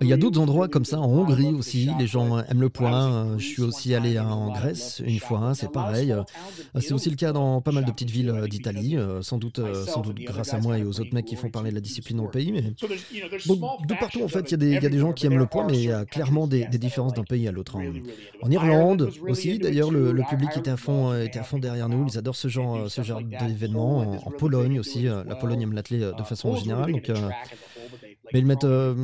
Il 0.00 0.06
y 0.06 0.12
a 0.12 0.16
d'autres 0.16 0.40
endroits 0.40 0.68
comme 0.68 0.84
ça, 0.84 1.00
en 1.00 1.08
Hongrie 1.08 1.52
aussi. 1.52 1.90
Les 1.98 2.06
gens 2.06 2.40
aiment 2.40 2.60
le 2.60 2.68
poids. 2.68 3.05
Euh, 3.06 3.38
je 3.38 3.46
suis 3.46 3.62
aussi 3.62 3.94
allé 3.94 4.18
en 4.18 4.52
Grèce 4.52 5.02
une 5.04 5.18
fois, 5.18 5.38
hein, 5.38 5.54
c'est 5.54 5.70
pareil. 5.70 6.12
Euh, 6.12 6.22
c'est 6.80 6.92
aussi 6.92 7.10
le 7.10 7.16
cas 7.16 7.32
dans 7.32 7.60
pas 7.60 7.72
mal 7.72 7.84
de 7.84 7.90
petites 7.90 8.10
villes 8.10 8.30
euh, 8.30 8.46
d'Italie, 8.46 8.96
sans 9.22 9.38
doute, 9.38 9.60
sans 9.86 10.00
doute 10.00 10.18
grâce 10.18 10.54
à 10.54 10.58
moi 10.58 10.78
et 10.78 10.84
aux 10.84 11.00
autres 11.00 11.14
mecs 11.14 11.26
qui 11.26 11.36
font 11.36 11.50
parler 11.50 11.70
de 11.70 11.74
la 11.74 11.80
discipline 11.80 12.18
dans 12.18 12.24
le 12.24 12.30
pays. 12.30 12.52
Mais 12.52 12.62
de 12.62 13.94
partout, 13.98 14.22
en 14.22 14.28
fait, 14.28 14.52
il 14.52 14.68
y, 14.68 14.76
a 14.76 14.88
des 14.88 14.98
gens 14.98 15.12
qui 15.12 15.26
aiment 15.26 15.38
le 15.38 15.46
poids, 15.46 15.66
mais 15.68 15.78
il 15.78 15.84
y 15.84 15.92
a 15.92 16.04
clairement 16.04 16.46
des, 16.46 16.66
différences 16.66 17.14
d'un 17.14 17.24
pays 17.24 17.48
à 17.48 17.52
l'autre. 17.52 17.76
Hein. 17.76 17.92
En, 18.42 18.50
Irlande 18.50 19.10
aussi, 19.28 19.58
d'ailleurs, 19.58 19.90
le, 19.90 20.22
public 20.28 20.50
était 20.56 20.70
à 20.70 20.76
fond, 20.76 21.12
derrière 21.58 21.88
nous. 21.88 22.06
Ils 22.08 22.18
adorent 22.18 22.36
ce 22.36 22.48
genre, 22.48 22.90
ce 22.90 23.00
d'événements. 23.22 24.26
En, 24.26 24.30
Pologne 24.30 24.78
aussi, 24.78 25.04
la 25.04 25.34
Pologne 25.36 25.62
aime 25.62 25.72
l'athlète 25.72 26.16
de 26.16 26.22
façon 26.22 26.54
générale. 26.56 26.92
Donc, 26.92 27.10
mais 28.36 28.40
ils 28.40 28.46
mettent 28.46 28.64
euh, 28.64 28.94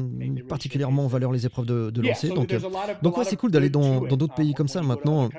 particulièrement 0.46 1.04
en 1.04 1.08
valeur 1.08 1.32
les 1.32 1.46
épreuves 1.46 1.64
de, 1.64 1.88
de 1.90 2.02
lancer. 2.02 2.28
Donc, 2.28 2.52
euh, 2.52 2.60
donc 3.02 3.16
ouais, 3.16 3.24
c'est 3.24 3.36
cool 3.36 3.50
d'aller 3.50 3.70
dans 3.70 4.00
d'autres 4.00 4.34
pays 4.34 4.52
comme 4.52 4.68
ça. 4.68 4.82
Maintenant, 4.82 5.30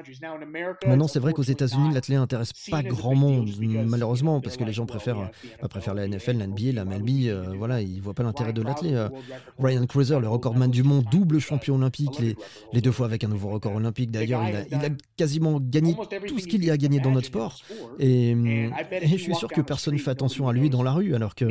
maintenant 0.88 1.08
c'est 1.08 1.20
vrai 1.20 1.34
qu'aux 1.34 1.44
États-Unis, 1.44 1.94
l'athlète 1.94 2.18
intéresse 2.18 2.54
pas 2.72 2.82
grand 2.82 3.14
monde, 3.14 3.50
malheureusement, 3.88 4.42
parce 4.42 4.58
que 4.58 4.64
les 4.64 4.74
gens 4.74 4.88
préfèrent, 4.88 5.30
bah, 5.62 5.68
préfèrent 5.68 5.94
la 5.94 6.08
NFL, 6.08 6.38
la 6.38 6.48
NBA, 6.48 6.72
la 6.74 6.86
MLB. 6.86 7.28
Euh, 7.28 7.54
voilà, 7.56 7.82
ils 7.82 8.02
voient 8.02 8.16
pas 8.16 8.24
l'intérêt 8.24 8.54
de 8.54 8.62
l'athlète. 8.64 9.12
Ryan 9.60 9.86
Cruiser, 9.86 10.20
le 10.20 10.28
recordman 10.28 10.72
du 10.72 10.82
monde, 10.82 11.06
double 11.12 11.40
champion 11.40 11.76
olympique, 11.76 12.20
les, 12.20 12.36
les 12.74 12.82
deux 12.82 12.92
fois 12.92 13.06
avec 13.06 13.24
un 13.24 13.28
nouveau 13.28 13.50
record 13.50 13.76
olympique. 13.76 14.10
D'ailleurs, 14.10 14.44
il 14.48 14.56
a, 14.56 14.66
il 14.68 14.86
a 14.86 14.90
quasiment 15.18 15.60
gagné 15.60 15.96
tout 16.28 16.40
ce 16.40 16.48
qu'il 16.48 16.66
y 16.66 16.72
a 16.72 16.78
gagné 16.78 17.00
dans 17.00 17.12
notre 17.12 17.28
sport. 17.28 17.60
Et, 18.00 18.32
et 18.32 19.08
je 19.08 19.18
suis 19.18 19.36
sûr 19.36 19.50
que 19.50 19.62
personne 19.62 19.94
ne 19.94 20.00
fait 20.00 20.12
attention 20.12 20.48
à 20.48 20.54
lui 20.54 20.72
dans 20.72 20.82
la 20.82 20.94
rue, 20.94 21.14
alors 21.14 21.36
que 21.36 21.46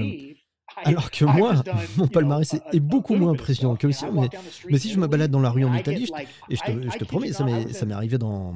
alors 0.85 1.11
que 1.11 1.25
moi, 1.25 1.63
mon 1.97 2.07
palmarès 2.07 2.55
est, 2.55 2.81
beaucoup 2.81 3.15
moins 3.15 3.33
impressionnant 3.33 3.77
que 3.77 3.87
le 3.87 3.93
sien, 3.93 4.11
mais, 4.13 4.29
mais, 4.71 4.79
si 4.79 4.91
je 4.91 4.99
me 4.99 5.07
balade 5.07 5.31
dans 5.31 5.41
la 5.41 5.51
rue 5.51 5.65
en 5.65 5.75
Italie, 5.75 6.11
et 6.51 6.57
je 6.57 6.63
te, 6.63 6.91
je 6.91 6.99
te 6.99 7.05
promets, 7.05 7.33
ça 7.33 7.45
m'est 7.45 7.93
arrivé 7.93 8.19
dans, 8.19 8.55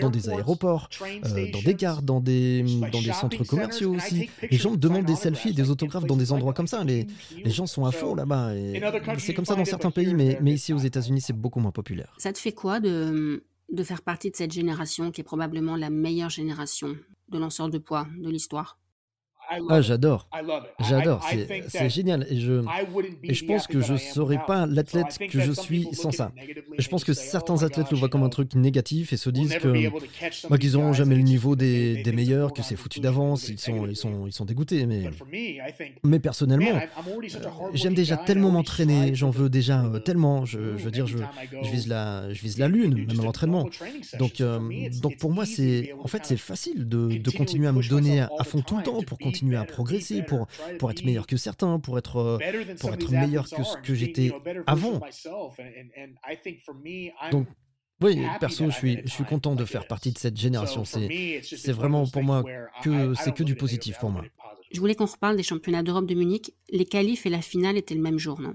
dans 0.00 0.10
des 0.10 0.28
aéroports, 0.28 0.88
euh, 1.02 1.50
dans 1.52 1.62
des 1.62 1.74
gares, 1.74 2.02
dans 2.02 2.20
des, 2.20 2.62
dans 2.92 3.00
des 3.00 3.12
centres 3.12 3.44
commerciaux 3.44 3.94
aussi. 3.94 4.28
Les 4.50 4.56
gens 4.56 4.72
me 4.72 4.76
demandent 4.76 5.04
des 5.04 5.16
selfies, 5.16 5.54
des 5.54 5.70
autographes 5.70 6.06
dans 6.06 6.16
des 6.16 6.32
endroits 6.32 6.52
comme 6.52 6.66
ça. 6.66 6.84
Les, 6.84 7.06
les 7.44 7.50
gens 7.50 7.66
sont 7.66 7.84
à 7.84 7.92
fond 7.92 8.14
là-bas. 8.14 8.52
C'est 9.18 9.34
comme 9.34 9.44
ça 9.44 9.54
dans 9.54 9.64
certains 9.64 9.90
pays, 9.90 10.14
mais, 10.14 10.38
mais 10.40 10.52
ici 10.52 10.72
aux 10.72 10.78
États-Unis, 10.78 11.20
c'est 11.20 11.32
beaucoup 11.32 11.60
moins 11.60 11.72
populaire. 11.72 12.14
Ça 12.18 12.32
te 12.32 12.38
fait 12.38 12.52
quoi 12.52 12.80
de, 12.80 13.44
de 13.72 13.82
faire 13.82 14.02
partie 14.02 14.30
de 14.30 14.36
cette 14.36 14.52
génération 14.52 15.10
qui 15.10 15.20
est 15.20 15.24
probablement 15.24 15.76
la 15.76 15.90
meilleure 15.90 16.30
génération 16.30 16.96
de 17.28 17.38
lanceurs 17.38 17.68
de 17.68 17.78
poids 17.78 18.06
de 18.18 18.28
l'histoire? 18.30 18.78
Ah, 19.68 19.80
j'adore. 19.80 20.28
J'adore. 20.80 21.26
C'est 21.68 21.88
génial. 21.90 22.26
Et 22.30 22.38
je, 22.40 22.62
et 23.22 23.34
je 23.34 23.44
pense 23.44 23.66
que 23.66 23.80
je 23.80 23.94
ne 23.94 23.98
serais 23.98 24.40
pas 24.46 24.66
l'athlète 24.66 25.18
que 25.30 25.40
je 25.40 25.52
suis 25.52 25.88
sans 25.92 26.12
ça. 26.12 26.32
Je 26.78 26.88
pense 26.88 27.04
que 27.04 27.12
certains 27.12 27.62
athlètes 27.62 27.90
le 27.90 27.96
voient 27.96 28.08
comme 28.08 28.22
un 28.22 28.28
truc 28.28 28.54
négatif 28.54 29.12
et 29.12 29.16
se 29.16 29.30
disent 29.30 29.56
que 29.56 29.88
bah, 30.48 30.58
qu'ils 30.58 30.72
n'auront 30.72 30.92
jamais 30.92 31.14
le 31.14 31.22
niveau 31.22 31.56
des, 31.56 32.02
des 32.02 32.12
meilleurs, 32.12 32.52
que 32.52 32.62
c'est 32.62 32.76
foutu 32.76 33.00
d'avance, 33.00 33.48
ils 33.48 33.58
sont, 33.58 33.86
ils, 33.86 33.96
sont, 33.96 34.26
ils 34.26 34.32
sont 34.32 34.44
dégoûtés. 34.44 34.86
Mais, 34.86 35.04
mais 36.04 36.18
personnellement, 36.18 36.78
j'aime 37.74 37.94
déjà 37.94 38.16
tellement 38.16 38.50
m'entraîner, 38.50 39.14
j'en 39.14 39.30
veux 39.30 39.48
déjà 39.48 39.84
euh, 39.84 39.98
tellement. 39.98 40.44
Je, 40.44 40.76
je, 40.76 40.84
veux 40.84 40.90
dire, 40.90 41.06
je, 41.06 41.18
je, 41.62 41.70
vise 41.70 41.88
la, 41.88 42.32
je 42.32 42.40
vise 42.40 42.58
la 42.58 42.68
lune, 42.68 43.06
même 43.06 43.20
à 43.20 43.22
l'entraînement. 43.22 43.68
Donc, 44.18 44.40
euh, 44.40 44.58
donc 45.00 45.16
pour 45.18 45.32
moi, 45.32 45.46
c'est 45.46 45.92
en 46.02 46.08
fait, 46.08 46.22
c'est 46.24 46.36
facile 46.36 46.88
de, 46.88 47.18
de 47.18 47.30
continuer 47.30 47.66
à 47.66 47.72
me 47.72 47.86
donner 47.88 48.20
à 48.20 48.44
fond 48.44 48.60
tout 48.60 48.76
le 48.76 48.82
temps 48.82 49.02
pour 49.02 49.18
continuer 49.18 49.37
continuer 49.38 49.56
à 49.56 49.64
progresser, 49.64 50.22
pour, 50.22 50.48
pour 50.78 50.90
être 50.90 51.04
meilleur 51.04 51.26
que 51.26 51.36
certains, 51.36 51.78
pour 51.78 51.98
être, 51.98 52.16
euh, 52.16 52.38
pour 52.80 52.92
être 52.92 53.10
meilleur 53.12 53.48
que 53.48 53.62
ce 53.62 53.76
que 53.78 53.94
j'étais 53.94 54.32
avant. 54.66 55.00
Donc, 57.30 57.46
oui, 58.00 58.20
perso, 58.40 58.70
je 58.70 58.74
suis, 58.76 59.00
je 59.04 59.10
suis 59.10 59.24
content 59.24 59.54
de 59.54 59.64
faire 59.64 59.86
partie 59.86 60.12
de 60.12 60.18
cette 60.18 60.36
génération. 60.36 60.84
C'est 60.84 61.72
vraiment 61.72 62.06
pour 62.06 62.22
moi 62.22 62.42
que 62.82 63.14
c'est 63.14 63.34
que 63.34 63.44
du 63.44 63.54
positif 63.54 63.98
pour 63.98 64.10
moi. 64.10 64.24
Je 64.70 64.80
voulais 64.80 64.94
qu'on 64.94 65.06
reparle 65.06 65.36
des 65.36 65.42
championnats 65.42 65.82
d'Europe 65.82 66.06
de 66.06 66.14
Munich. 66.14 66.52
Les 66.70 66.84
qualifs 66.84 67.24
et 67.24 67.30
la 67.30 67.40
finale 67.40 67.78
étaient 67.78 67.94
le 67.94 68.02
même 68.02 68.18
jour, 68.18 68.40
non? 68.40 68.54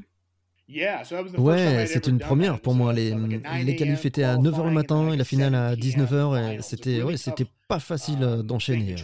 Ouais, 1.38 1.86
c'est 1.88 2.08
une 2.08 2.20
première 2.20 2.60
pour 2.62 2.74
moi. 2.74 2.94
Les, 2.94 3.14
les 3.64 3.76
qualifs 3.76 4.06
étaient 4.06 4.24
à 4.24 4.38
9h 4.38 4.66
le 4.66 4.72
matin 4.72 5.12
et 5.12 5.18
la 5.18 5.24
finale 5.24 5.56
à 5.56 5.76
19h. 5.76 6.62
C'était 6.62 7.02
ouais, 7.02 7.18
c'était 7.18 7.48
pas 7.68 7.80
facile 7.80 8.20
uh, 8.22 8.24
euh, 8.24 8.44
d'enchaîner. 8.44 8.96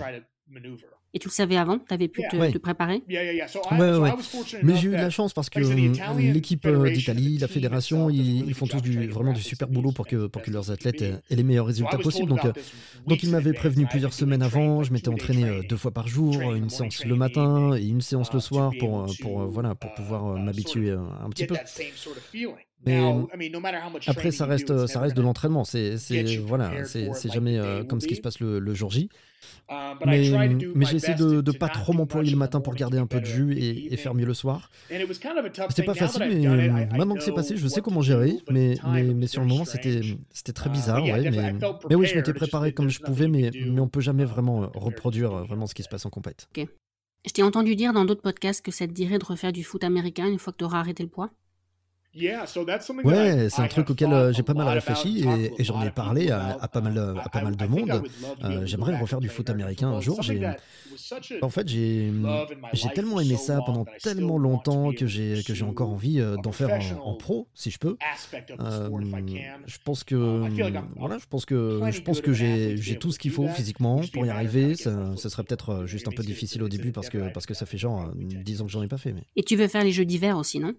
Et 1.14 1.20
tu 1.20 1.28
le 1.28 1.34
savais 1.34 1.57
avant? 1.57 1.80
Tu 1.80 1.93
avais 1.93 2.07
pu 2.07 2.22
te, 2.30 2.57
préparer? 2.60 3.01
Ouais, 3.07 3.97
ouais. 3.97 4.12
Mais 4.62 4.76
j'ai 4.76 4.89
eu 4.89 4.91
de 4.91 4.97
la 4.97 5.10
chance 5.10 5.34
parce 5.34 5.49
que 5.49 5.60
euh, 5.60 6.14
l'équipe 6.20 6.66
euh, 6.68 6.91
d'Italie, 6.91 7.38
la 7.39 7.47
fédération, 7.47 8.10
ils, 8.10 8.53
font 8.53 8.68
tous 8.68 8.82
du, 8.82 9.07
vraiment 9.07 9.34
du 9.34 9.41
super 9.41 9.68
boulot 9.68 9.91
pour 9.91 10.05
que, 10.05 10.28
pour 10.28 10.41
que 10.41 10.51
leurs 10.51 10.72
athlètes 10.72 11.01
aient 11.01 11.36
les 11.36 11.43
meilleurs 11.43 11.66
résultats 11.66 11.97
possibles. 11.97 12.30
Donc, 12.30 12.45
euh, 12.45 12.53
donc 13.07 13.24
ils 13.24 13.32
m'avaient 13.32 13.53
prévenu 13.53 13.88
plusieurs 13.88 14.14
semaines 14.14 14.43
avant. 14.43 14.84
Je 14.84 14.93
m'étais 14.93 15.10
entraîné 15.10 15.62
deux 15.68 15.78
fois 15.78 15.91
par 15.91 16.07
jour, 16.07 16.53
une 16.53 16.70
séance 16.70 17.03
le 17.05 17.16
matin 17.16 17.76
et 17.76 17.88
une 17.88 18.01
séance 18.01 18.32
le 18.34 18.39
soir 18.39 18.72
pour, 18.80 19.07
pour, 19.22 19.47
voilà, 19.47 19.74
pour 19.76 19.93
pouvoir 19.95 20.38
m'habituer 20.38 20.91
un 20.91 21.30
petit 21.30 21.47
peu. 21.47 21.55
Mais 22.86 23.00
après, 24.08 24.32
ça 24.32 24.46
reste, 24.46 24.88
ça 24.88 25.00
reste 25.00 25.16
de 25.16 25.22
l'entraînement. 25.22 25.64
C'est, 25.64 25.96
voilà, 26.46 26.86
c'est 26.86 27.32
jamais 27.32 27.60
comme 27.88 28.00
ce 28.00 28.08
qui 28.08 28.16
se 28.16 28.22
passe 28.22 28.40
le, 28.40 28.60
le 28.60 28.74
jour 28.74 28.92
J. 28.92 29.10
Uh, 29.70 29.94
mais, 30.06 30.32
mais 30.76 30.86
j'ai 30.86 30.96
essayé 30.96 31.16
de 31.16 31.42
ne 31.42 31.52
pas 31.52 31.70
trop 31.70 31.94
m'employer 31.94 32.32
le 32.32 32.38
matin 32.38 32.60
pour 32.60 32.74
garder 32.74 32.98
un 32.98 33.06
peu 33.06 33.20
de 33.20 33.26
jus 33.26 33.54
et, 33.58 33.94
et 33.94 33.98
faire 33.98 34.16
mieux 34.16 34.26
le 34.26 34.34
soir. 34.34 34.72
C'était 34.90 35.84
pas 35.84 35.94
facile, 35.94 36.24
mais 36.28 36.70
maintenant 36.98 37.16
que 37.16 37.22
c'est 37.22 37.32
passé, 37.32 37.56
je 37.56 37.68
sais 37.68 37.82
comment 37.82 38.02
gérer. 38.02 38.38
Mais, 38.50 38.76
mais, 38.92 39.04
mais 39.04 39.28
sur 39.28 39.42
le 39.42 39.48
moment, 39.48 39.66
c'était 39.66 40.02
très 40.54 40.70
uh, 40.70 40.74
bizarre. 40.74 41.04
Ouais, 41.04 41.30
mais, 41.30 41.54
mais 41.90 41.96
oui, 41.96 42.08
je 42.08 42.16
m'étais 42.16 42.34
préparé 42.34 42.74
comme 42.74 42.90
je 42.90 43.00
pouvais, 43.00 43.28
mais, 43.28 43.52
mais 43.54 43.80
on 43.80 43.88
peut 43.88 44.02
jamais 44.02 44.26
vraiment 44.26 44.64
euh, 44.64 44.68
reproduire 44.74 45.34
euh, 45.34 45.44
vraiment 45.44 45.68
ce 45.68 45.76
qui 45.76 45.84
se 45.84 45.90
passe 45.90 46.06
en 46.06 46.10
compète. 46.10 46.50
Je 47.26 47.32
t'ai 47.32 47.44
entendu 47.44 47.76
dire 47.76 47.94
dans 47.94 48.06
d'autres 48.06 48.22
podcasts 48.22 48.66
que 48.66 48.72
ça 48.72 48.88
te 48.88 48.92
dirait 48.92 49.20
de 49.20 49.26
refaire 49.26 49.52
du 49.52 49.64
foot 49.64 49.84
américain 49.84 50.28
une 50.28 50.40
fois 50.40 50.52
que 50.54 50.58
tu 50.58 50.64
auras 50.64 50.80
arrêté 50.80 51.04
le 51.04 51.10
poids. 51.10 51.30
Ouais, 52.16 53.49
c'est 53.49 53.62
un 53.62 53.68
truc 53.68 53.91
auquel 53.91 54.12
euh, 54.12 54.34
j'ai 54.34 54.41
pas 54.41 54.55
mal 54.55 54.68
réfléchi 54.68 55.26
et, 55.57 55.64
j'en 55.64 55.82
ai 55.84 55.91
parlé 55.91 56.32
à, 56.32 56.68
pas 56.68 56.82
mal, 56.82 56.97
à 57.24 57.30
pas 57.30 57.41
mal 57.41 57.55
de 57.55 57.66
monde. 57.66 58.03
Euh, 58.43 58.66
j'aimerais 58.66 58.99
refaire 58.99 59.20
du 59.20 59.30
foot 59.30 59.49
américain 59.49 59.89
un 59.89 60.01
jour. 60.01 60.20
En 61.41 61.49
fait, 61.49 61.68
j'ai 61.68 62.12
tellement 62.95 63.20
aimé 63.20 63.38
ça 63.38 63.60
pendant 63.66 63.86
tellement 64.01 64.38
longtemps 64.38 64.91
que 64.91 65.05
j'ai 65.05 65.64
encore 65.64 65.89
envie 65.89 66.20
euh, 66.20 66.36
d'en 66.38 66.51
faire 66.51 66.80
en, 67.03 67.14
pro, 67.14 67.47
si 67.53 67.70
je 67.70 67.78
peux. 67.78 67.95
je 69.68 69.78
pense 69.84 70.03
que 70.03 70.16
voilà, 70.95 71.18
je 71.20 71.26
pense 71.28 71.45
que 71.45 71.80
je 71.91 72.01
pense 72.01 72.22
que 72.22 72.34
j'ai 72.34 72.97
tout 72.99 73.12
ce 73.12 73.20
qu'il 73.20 73.32
faut 73.32 73.47
physiquement 73.47 74.01
pour 74.14 74.26
y 74.26 74.30
arriver. 74.30 74.76
Ça, 74.76 75.16
serait 75.16 75.43
peut-être 75.43 75.86
juste 75.86 76.07
un 76.07 76.12
peu 76.12 76.24
difficile 76.24 76.64
au 76.64 76.70
début 76.70 76.91
parce 76.91 77.10
que 77.10 77.32
parce 77.32 77.45
que 77.45 77.53
ça 77.53 77.68
fait 77.68 77.78
genre 77.78 78.12
10 78.16 78.62
ans 78.62 78.66
que 78.66 78.72
j'en 78.72 78.82
ai 78.82 78.88
pas 78.88 78.97
fait. 78.97 79.14
Mais... 79.14 79.24
Et 79.36 79.43
tu 79.43 79.55
veux 79.55 79.68
faire 79.68 79.84
les 79.84 79.91
jeux 79.91 80.05
d'hiver 80.05 80.38
aussi, 80.38 80.60
non 80.60 80.74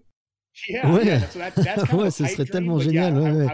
Ouais, 0.83 1.19
ouais, 1.93 2.11
ce 2.11 2.25
serait 2.25 2.45
tellement 2.45 2.79
génial. 2.79 3.17
Ouais, 3.17 3.47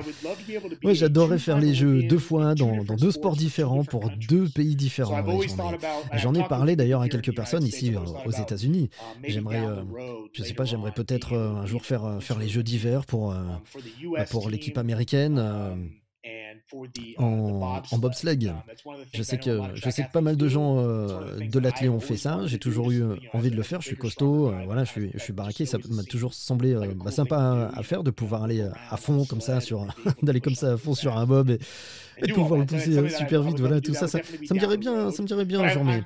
ouais. 0.84 0.95
j'adorerais 0.95 1.38
faire 1.38 1.60
les 1.60 1.74
jeux 1.74 2.04
deux 2.04 2.18
fois 2.18 2.56
dans, 2.56 2.84
dans 2.84 2.95
deux 2.95 3.12
sports 3.12 3.36
différents 3.36 3.84
pour 3.84 4.10
deux 4.28 4.48
pays 4.50 4.76
différents. 4.76 5.24
J'en 6.14 6.34
ai, 6.34 6.43
parlé 6.43 6.76
d'ailleurs 6.76 7.02
à 7.02 7.10
quelques 7.10 7.36
personnes 7.36 7.64
ici 7.64 7.93
euh, 7.95 8.00
aux 8.26 8.32
États-Unis. 8.32 8.89
J'aimerais, 9.24 9.64
euh, 9.64 9.84
je 10.34 10.43
sais 10.43 10.54
pas, 10.54 10.66
j'aimerais 10.66 10.91
peut-être 10.91 11.34
euh, 11.34 11.56
un 11.56 11.66
jour 11.66 11.86
faire, 11.86 12.18
faire 12.22 12.39
les 12.39 12.48
jeux 12.48 12.64
d'hiver 12.64 13.06
pour, 13.06 13.32
bah, 13.32 14.26
pour 14.30 14.50
l'équipe 14.50 14.78
américaine 14.78 15.39
en, 17.18 17.82
en 17.91 17.97
bobsleigh. 17.97 18.49
Um, 18.49 18.55
je 19.13 19.24
sais 19.24 19.38
que 19.38 19.59
je 19.76 19.89
sais 19.89 20.03
que 20.03 20.11
pas 20.11 20.22
mal 20.22 20.36
de 20.36 20.47
gens 20.47 20.80
euh, 20.80 21.39
de 21.39 21.59
l'athlé 21.59 21.89
ont 21.89 21.99
fait 21.99 22.18
ça. 22.18 22.41
J'ai 22.45 22.59
toujours 22.59 22.91
eu 22.91 23.03
envie 23.34 23.51
de 23.51 23.55
le 23.55 23.63
faire. 23.63 23.82
Je 23.82 23.88
suis 23.88 23.97
costaud, 23.97 24.49
euh, 24.49 24.63
voilà, 24.65 24.84
je 24.84 24.91
suis, 24.91 25.11
je 25.13 25.20
suis 25.20 25.34
baraqué. 25.34 25.65
Ça 25.65 25.78
m'a 25.89 26.03
toujours 26.03 26.34
semblé 26.34 26.74
euh, 26.74 26.93
bah, 26.95 27.11
sympa 27.11 27.72
à, 27.74 27.84
faire 27.84 28.03
de 28.03 28.11
pouvoir 28.11 28.43
aller 28.43 28.68
à 28.89 28.97
fond 28.97 29.26
comme 29.26 29.41
ça 29.41 29.61
sur 29.61 29.86
d'aller 30.22 30.41
comme 30.41 30.55
ça 30.55 30.74
à 30.74 30.78
fond 30.78 30.93
sur 30.93 31.18
un 31.18 31.26
bob 31.26 31.49
et, 31.49 31.59
et 32.22 32.28
de 32.28 32.34
pouvoir 32.34 32.59
le 32.59 32.65
pousser 32.65 33.09
super 33.09 33.43
vite. 33.43 33.59
Voilà, 33.59 33.82
tout 33.82 33.93
ça, 33.93 34.07
ça, 34.07 34.20
ça, 34.20 34.53
me 34.53 34.59
dirait 34.59 34.78
bien, 34.78 35.11
ça 35.11 35.22
me 35.22 35.28
dirait 35.28 35.45
bien, 35.45 35.68
genre, 35.68 35.84
mais, 35.84 36.03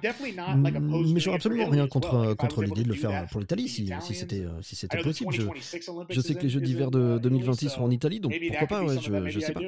mais 1.13 1.19
j'aurais 1.19 1.37
absolument 1.37 1.67
rien 1.67 1.87
contre, 1.87 2.33
contre 2.35 2.63
l'idée 2.63 2.83
de 2.83 2.89
le 2.89 2.95
faire 2.95 3.27
pour 3.29 3.39
l'Italie 3.39 3.67
si, 3.67 3.91
si 4.01 4.13
c'était 4.13 4.45
si 4.61 4.75
c'était 4.75 5.01
possible. 5.01 5.33
Je, 5.33 5.43
je, 6.09 6.21
sais 6.21 6.35
que 6.35 6.43
les 6.43 6.49
Jeux 6.49 6.61
d'hiver 6.61 6.91
de 6.91 7.17
2026 7.19 7.69
seront 7.69 7.85
en 7.85 7.91
Italie, 7.91 8.19
donc 8.19 8.33
pourquoi 8.49 8.67
pas, 8.67 8.83
ouais, 8.83 8.97
je, 9.01 9.29
je 9.29 9.39
sais 9.39 9.53
pas. 9.53 9.61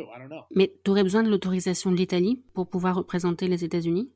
Mais 0.55 0.73
tu 0.83 0.91
aurais 0.91 1.03
besoin 1.03 1.23
de 1.23 1.29
l'autorisation 1.29 1.91
de 1.91 1.95
l'Italie 1.95 2.43
pour 2.53 2.67
pouvoir 2.67 2.95
représenter 2.95 3.47
les 3.47 3.63
États-Unis? 3.63 4.09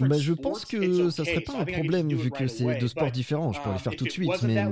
Bah, 0.00 0.18
je 0.18 0.32
pense 0.32 0.64
que 0.64 1.10
ça 1.10 1.24
serait 1.24 1.40
pas 1.40 1.58
un 1.58 1.64
problème 1.64 2.12
vu 2.12 2.30
que 2.30 2.46
c'est 2.46 2.78
deux 2.78 2.88
sports 2.88 3.10
différents. 3.10 3.52
Je 3.52 3.60
pourrais 3.60 3.70
le 3.70 3.76
um, 3.76 3.80
faire 3.80 3.96
tout 3.96 4.04
de 4.04 4.10
suite, 4.10 4.42
mais, 4.42 4.64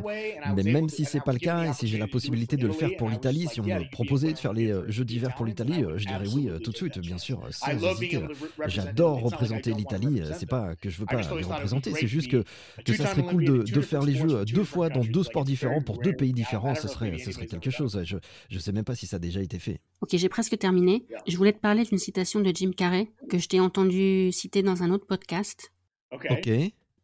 mais 0.56 0.62
même 0.62 0.88
si 0.88 1.04
c'est 1.04 1.22
pas 1.22 1.32
le 1.32 1.38
cas 1.38 1.64
et 1.64 1.72
si 1.72 1.86
j'ai 1.86 1.98
la 1.98 2.06
possibilité 2.06 2.56
de 2.56 2.66
le 2.66 2.72
faire 2.72 2.90
pour 2.96 3.08
l'Italie, 3.08 3.46
si 3.50 3.60
on 3.60 3.64
me 3.64 3.90
proposait 3.90 4.32
de 4.32 4.38
faire 4.38 4.52
les 4.52 4.70
euh, 4.70 4.90
Jeux 4.90 5.04
d'hiver 5.04 5.34
pour 5.34 5.46
l'Italie, 5.46 5.84
euh, 5.84 5.98
je 5.98 6.06
dirais 6.06 6.26
oui 6.34 6.48
euh, 6.48 6.58
tout 6.58 6.70
de 6.70 6.76
suite, 6.76 6.98
bien 6.98 7.18
sûr, 7.18 7.40
sans 7.50 7.72
hésiter. 7.72 8.20
J'adore 8.66 9.20
représenter 9.20 9.72
l'Italie. 9.72 10.22
C'est 10.38 10.48
pas 10.48 10.74
que 10.76 10.90
je 10.90 10.98
veux 10.98 11.06
pas 11.06 11.20
les 11.20 11.26
représenter, 11.26 11.92
c'est 11.94 12.06
juste 12.06 12.30
que, 12.30 12.44
que 12.84 12.92
ça 12.94 13.06
serait 13.06 13.22
cool 13.22 13.44
de, 13.44 13.62
de, 13.62 13.80
faire 13.80 14.02
les 14.02 14.14
Jeux 14.14 14.44
deux 14.44 14.64
fois 14.64 14.88
dans 14.88 15.04
deux 15.04 15.22
sports 15.22 15.44
différents 15.44 15.82
pour 15.82 15.98
deux 15.98 16.14
pays 16.14 16.32
différents. 16.32 16.74
Ce 16.74 16.88
serait, 16.88 17.18
ce 17.18 17.32
serait 17.32 17.46
quelque 17.46 17.70
chose. 17.70 18.00
Je, 18.04 18.16
je 18.50 18.58
sais 18.58 18.72
même 18.72 18.84
pas 18.84 18.94
si 18.94 19.06
ça 19.06 19.16
a 19.16 19.18
déjà 19.18 19.40
été 19.40 19.58
fait. 19.58 19.80
Ok, 20.00 20.10
j'ai 20.12 20.28
presque 20.28 20.58
terminé. 20.58 21.06
Je 21.26 21.36
voulais 21.36 21.52
te 21.52 21.60
parler 21.60 21.84
d'une 21.84 21.98
citation 21.98 22.40
de 22.40 22.52
Jim 22.54 22.72
Carrey 22.76 23.08
que 23.28 23.38
je 23.38 23.48
t'ai 23.48 23.60
entendu 23.60 24.30
citer 24.32 24.62
dans 24.62 24.82
un 24.82 24.90
autre 24.90 25.06
podcast. 25.06 25.72
Ok. 26.12 26.50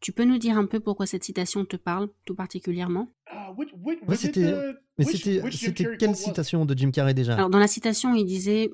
Tu 0.00 0.12
peux 0.12 0.24
nous 0.24 0.38
dire 0.38 0.56
un 0.56 0.64
peu 0.64 0.80
pourquoi 0.80 1.04
cette 1.04 1.24
citation 1.24 1.66
te 1.66 1.76
parle 1.76 2.08
tout 2.24 2.34
particulièrement? 2.34 3.12
Uh, 3.30 4.16
c'était. 4.16 4.54
Mais 4.98 5.04
c'était 5.04 5.96
quelle 5.98 6.16
citation 6.16 6.64
de 6.64 6.76
Jim 6.76 6.90
Carrey 6.90 7.12
déjà? 7.12 7.34
Alors 7.34 7.50
dans 7.50 7.58
la 7.58 7.66
citation, 7.66 8.14
il 8.14 8.24
disait, 8.24 8.70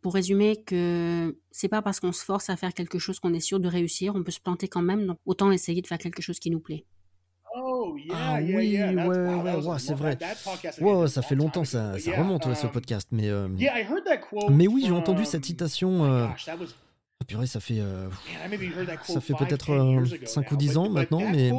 pour 0.00 0.14
résumer, 0.14 0.62
que 0.64 1.36
c'est 1.50 1.68
pas 1.68 1.82
parce 1.82 2.00
qu'on 2.00 2.12
se 2.12 2.24
force 2.24 2.48
à 2.48 2.56
faire 2.56 2.72
quelque 2.72 2.98
chose 2.98 3.20
qu'on 3.20 3.34
est 3.34 3.40
sûr 3.40 3.60
de 3.60 3.68
réussir, 3.68 4.14
on 4.14 4.22
peut 4.22 4.32
se 4.32 4.40
planter 4.40 4.66
quand 4.66 4.82
même. 4.82 5.06
Donc 5.06 5.18
autant 5.26 5.52
essayer 5.52 5.82
de 5.82 5.86
faire 5.86 5.98
quelque 5.98 6.22
chose 6.22 6.38
qui 6.38 6.50
nous 6.50 6.60
plaît. 6.60 6.86
Oh, 7.84 7.96
ah 8.12 8.38
oui, 8.40 8.54
ouais, 8.54 8.94
ouais, 8.94 9.78
c'est 9.78 9.94
vrai. 9.94 10.16
Wow, 10.80 11.08
ça 11.08 11.20
fait 11.22 11.34
longtemps, 11.34 11.64
ça, 11.64 11.98
ça 11.98 12.12
remonte 12.16 12.54
ce 12.54 12.66
podcast. 12.68 13.08
Mais, 13.10 13.28
euh, 13.28 13.48
mais 14.50 14.68
oui, 14.68 14.84
j'ai 14.86 14.92
entendu 14.92 15.24
cette 15.24 15.44
citation. 15.44 16.02
Oh 16.02 16.04
euh, 16.04 16.28
ah, 16.28 17.24
purée, 17.26 17.46
ça 17.46 17.60
fait, 17.60 17.80
euh, 17.80 18.08
ça 19.04 19.20
fait 19.20 19.34
peut-être 19.34 20.04
5 20.24 20.52
ou 20.52 20.56
10 20.56 20.76
ans 20.76 20.90
maintenant, 20.90 21.22
mais, 21.30 21.50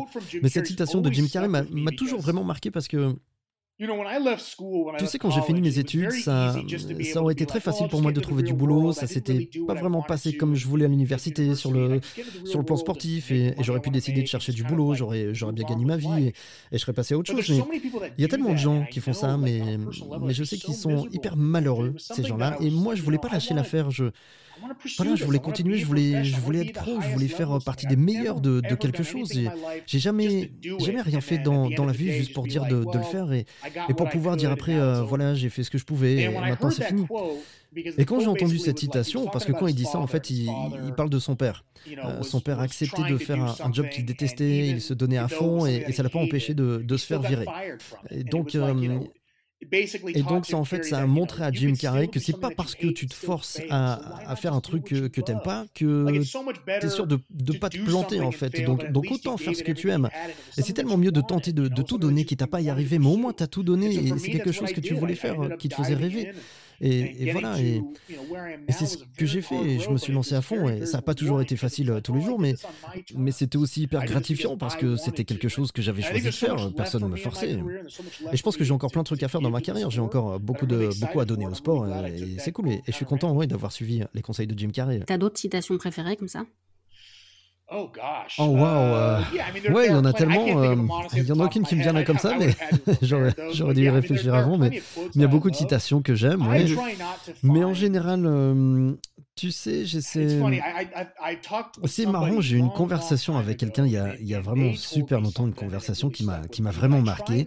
mais 0.41 0.49
cette 0.49 0.67
citation 0.67 1.01
de 1.01 1.11
Jim 1.11 1.27
Carrey 1.31 1.49
m'a 1.49 1.91
toujours 1.97 2.21
vraiment 2.21 2.43
marqué 2.43 2.71
parce 2.71 2.87
que 2.87 3.15
tu 4.97 5.07
sais, 5.07 5.17
quand 5.17 5.29
j'ai 5.29 5.41
fini 5.41 5.61
mes 5.61 5.79
études, 5.79 6.11
ça, 6.11 6.55
ça 7.11 7.21
aurait 7.21 7.33
été 7.33 7.45
très 7.45 7.59
facile 7.59 7.87
pour 7.87 8.01
moi 8.01 8.11
de 8.11 8.19
trouver 8.19 8.43
du 8.43 8.53
boulot. 8.53 8.91
Ça 8.91 9.07
s'était 9.07 9.49
pas 9.67 9.73
vraiment 9.73 10.01
passé 10.01 10.35
comme 10.35 10.55
je 10.55 10.67
voulais 10.67 10.85
à 10.85 10.87
l'université 10.87 11.55
sur 11.55 11.71
le, 11.71 11.99
sur 12.45 12.59
le 12.59 12.65
plan 12.65 12.77
sportif 12.77 13.31
et, 13.31 13.55
j'aurais 13.61 13.81
pu 13.81 13.89
décider 13.89 14.21
de 14.21 14.27
chercher 14.27 14.51
du 14.51 14.63
boulot. 14.63 14.93
J'aurais, 14.93 15.33
j'aurais 15.33 15.53
bien 15.53 15.65
gagné 15.65 15.85
ma 15.85 15.97
vie 15.97 16.27
et, 16.27 16.33
je 16.71 16.77
serais 16.77 16.93
passé 16.93 17.13
à 17.13 17.17
autre 17.17 17.31
chose. 17.31 17.63
Mais 17.69 17.81
il 18.17 18.21
y 18.21 18.25
a 18.25 18.27
tellement 18.27 18.53
de 18.53 18.57
gens 18.57 18.85
qui 18.89 18.99
font 18.99 19.13
ça, 19.13 19.37
mais, 19.37 19.77
mais 20.21 20.33
je 20.33 20.43
sais 20.43 20.57
qu'ils 20.57 20.73
sont 20.75 21.07
hyper 21.11 21.35
malheureux, 21.35 21.95
ces 21.97 22.23
gens-là. 22.23 22.57
Et 22.59 22.69
moi, 22.69 22.95
je 22.95 23.01
voulais 23.01 23.17
pas 23.17 23.29
lâcher 23.29 23.53
l'affaire. 23.53 23.91
Je, 23.91 24.05
voilà, 24.59 25.15
je 25.15 25.25
voulais 25.25 25.39
continuer, 25.39 25.77
je 25.77 25.85
voulais, 25.85 26.23
je 26.23 26.35
voulais 26.37 26.67
être 26.67 26.73
pro, 26.81 27.01
je 27.01 27.09
voulais 27.09 27.27
faire 27.27 27.57
partie 27.65 27.87
des 27.87 27.95
meilleurs 27.95 28.41
de, 28.41 28.61
de 28.61 28.75
quelque 28.75 29.03
chose. 29.03 29.31
J'ai 29.85 29.99
jamais, 29.99 30.51
jamais 30.79 31.01
rien 31.01 31.21
fait 31.21 31.37
dans, 31.37 31.69
dans, 31.69 31.85
la 31.85 31.93
vie 31.93 32.11
juste 32.11 32.33
pour 32.33 32.45
dire 32.47 32.65
de, 32.65 32.83
de 32.83 32.97
le 32.97 33.03
faire 33.03 33.31
et, 33.33 33.45
et, 33.89 33.93
pour 33.93 34.09
pouvoir 34.09 34.37
dire 34.37 34.51
après, 34.51 34.75
euh, 34.75 35.01
voilà, 35.01 35.33
j'ai 35.33 35.49
fait 35.49 35.63
ce 35.63 35.69
que 35.69 35.77
je 35.77 35.85
pouvais 35.85 36.23
et 36.23 36.29
maintenant 36.29 36.69
c'est 36.69 36.85
fini. 36.85 37.05
Et 37.75 38.05
quand 38.05 38.19
j'ai 38.19 38.27
entendu 38.27 38.59
cette 38.59 38.79
citation, 38.79 39.27
parce 39.27 39.45
que 39.45 39.51
quand 39.51 39.67
il 39.67 39.75
dit 39.75 39.85
ça, 39.85 39.97
en 39.97 40.07
fait, 40.07 40.29
il, 40.29 40.49
il 40.85 40.93
parle 40.95 41.09
de 41.09 41.19
son 41.19 41.35
père. 41.35 41.65
Euh, 41.87 42.21
son 42.21 42.39
père 42.39 42.59
a 42.59 42.63
accepté 42.63 43.01
de 43.09 43.17
faire 43.17 43.41
un, 43.41 43.73
job 43.73 43.89
qu'il 43.89 44.05
détestait, 44.05 44.67
il 44.67 44.81
se 44.81 44.93
donnait 44.93 45.17
à 45.17 45.27
fond 45.27 45.65
et, 45.65 45.83
et 45.87 45.91
ça 45.91 46.03
l'a 46.03 46.09
pas 46.09 46.19
empêché 46.19 46.53
de, 46.53 46.77
de, 46.77 46.97
se 46.97 47.05
faire 47.05 47.21
virer. 47.21 47.45
Et 48.11 48.23
donc, 48.23 48.55
euh, 48.55 48.99
et 50.07 50.21
donc, 50.23 50.45
ça, 50.45 50.57
en 50.57 50.65
fait, 50.65 50.83
ça 50.83 50.99
a 50.99 51.05
montré 51.05 51.43
à 51.43 51.51
Jim 51.51 51.73
Carrey 51.73 52.07
que 52.07 52.19
c'est 52.19 52.39
pas 52.39 52.49
parce 52.49 52.75
que 52.75 52.87
tu 52.87 53.07
te 53.07 53.13
forces 53.13 53.61
à, 53.69 54.35
faire 54.35 54.53
un 54.53 54.61
truc 54.61 54.85
que, 54.85 55.07
que 55.07 55.21
t'aimes 55.21 55.41
pas 55.43 55.65
que 55.73 56.11
tu 56.11 56.85
es 56.85 56.89
sûr 56.89 57.07
de 57.07 57.19
ne 57.33 57.57
pas 57.57 57.69
te 57.69 57.77
planter, 57.77 58.19
en 58.21 58.31
fait. 58.31 58.63
Donc, 58.63 58.91
donc, 58.91 59.11
autant 59.11 59.37
faire 59.37 59.55
ce 59.55 59.63
que 59.63 59.71
tu 59.71 59.89
aimes. 59.89 60.09
Et 60.57 60.61
c'est 60.61 60.73
tellement 60.73 60.97
mieux 60.97 61.11
de 61.11 61.21
tenter 61.21 61.53
de, 61.53 61.67
de 61.67 61.81
tout 61.81 61.97
donner, 61.97 62.25
quitte 62.25 62.41
à 62.41 62.47
pas 62.47 62.61
y 62.61 62.69
arriver, 62.69 62.99
mais 62.99 63.07
au 63.07 63.17
moins 63.17 63.33
tu 63.33 63.43
as 63.43 63.47
tout 63.47 63.63
donné 63.63 63.93
et 63.93 64.17
c'est 64.17 64.31
quelque 64.31 64.51
chose 64.51 64.71
que 64.71 64.81
tu 64.81 64.93
voulais 64.93 65.15
faire, 65.15 65.57
qui 65.57 65.69
te 65.69 65.75
faisait 65.75 65.95
rêver. 65.95 66.31
Et, 66.85 67.31
voilà, 67.31 67.59
et, 67.59 67.81
c'est 68.69 68.85
ce 68.85 68.97
que 69.17 69.25
j'ai 69.25 69.41
fait. 69.41 69.55
Et 69.55 69.79
je 69.79 69.89
me 69.89 69.97
suis 69.97 70.11
lancé 70.11 70.35
à 70.35 70.41
fond. 70.41 70.67
Et 70.67 70.85
ça 70.85 70.97
n'a 70.97 71.01
pas 71.01 71.15
toujours 71.15 71.41
été 71.41 71.55
facile 71.55 71.89
euh, 71.89 72.01
tous 72.01 72.13
les 72.13 72.21
jours, 72.21 72.39
mais, 72.39 72.55
mais 73.15 73.31
c'était 73.31 73.57
aussi 73.57 73.83
hyper 73.83 74.05
gratifiant 74.05 74.57
parce 74.57 74.75
que 74.75 74.97
c'était 74.97 75.23
quelque 75.23 75.47
chose 75.47 75.71
que 75.71 75.81
j'avais 75.81 76.01
choisi 76.01 76.25
de 76.25 76.31
faire. 76.31 76.71
Personne 76.75 77.03
ne 77.03 77.07
me 77.07 77.15
forçait. 77.15 77.57
Et 78.31 78.37
je 78.37 78.43
pense 78.43 78.57
que 78.57 78.63
j'ai 78.63 78.73
encore 78.73 78.91
plein 78.91 79.01
de 79.01 79.07
trucs 79.07 79.23
à 79.23 79.27
faire 79.29 79.41
dans 79.41 79.49
ma 79.49 79.61
carrière. 79.61 79.89
J'ai 79.89 80.01
encore 80.01 80.39
beaucoup, 80.39 80.65
de, 80.65 80.89
beaucoup 80.99 81.19
à 81.19 81.25
donner 81.25 81.47
au 81.47 81.53
sport. 81.53 81.87
Et, 82.07 82.37
c'est 82.39 82.51
cool. 82.51 82.69
Et, 82.69 82.81
je 82.87 82.91
suis 82.91 83.05
content 83.05 83.33
d'avoir 83.45 83.71
suivi 83.71 84.03
les 84.13 84.21
conseils 84.21 84.47
de 84.47 84.57
Jim 84.57 84.69
Carrey. 84.69 85.01
T'as 85.07 85.17
d'autres 85.17 85.39
citations 85.39 85.77
préférées 85.77 86.17
comme 86.17 86.27
ça? 86.27 86.45
Oh 87.75 87.89
gosh. 87.93 88.35
Oh 88.37 88.45
wow. 88.45 88.93
Uh, 88.93 89.71
ouais, 89.71 89.87
il 89.87 89.91
y 89.91 89.95
en 89.95 90.05
a 90.05 90.13
tellement. 90.13 90.61
Euh, 90.61 90.75
il 91.13 91.27
y 91.27 91.31
en 91.31 91.39
a 91.39 91.45
aucune 91.45 91.63
qui 91.63 91.75
me 91.75 91.81
vient 91.81 91.93
là 91.93 92.03
comme 92.03 92.19
ça, 92.19 92.35
mais 92.37 92.55
j'aurais, 93.01 93.33
j'aurais 93.51 93.73
dû 93.73 93.83
y 93.83 93.89
réfléchir 93.89 94.35
avant. 94.35 94.57
Mais 94.57 94.81
il 95.15 95.21
y 95.21 95.23
a 95.23 95.27
beaucoup 95.27 95.49
de 95.49 95.55
citations 95.55 96.01
que 96.01 96.13
j'aime. 96.13 96.47
Ouais. 96.47 96.65
Mais 97.41 97.63
en 97.63 97.73
général, 97.73 98.23
euh, 98.25 98.93
tu 99.35 99.51
sais, 99.51 99.85
j'essaie. 99.85 100.39
C'est 101.85 102.05
marrant, 102.05 102.39
j'ai 102.39 102.57
eu 102.57 102.59
une 102.59 102.71
conversation 102.71 103.37
avec 103.37 103.57
quelqu'un 103.57 103.85
il, 103.85 103.93
y 103.93 103.97
a, 103.97 104.15
il 104.19 104.27
y 104.27 104.35
a 104.35 104.41
vraiment 104.41 104.73
super 104.75 105.21
longtemps, 105.21 105.47
une 105.47 105.55
conversation 105.55 106.09
qui 106.09 106.23
m'a, 106.23 106.47
qui 106.47 106.61
m'a 106.61 106.71
vraiment 106.71 107.01
marqué. 107.01 107.45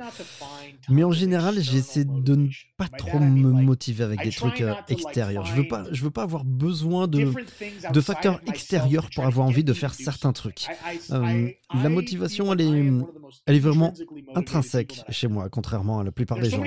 Mais 0.88 1.04
en 1.04 1.12
général, 1.12 1.60
j'essaie 1.60 2.04
de 2.04 2.34
ne 2.34 2.48
pas 2.76 2.88
trop 2.88 3.18
me 3.20 3.50
motiver 3.50 4.04
avec 4.04 4.22
des 4.22 4.30
trucs 4.30 4.60
euh, 4.60 4.74
extérieurs. 4.88 5.44
Je 5.44 5.54
veux 5.54 5.68
pas, 5.68 5.84
je 5.92 6.02
veux 6.02 6.10
pas 6.10 6.22
avoir 6.22 6.44
besoin 6.44 7.06
de, 7.06 7.32
de 7.92 8.00
facteurs 8.00 8.40
extérieurs 8.46 9.08
pour 9.14 9.24
avoir 9.24 9.46
envie 9.46 9.64
de 9.64 9.72
faire 9.72 9.94
certains 9.94 10.32
trucs. 10.32 10.66
Euh, 11.10 11.48
la 11.74 11.88
motivation, 11.88 12.52
elle 12.52 12.60
est, 12.60 12.92
elle 13.46 13.56
est 13.56 13.60
vraiment 13.60 13.92
intrinsèque 14.34 15.02
chez 15.08 15.28
moi, 15.28 15.48
contrairement 15.50 16.00
à 16.00 16.04
la 16.04 16.12
plupart 16.12 16.38
des 16.38 16.50
gens. 16.50 16.62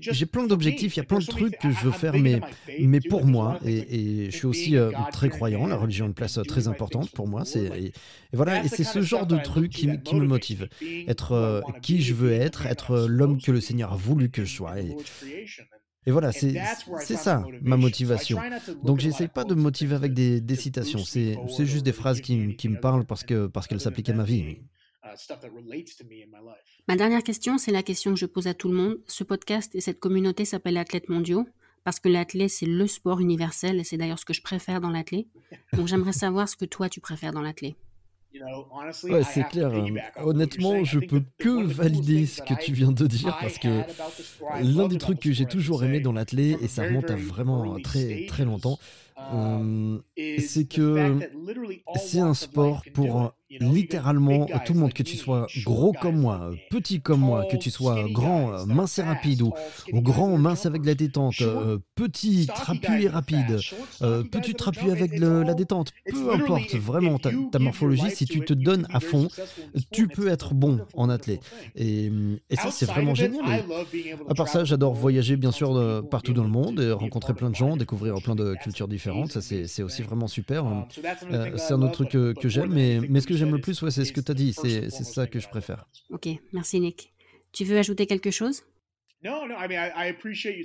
J'ai 0.00 0.26
plein 0.26 0.46
d'objectifs, 0.46 0.96
il 0.96 0.98
y 0.98 1.02
a 1.02 1.04
plein 1.04 1.18
de 1.18 1.26
trucs 1.26 1.58
que 1.58 1.70
je 1.70 1.80
veux 1.80 1.92
faire, 1.92 2.14
mais, 2.18 2.40
mais 2.80 3.00
pour 3.00 3.24
moi. 3.26 3.58
Et, 3.64 3.85
je 3.88 4.30
suis 4.30 4.46
aussi 4.46 4.76
euh, 4.76 4.90
très 5.12 5.28
croyant. 5.28 5.66
La 5.66 5.76
religion 5.76 6.06
a 6.06 6.08
une 6.08 6.14
place 6.14 6.38
très 6.46 6.68
importante 6.68 7.10
pour 7.10 7.28
moi. 7.28 7.44
C'est 7.44 7.66
et, 7.66 7.92
voilà, 8.32 8.64
et 8.64 8.68
c'est 8.68 8.84
ce 8.84 9.00
genre 9.00 9.26
de 9.26 9.36
truc 9.38 9.72
qui, 9.72 10.00
qui 10.02 10.14
me 10.16 10.26
motive. 10.26 10.68
Être 11.06 11.62
qui 11.82 12.02
je 12.02 12.14
veux 12.14 12.32
être, 12.32 12.66
être 12.66 12.92
euh, 12.92 13.06
l'homme 13.08 13.40
que 13.40 13.52
le 13.52 13.60
Seigneur 13.60 13.92
a 13.92 13.96
voulu 13.96 14.30
que 14.30 14.44
je 14.44 14.54
sois. 14.54 14.80
Et, 14.80 14.96
voilà, 16.08 16.30
c'est 16.30 16.54
ça 17.00 17.44
ma 17.62 17.76
motivation. 17.76 18.38
Donc 18.84 19.00
j'essaie 19.00 19.28
pas 19.28 19.44
de 19.44 19.54
me 19.54 19.62
motiver 19.62 19.94
avec 19.96 20.14
des, 20.14 20.40
des 20.40 20.56
citations, 20.56 21.00
c'est 21.04 21.66
juste 21.66 21.84
des 21.84 21.92
phrases 21.92 22.20
qui, 22.20 22.56
qui 22.56 22.68
me 22.68 22.78
parlent 22.78 23.04
parce 23.04 23.24
qu'elles 23.24 23.48
parce 23.48 23.66
qu'elles 23.66 23.80
s'appliquent 23.80 24.10
à 24.10 24.14
ma 24.14 24.24
vie. 24.24 24.58
Ma 26.88 26.96
dernière 26.96 27.22
question, 27.22 27.58
c'est 27.58 27.72
la 27.72 27.82
question 27.82 28.12
que 28.12 28.18
je 28.18 28.26
pose 28.26 28.46
à 28.46 28.54
tout 28.54 28.68
le 28.68 28.74
monde. 28.74 28.98
Ce 29.06 29.24
podcast 29.24 29.74
et 29.74 29.80
cette 29.80 30.00
communauté 30.00 30.44
s'appellent 30.44 30.78
Athlètes 30.78 31.08
mondiaux 31.08 31.46
parce 31.86 32.00
que 32.00 32.08
l'athlète, 32.08 32.50
c'est 32.50 32.66
le 32.66 32.88
sport 32.88 33.20
universel 33.20 33.78
et 33.78 33.84
c'est 33.84 33.96
d'ailleurs 33.96 34.18
ce 34.18 34.24
que 34.24 34.32
je 34.32 34.42
préfère 34.42 34.80
dans 34.80 34.90
l'athlète. 34.90 35.28
Donc 35.72 35.86
j'aimerais 35.86 36.12
savoir 36.24 36.48
ce 36.48 36.56
que 36.56 36.64
toi 36.64 36.88
tu 36.88 37.00
préfères 37.00 37.30
dans 37.32 37.42
l'athlète. 37.42 37.76
Ouais, 39.04 39.22
c'est 39.22 39.44
clair. 39.44 39.70
Honnêtement, 40.16 40.82
je 40.82 40.98
peux 40.98 41.22
que 41.38 41.64
valider 41.64 42.26
ce 42.26 42.42
que 42.42 42.54
tu 42.60 42.72
viens 42.72 42.90
de 42.90 43.06
dire 43.06 43.38
parce 43.40 43.58
que 43.58 43.82
l'un 44.62 44.88
des 44.88 44.98
trucs 44.98 45.20
que 45.20 45.30
j'ai 45.30 45.46
toujours 45.46 45.84
aimé 45.84 46.00
dans 46.00 46.12
l'athlète, 46.12 46.60
et 46.60 46.66
ça 46.66 46.82
remonte 46.82 47.08
à 47.08 47.14
vraiment 47.14 47.78
très 47.78 48.26
très 48.26 48.44
longtemps, 48.44 48.80
euh, 49.32 49.98
c'est 50.16 50.68
que 50.68 51.20
c'est 51.94 52.18
un 52.18 52.34
sport 52.34 52.82
pour 52.94 53.32
littéralement 53.60 54.46
tout 54.64 54.72
le 54.72 54.80
monde, 54.80 54.92
que 54.92 55.02
tu 55.02 55.16
sois 55.16 55.46
gros 55.64 55.92
comme 55.92 56.16
moi, 56.16 56.50
petit 56.70 57.00
comme 57.00 57.20
moi, 57.20 57.46
que 57.50 57.56
tu 57.56 57.70
sois 57.70 58.04
grand, 58.10 58.66
mince 58.66 58.98
et 58.98 59.02
rapide, 59.02 59.42
ou, 59.42 59.52
grand, 59.94 60.36
mince 60.38 60.66
avec 60.66 60.84
la 60.84 60.94
détente, 60.94 61.40
euh, 61.40 61.78
petit, 61.94 62.46
trapu 62.46 63.02
et 63.02 63.08
rapide, 63.08 63.58
euh, 64.02 64.22
petit, 64.24 64.54
trapu 64.54 64.90
avec 64.90 65.18
la 65.18 65.54
détente, 65.54 65.92
peu 66.10 66.32
importe 66.32 66.74
vraiment 66.74 67.18
ta, 67.18 67.58
morphologie, 67.58 68.10
si 68.10 68.26
tu 68.26 68.40
te 68.40 68.52
donnes 68.52 68.86
à 68.92 69.00
fond, 69.00 69.28
tu 69.92 70.08
peux 70.08 70.28
être 70.28 70.54
bon 70.54 70.80
en 70.94 71.08
athlète. 71.08 71.40
Et, 71.74 72.10
ça, 72.54 72.70
c'est 72.70 72.86
vraiment 72.86 73.14
génial. 73.14 73.64
à 74.28 74.34
part 74.34 74.48
ça, 74.48 74.64
j'adore 74.64 74.94
voyager 74.94 75.36
bien 75.36 75.52
sûr 75.52 76.04
partout 76.10 76.32
dans 76.32 76.44
le 76.44 76.50
monde, 76.50 76.80
et 76.80 76.92
rencontrer 76.92 77.34
plein 77.34 77.50
de 77.50 77.54
gens, 77.54 77.76
découvrir 77.76 78.14
plein 78.22 78.34
de 78.34 78.54
cultures 78.62 78.88
différentes. 78.88 79.32
Ça, 79.32 79.40
c'est 79.40 79.82
aussi 79.82 80.02
vraiment 80.02 80.26
super. 80.26 80.64
Euh, 81.32 81.52
c'est 81.56 81.74
un 81.74 81.82
autre 81.82 81.92
truc 81.92 82.10
que, 82.10 82.32
que 82.32 82.48
j'aime, 82.48 82.72
mais, 82.72 83.00
mais 83.08 83.20
ce 83.20 83.26
que 83.26 83.36
j'aime 83.36 83.45
le 83.50 83.60
plus, 83.60 83.80
ouais, 83.82 83.90
c'est 83.90 84.04
ce 84.04 84.12
que 84.12 84.20
tu 84.20 84.30
as 84.30 84.34
dit. 84.34 84.52
C'est 84.52 84.90
ça 84.90 85.26
que 85.26 85.40
je 85.40 85.48
préfère. 85.48 85.86
Ok, 86.10 86.28
merci 86.52 86.80
Nick. 86.80 87.12
Tu 87.52 87.64
veux 87.64 87.78
ajouter 87.78 88.06
quelque 88.06 88.30
chose? 88.30 88.62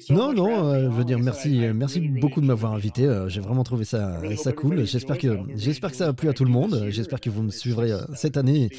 Non, 0.10 0.34
non, 0.34 0.68
euh, 0.68 0.84
je 0.84 0.96
veux 0.96 1.04
dire 1.06 1.18
merci, 1.20 1.62
merci 1.74 2.00
beaucoup 2.00 2.42
de 2.42 2.46
m'avoir 2.46 2.74
invité. 2.74 3.06
Euh, 3.06 3.28
j'ai 3.28 3.40
vraiment 3.40 3.64
trouvé 3.64 3.86
ça, 3.86 4.22
ça 4.36 4.52
cool. 4.52 4.86
J'espère 4.86 5.18
que, 5.18 5.40
j'espère 5.56 5.92
que 5.92 5.96
ça 5.96 6.10
a 6.10 6.14
plu 6.14 6.30
à 6.30 6.34
tout 6.34 6.46
le 6.46 6.52
monde. 6.52 6.88
J'espère 6.90 7.20
que 7.20 7.30
vous 7.30 7.42
me 7.42 7.50
suivrez 7.50 7.92
euh, 7.92 8.02
cette 8.14 8.38
année 8.38 8.70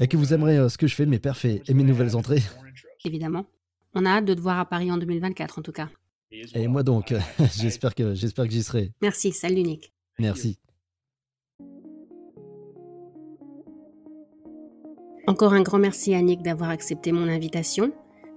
et 0.00 0.08
que 0.08 0.16
vous 0.16 0.32
aimerez 0.32 0.68
ce 0.68 0.78
que 0.78 0.86
je 0.86 0.94
fais, 0.94 1.06
mes 1.06 1.18
perfs 1.18 1.44
et 1.44 1.62
mes 1.68 1.84
nouvelles 1.84 2.16
entrées. 2.16 2.42
Évidemment. 3.04 3.46
On 3.94 4.04
a 4.04 4.10
hâte 4.10 4.24
de 4.24 4.34
te 4.34 4.40
voir 4.40 4.58
à 4.58 4.64
Paris 4.64 4.90
en 4.90 4.98
2024 4.98 5.58
en 5.58 5.62
tout 5.62 5.72
cas. 5.72 5.88
Et 6.30 6.66
moi 6.66 6.82
donc, 6.82 7.14
j'espère 7.60 7.94
que, 7.94 8.14
j'espère 8.14 8.46
que 8.46 8.52
j'y 8.52 8.62
serai. 8.62 8.92
Merci, 9.00 9.32
salut 9.32 9.62
Nick. 9.62 9.92
Merci. 10.18 10.58
Encore 15.28 15.52
un 15.52 15.60
grand 15.60 15.78
merci 15.78 16.14
à 16.14 16.22
Nick 16.22 16.40
d'avoir 16.40 16.70
accepté 16.70 17.12
mon 17.12 17.28
invitation. 17.28 17.92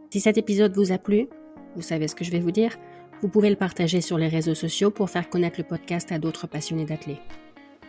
Si 0.10 0.20
cet 0.20 0.38
épisode 0.38 0.76
vous 0.76 0.92
a 0.92 0.98
plu, 0.98 1.30
vous 1.78 1.82
savez 1.82 2.10
ce 2.10 2.16
que 2.16 2.26
je 2.26 2.32
vais 2.32 2.42
vous 2.42 2.52
dire, 2.52 2.76
vous 3.22 3.30
pouvez 3.30 3.50
le 3.50 3.56
partager 3.56 4.02
sur 4.02 4.18
les 4.18 4.28
réseaux 4.28 4.56
sociaux 4.56 4.92
pour 4.92 5.10
faire 5.10 5.30
connaître 5.30 5.56
le 5.58 5.64
podcast 5.64 6.12
à 6.12 6.20
d'autres 6.20 6.48
passionnés 6.48 6.84
d'athlètes. 6.84 7.22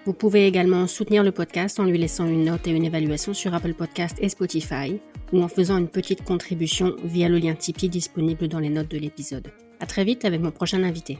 Vous 0.04 0.12
pouvez 0.12 0.46
également 0.46 0.86
soutenir 0.86 1.24
le 1.24 1.32
podcast 1.32 1.80
en 1.80 1.84
lui 1.84 1.98
laissant 1.98 2.28
une 2.28 2.44
note 2.44 2.68
et 2.68 2.70
une 2.70 2.84
évaluation 2.84 3.34
sur 3.34 3.52
Apple 3.54 3.74
Podcast 3.74 4.18
et 4.20 4.28
Spotify 4.28 5.00
ou 5.32 5.42
en 5.42 5.48
faisant 5.48 5.78
une 5.78 5.88
petite 5.88 6.22
contribution 6.22 6.94
via 7.02 7.28
le 7.28 7.38
lien 7.38 7.56
Tipeee 7.56 7.88
disponible 7.88 8.46
dans 8.46 8.60
les 8.60 8.68
notes 8.68 8.92
de 8.92 8.98
l'épisode. 8.98 9.50
À 9.80 9.86
très 9.86 10.04
vite 10.04 10.24
avec 10.24 10.40
mon 10.40 10.52
prochain 10.52 10.84
invité. 10.84 11.18